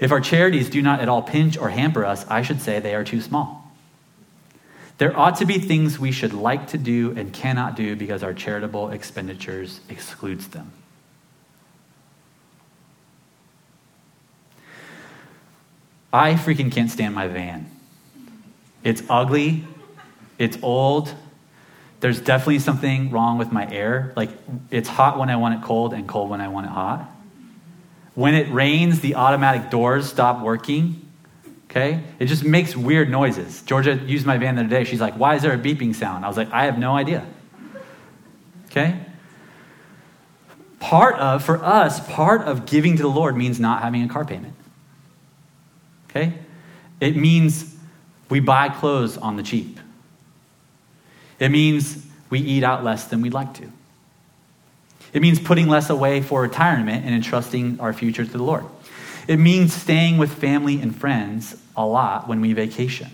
If 0.00 0.10
our 0.10 0.20
charities 0.20 0.68
do 0.68 0.82
not 0.82 1.00
at 1.00 1.08
all 1.08 1.22
pinch 1.22 1.56
or 1.56 1.68
hamper 1.68 2.04
us, 2.04 2.26
I 2.28 2.42
should 2.42 2.60
say 2.60 2.80
they 2.80 2.96
are 2.96 3.04
too 3.04 3.20
small. 3.20 3.63
There 4.98 5.16
ought 5.18 5.36
to 5.38 5.46
be 5.46 5.58
things 5.58 5.98
we 5.98 6.12
should 6.12 6.32
like 6.32 6.68
to 6.68 6.78
do 6.78 7.12
and 7.16 7.32
cannot 7.32 7.74
do 7.74 7.96
because 7.96 8.22
our 8.22 8.32
charitable 8.32 8.90
expenditures 8.90 9.80
excludes 9.88 10.48
them. 10.48 10.70
I 16.12 16.34
freaking 16.34 16.70
can't 16.70 16.90
stand 16.90 17.12
my 17.12 17.26
van. 17.26 17.68
It's 18.84 19.02
ugly, 19.10 19.64
it's 20.38 20.56
old. 20.62 21.12
There's 21.98 22.20
definitely 22.20 22.60
something 22.60 23.10
wrong 23.10 23.38
with 23.38 23.50
my 23.50 23.68
air. 23.68 24.12
Like, 24.14 24.30
it's 24.70 24.88
hot 24.88 25.18
when 25.18 25.28
I 25.28 25.36
want 25.36 25.58
it 25.58 25.66
cold 25.66 25.92
and 25.92 26.06
cold 26.06 26.30
when 26.30 26.40
I 26.40 26.48
want 26.48 26.66
it 26.66 26.70
hot. 26.70 27.10
When 28.14 28.34
it 28.34 28.52
rains, 28.52 29.00
the 29.00 29.16
automatic 29.16 29.70
doors 29.70 30.08
stop 30.08 30.40
working. 30.40 31.03
Okay? 31.74 32.00
It 32.20 32.26
just 32.26 32.44
makes 32.44 32.76
weird 32.76 33.10
noises. 33.10 33.62
Georgia 33.62 33.96
used 33.96 34.24
my 34.24 34.38
van 34.38 34.54
the 34.54 34.60
other 34.60 34.70
day. 34.70 34.84
She's 34.84 35.00
like, 35.00 35.14
Why 35.14 35.34
is 35.34 35.42
there 35.42 35.52
a 35.52 35.58
beeping 35.58 35.92
sound? 35.92 36.24
I 36.24 36.28
was 36.28 36.36
like, 36.36 36.52
I 36.52 36.66
have 36.66 36.78
no 36.78 36.94
idea. 36.94 37.26
Okay? 38.66 38.96
Part 40.78 41.16
of, 41.16 41.42
for 41.42 41.56
us, 41.64 41.98
part 42.08 42.42
of 42.42 42.66
giving 42.66 42.96
to 42.96 43.02
the 43.02 43.08
Lord 43.08 43.36
means 43.36 43.58
not 43.58 43.82
having 43.82 44.04
a 44.04 44.08
car 44.08 44.24
payment. 44.24 44.54
Okay? 46.10 46.34
It 47.00 47.16
means 47.16 47.74
we 48.28 48.38
buy 48.38 48.68
clothes 48.68 49.16
on 49.16 49.36
the 49.36 49.42
cheap. 49.42 49.80
It 51.40 51.48
means 51.48 52.06
we 52.30 52.38
eat 52.38 52.62
out 52.62 52.84
less 52.84 53.06
than 53.06 53.20
we'd 53.20 53.34
like 53.34 53.52
to. 53.54 53.68
It 55.12 55.22
means 55.22 55.40
putting 55.40 55.68
less 55.68 55.90
away 55.90 56.20
for 56.22 56.42
retirement 56.42 57.04
and 57.04 57.14
entrusting 57.14 57.80
our 57.80 57.92
future 57.92 58.24
to 58.24 58.30
the 58.30 58.42
Lord. 58.42 58.64
It 59.26 59.38
means 59.38 59.72
staying 59.72 60.18
with 60.18 60.32
family 60.32 60.80
and 60.80 60.94
friends 60.94 61.56
a 61.76 61.84
lot 61.84 62.28
when 62.28 62.40
we 62.40 62.52
vacation. 62.52 63.10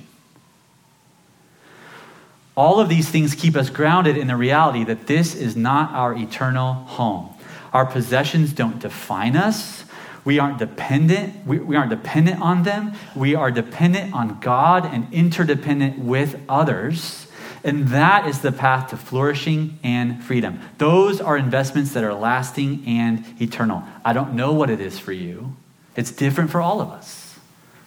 All 2.57 2.81
of 2.81 2.89
these 2.89 3.09
things 3.09 3.35
keep 3.35 3.57
us 3.57 3.71
grounded 3.71 4.17
in 4.17 4.27
the 4.27 4.37
reality 4.37 4.85
that 4.85 5.07
this 5.07 5.35
is 5.35 5.57
not 5.57 5.93
our 5.93 6.15
eternal 6.15 6.75
home. 6.75 7.31
Our 7.73 7.87
possessions 7.87 8.53
don't 8.53 8.79
define 8.79 9.37
us. 9.37 9.85
We 10.25 10.39
aren't 10.39 10.59
dependent. 10.59 11.47
We, 11.47 11.59
we 11.59 11.77
aren't 11.77 11.91
dependent 11.91 12.41
on 12.41 12.65
them. 12.65 12.93
We 13.15 13.35
are 13.35 13.51
dependent 13.51 14.13
on 14.13 14.41
God 14.41 14.85
and 14.85 15.13
interdependent 15.13 15.99
with 15.99 16.39
others. 16.49 17.27
And 17.63 17.89
that 17.89 18.27
is 18.27 18.41
the 18.41 18.53
path 18.53 18.91
to 18.91 18.97
flourishing 18.97 19.79
and 19.83 20.23
freedom. 20.23 20.61
Those 20.79 21.21
are 21.21 21.37
investments 21.37 21.93
that 21.93 22.05
are 22.05 22.15
lasting 22.15 22.85
and 22.87 23.25
eternal. 23.41 23.83
I 24.05 24.13
don't 24.13 24.35
know 24.35 24.53
what 24.53 24.71
it 24.71 24.81
is 24.81 24.99
for 24.99 25.13
you, 25.13 25.57
it's 25.97 26.11
different 26.11 26.51
for 26.51 26.61
all 26.61 26.81
of 26.81 26.91
us. 26.91 27.20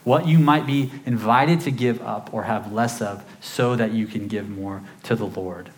What 0.03 0.27
you 0.27 0.39
might 0.39 0.65
be 0.65 0.91
invited 1.05 1.61
to 1.61 1.71
give 1.71 2.01
up 2.01 2.33
or 2.33 2.43
have 2.43 2.73
less 2.73 3.01
of 3.01 3.23
so 3.39 3.75
that 3.75 3.91
you 3.91 4.05
can 4.05 4.27
give 4.27 4.49
more 4.49 4.81
to 5.03 5.15
the 5.15 5.25
Lord. 5.25 5.69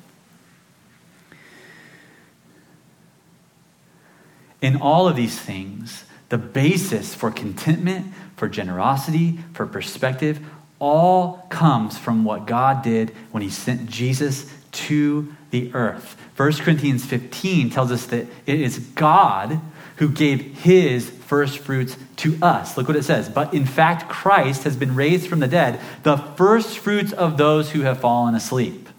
In 4.62 4.78
all 4.78 5.08
of 5.08 5.16
these 5.16 5.40
things, 5.40 6.06
the 6.30 6.38
basis 6.40 7.14
for 7.14 7.30
contentment, 7.30 8.14
for 8.36 8.50
generosity, 8.50 9.40
for 9.54 9.68
perspective, 9.68 10.40
all 10.80 11.46
comes 11.50 11.98
from 11.98 12.24
what 12.24 12.48
God 12.48 12.82
did 12.82 13.12
when 13.32 13.44
He 13.44 13.50
sent 13.50 13.90
Jesus 13.90 14.52
to 14.72 15.34
the 15.52 15.74
earth. 15.74 16.18
1 16.36 16.54
Corinthians 16.54 17.06
15 17.06 17.70
tells 17.70 17.92
us 17.92 18.08
that 18.08 18.28
it 18.46 18.60
is 18.60 18.80
God 18.80 19.62
who 19.98 20.10
gave 20.10 20.60
His 20.60 21.10
first 21.10 21.60
fruits 21.60 21.98
to 22.18 22.38
us. 22.41 22.78
Look 22.78 22.88
what 22.88 22.98
it 22.98 23.04
says. 23.04 23.30
But 23.30 23.54
in 23.54 23.66
fact, 23.66 24.10
Christ 24.10 24.64
has 24.64 24.76
been 24.76 24.96
raised 24.96 25.28
from 25.28 25.39
the 25.39 25.48
dead, 25.48 25.80
the 26.04 26.18
first 26.18 26.78
fruits 26.78 27.14
of 27.14 27.38
those 27.38 27.72
who 27.72 27.82
have 27.82 28.00
fallen 28.00 28.36
asleep. 28.36 28.89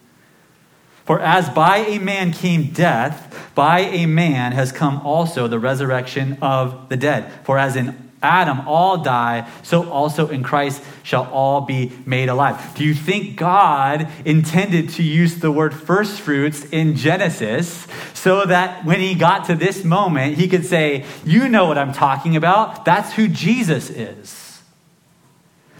For 1.04 1.20
as 1.20 1.48
by 1.48 1.78
a 1.78 1.98
man 1.98 2.32
came 2.32 2.72
death, 2.72 3.52
by 3.54 3.80
a 3.80 4.06
man 4.06 4.52
has 4.52 4.72
come 4.72 5.00
also 5.06 5.46
the 5.46 5.58
resurrection 5.58 6.38
of 6.42 6.88
the 6.88 6.96
dead. 6.96 7.32
For 7.44 7.58
as 7.58 7.76
in 7.76 8.05
Adam 8.26 8.66
all 8.66 8.98
die, 8.98 9.48
so 9.62 9.88
also 9.88 10.28
in 10.28 10.42
Christ 10.42 10.82
shall 11.02 11.24
all 11.32 11.60
be 11.60 11.92
made 12.04 12.28
alive. 12.28 12.74
Do 12.74 12.84
you 12.84 12.94
think 12.94 13.36
God 13.36 14.08
intended 14.24 14.90
to 14.90 15.02
use 15.02 15.36
the 15.36 15.52
word 15.52 15.72
first 15.72 16.20
fruits 16.20 16.64
in 16.66 16.96
Genesis 16.96 17.86
so 18.12 18.44
that 18.44 18.84
when 18.84 19.00
he 19.00 19.14
got 19.14 19.46
to 19.46 19.54
this 19.54 19.84
moment, 19.84 20.36
he 20.36 20.48
could 20.48 20.66
say, 20.66 21.04
You 21.24 21.48
know 21.48 21.66
what 21.66 21.78
I'm 21.78 21.92
talking 21.92 22.34
about? 22.34 22.84
That's 22.84 23.12
who 23.12 23.28
Jesus 23.28 23.88
is. 23.88 24.60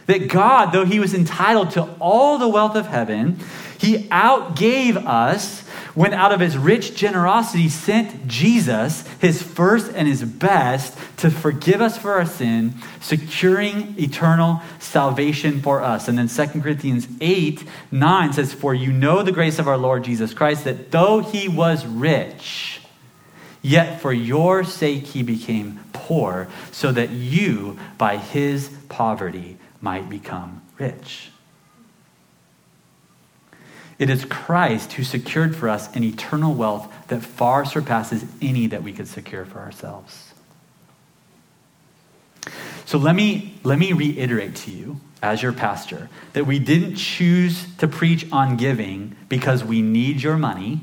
That 0.07 0.29
God, 0.29 0.71
though 0.71 0.85
he 0.85 1.01
was 1.01 1.13
entitled 1.13 1.73
to 1.73 1.83
all 1.99 2.39
the 2.39 2.49
wealth 2.49 2.77
of 2.77 2.87
heaven, 2.87 3.41
he 3.79 4.05
outgave 4.05 4.97
us 4.97 5.66
when 5.97 6.13
out 6.13 6.31
of 6.31 6.41
his 6.41 6.59
rich 6.59 6.95
generosity 6.95 7.71
sent 7.71 8.29
Jesus, 8.29 9.03
his 9.19 9.43
first 9.43 9.91
and 9.95 10.07
his 10.07 10.23
best, 10.23 10.97
to 11.17 11.31
forgive 11.31 11.81
us 11.81 11.97
for 11.97 12.13
our 12.13 12.27
sin, 12.27 12.75
securing 13.01 13.99
eternal 13.99 14.61
salvation 14.79 15.63
for 15.63 15.83
us. 15.83 16.07
And 16.07 16.19
then 16.19 16.29
2 16.29 16.61
Corinthians 16.61 17.09
8 17.21 17.65
9 17.91 18.33
says, 18.35 18.53
For 18.53 18.75
you 18.75 18.93
know 18.93 19.23
the 19.23 19.33
grace 19.33 19.59
of 19.59 19.67
our 19.67 19.79
Lord 19.79 20.05
Jesus 20.05 20.35
Christ, 20.35 20.65
that 20.65 20.91
though 20.91 21.21
he 21.21 21.49
was 21.49 21.87
rich, 21.87 22.83
yet 23.63 24.03
for 24.03 24.13
your 24.13 24.65
sake 24.65 25.05
he 25.07 25.23
became 25.23 25.81
poor, 25.95 26.47
so 26.73 26.93
that 26.93 27.09
you, 27.09 27.79
by 27.97 28.19
his 28.19 28.69
poverty, 28.91 29.57
might 29.81 30.11
become 30.11 30.61
rich. 30.79 31.31
It 33.99 34.11
is 34.11 34.25
Christ 34.27 34.95
who 34.95 35.05
secured 35.05 35.57
for 35.57 35.69
us 35.69 35.95
an 35.95 36.05
eternal 36.05 36.55
wealth 36.55 36.93
that 37.09 37.23
far 37.23 37.65
surpasses 37.65 38.25
any 38.43 38.67
that 38.67 38.83
we 38.83 38.93
could 38.93 39.09
secure 39.09 39.45
for 39.45 39.59
ourselves. 39.59 40.35
So 42.85 42.99
let 42.99 43.17
me, 43.17 43.55
let 43.65 43.79
me 43.79 43.93
reiterate 43.93 44.55
to 44.57 44.71
you, 44.71 45.01
as 45.23 45.43
your 45.43 45.53
pastor, 45.53 46.09
that 46.35 46.47
we 46.47 46.59
didn't 46.59 46.97
choose 46.97 47.67
to 47.79 47.89
preach 47.89 48.31
on 48.31 48.57
giving 48.57 49.17
because 49.29 49.65
we 49.65 49.83
need 49.83 50.23
your 50.23 50.37
money 50.37 50.81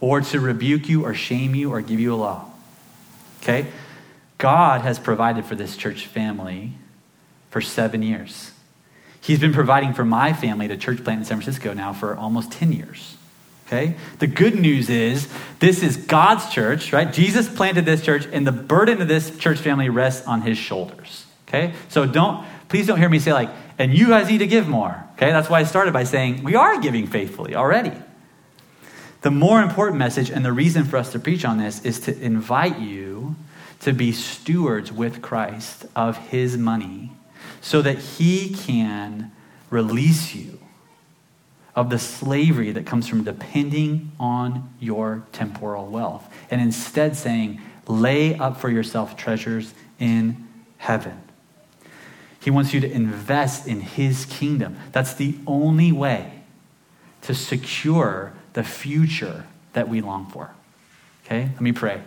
or 0.00 0.20
to 0.20 0.40
rebuke 0.40 0.88
you 0.88 1.04
or 1.04 1.14
shame 1.14 1.54
you 1.54 1.72
or 1.72 1.80
give 1.80 1.98
you 1.98 2.14
a 2.14 2.16
law. 2.16 2.50
Okay? 3.42 3.66
God 4.38 4.82
has 4.82 4.98
provided 4.98 5.46
for 5.46 5.54
this 5.54 5.76
church 5.76 6.06
family 6.06 6.72
for 7.50 7.60
seven 7.60 8.02
years. 8.02 8.52
He's 9.22 9.38
been 9.38 9.52
providing 9.52 9.94
for 9.94 10.04
my 10.04 10.32
family 10.32 10.66
at 10.66 10.72
a 10.72 10.76
church 10.76 11.02
plant 11.04 11.20
in 11.20 11.24
San 11.24 11.40
Francisco 11.40 11.72
now 11.72 11.92
for 11.92 12.16
almost 12.16 12.50
10 12.50 12.72
years. 12.72 13.16
Okay? 13.66 13.94
The 14.18 14.26
good 14.26 14.58
news 14.58 14.90
is 14.90 15.28
this 15.60 15.82
is 15.82 15.96
God's 15.96 16.52
church, 16.52 16.92
right? 16.92 17.10
Jesus 17.10 17.48
planted 17.48 17.86
this 17.86 18.02
church, 18.02 18.26
and 18.32 18.44
the 18.44 18.52
burden 18.52 19.00
of 19.00 19.06
this 19.06 19.38
church 19.38 19.60
family 19.60 19.88
rests 19.88 20.26
on 20.26 20.42
his 20.42 20.58
shoulders. 20.58 21.24
Okay? 21.48 21.72
So 21.88 22.04
don't, 22.04 22.44
please 22.68 22.88
don't 22.88 22.98
hear 22.98 23.08
me 23.08 23.20
say, 23.20 23.32
like, 23.32 23.50
and 23.78 23.94
you 23.94 24.08
guys 24.08 24.28
need 24.28 24.38
to 24.38 24.46
give 24.48 24.68
more. 24.68 25.04
Okay? 25.12 25.30
That's 25.30 25.48
why 25.48 25.60
I 25.60 25.64
started 25.64 25.94
by 25.94 26.02
saying 26.02 26.42
we 26.42 26.56
are 26.56 26.80
giving 26.80 27.06
faithfully 27.06 27.54
already. 27.54 27.92
The 29.20 29.30
more 29.30 29.62
important 29.62 29.98
message 29.98 30.30
and 30.30 30.44
the 30.44 30.52
reason 30.52 30.82
for 30.84 30.96
us 30.96 31.12
to 31.12 31.20
preach 31.20 31.44
on 31.44 31.58
this 31.58 31.84
is 31.84 32.00
to 32.00 32.20
invite 32.20 32.80
you 32.80 33.36
to 33.80 33.92
be 33.92 34.10
stewards 34.10 34.90
with 34.90 35.22
Christ 35.22 35.86
of 35.94 36.16
his 36.16 36.58
money 36.58 37.12
so 37.62 37.80
that 37.80 37.96
he 37.98 38.50
can 38.50 39.32
release 39.70 40.34
you 40.34 40.58
of 41.74 41.88
the 41.88 41.98
slavery 41.98 42.70
that 42.72 42.84
comes 42.84 43.08
from 43.08 43.24
depending 43.24 44.12
on 44.20 44.68
your 44.78 45.22
temporal 45.32 45.86
wealth. 45.86 46.30
And 46.50 46.60
instead 46.60 47.16
saying, 47.16 47.62
lay 47.86 48.36
up 48.36 48.58
for 48.60 48.68
yourself 48.68 49.16
treasures 49.16 49.72
in 49.98 50.46
heaven. 50.76 51.22
He 52.40 52.50
wants 52.50 52.74
you 52.74 52.80
to 52.80 52.90
invest 52.90 53.66
in 53.66 53.80
his 53.80 54.26
kingdom. 54.26 54.76
That's 54.90 55.14
the 55.14 55.36
only 55.46 55.92
way 55.92 56.42
to 57.22 57.34
secure 57.34 58.34
the 58.52 58.64
future 58.64 59.46
that 59.72 59.88
we 59.88 60.00
long 60.00 60.26
for. 60.26 60.50
Okay? 61.24 61.48
Let 61.52 61.60
me 61.60 61.72
pray. 61.72 62.02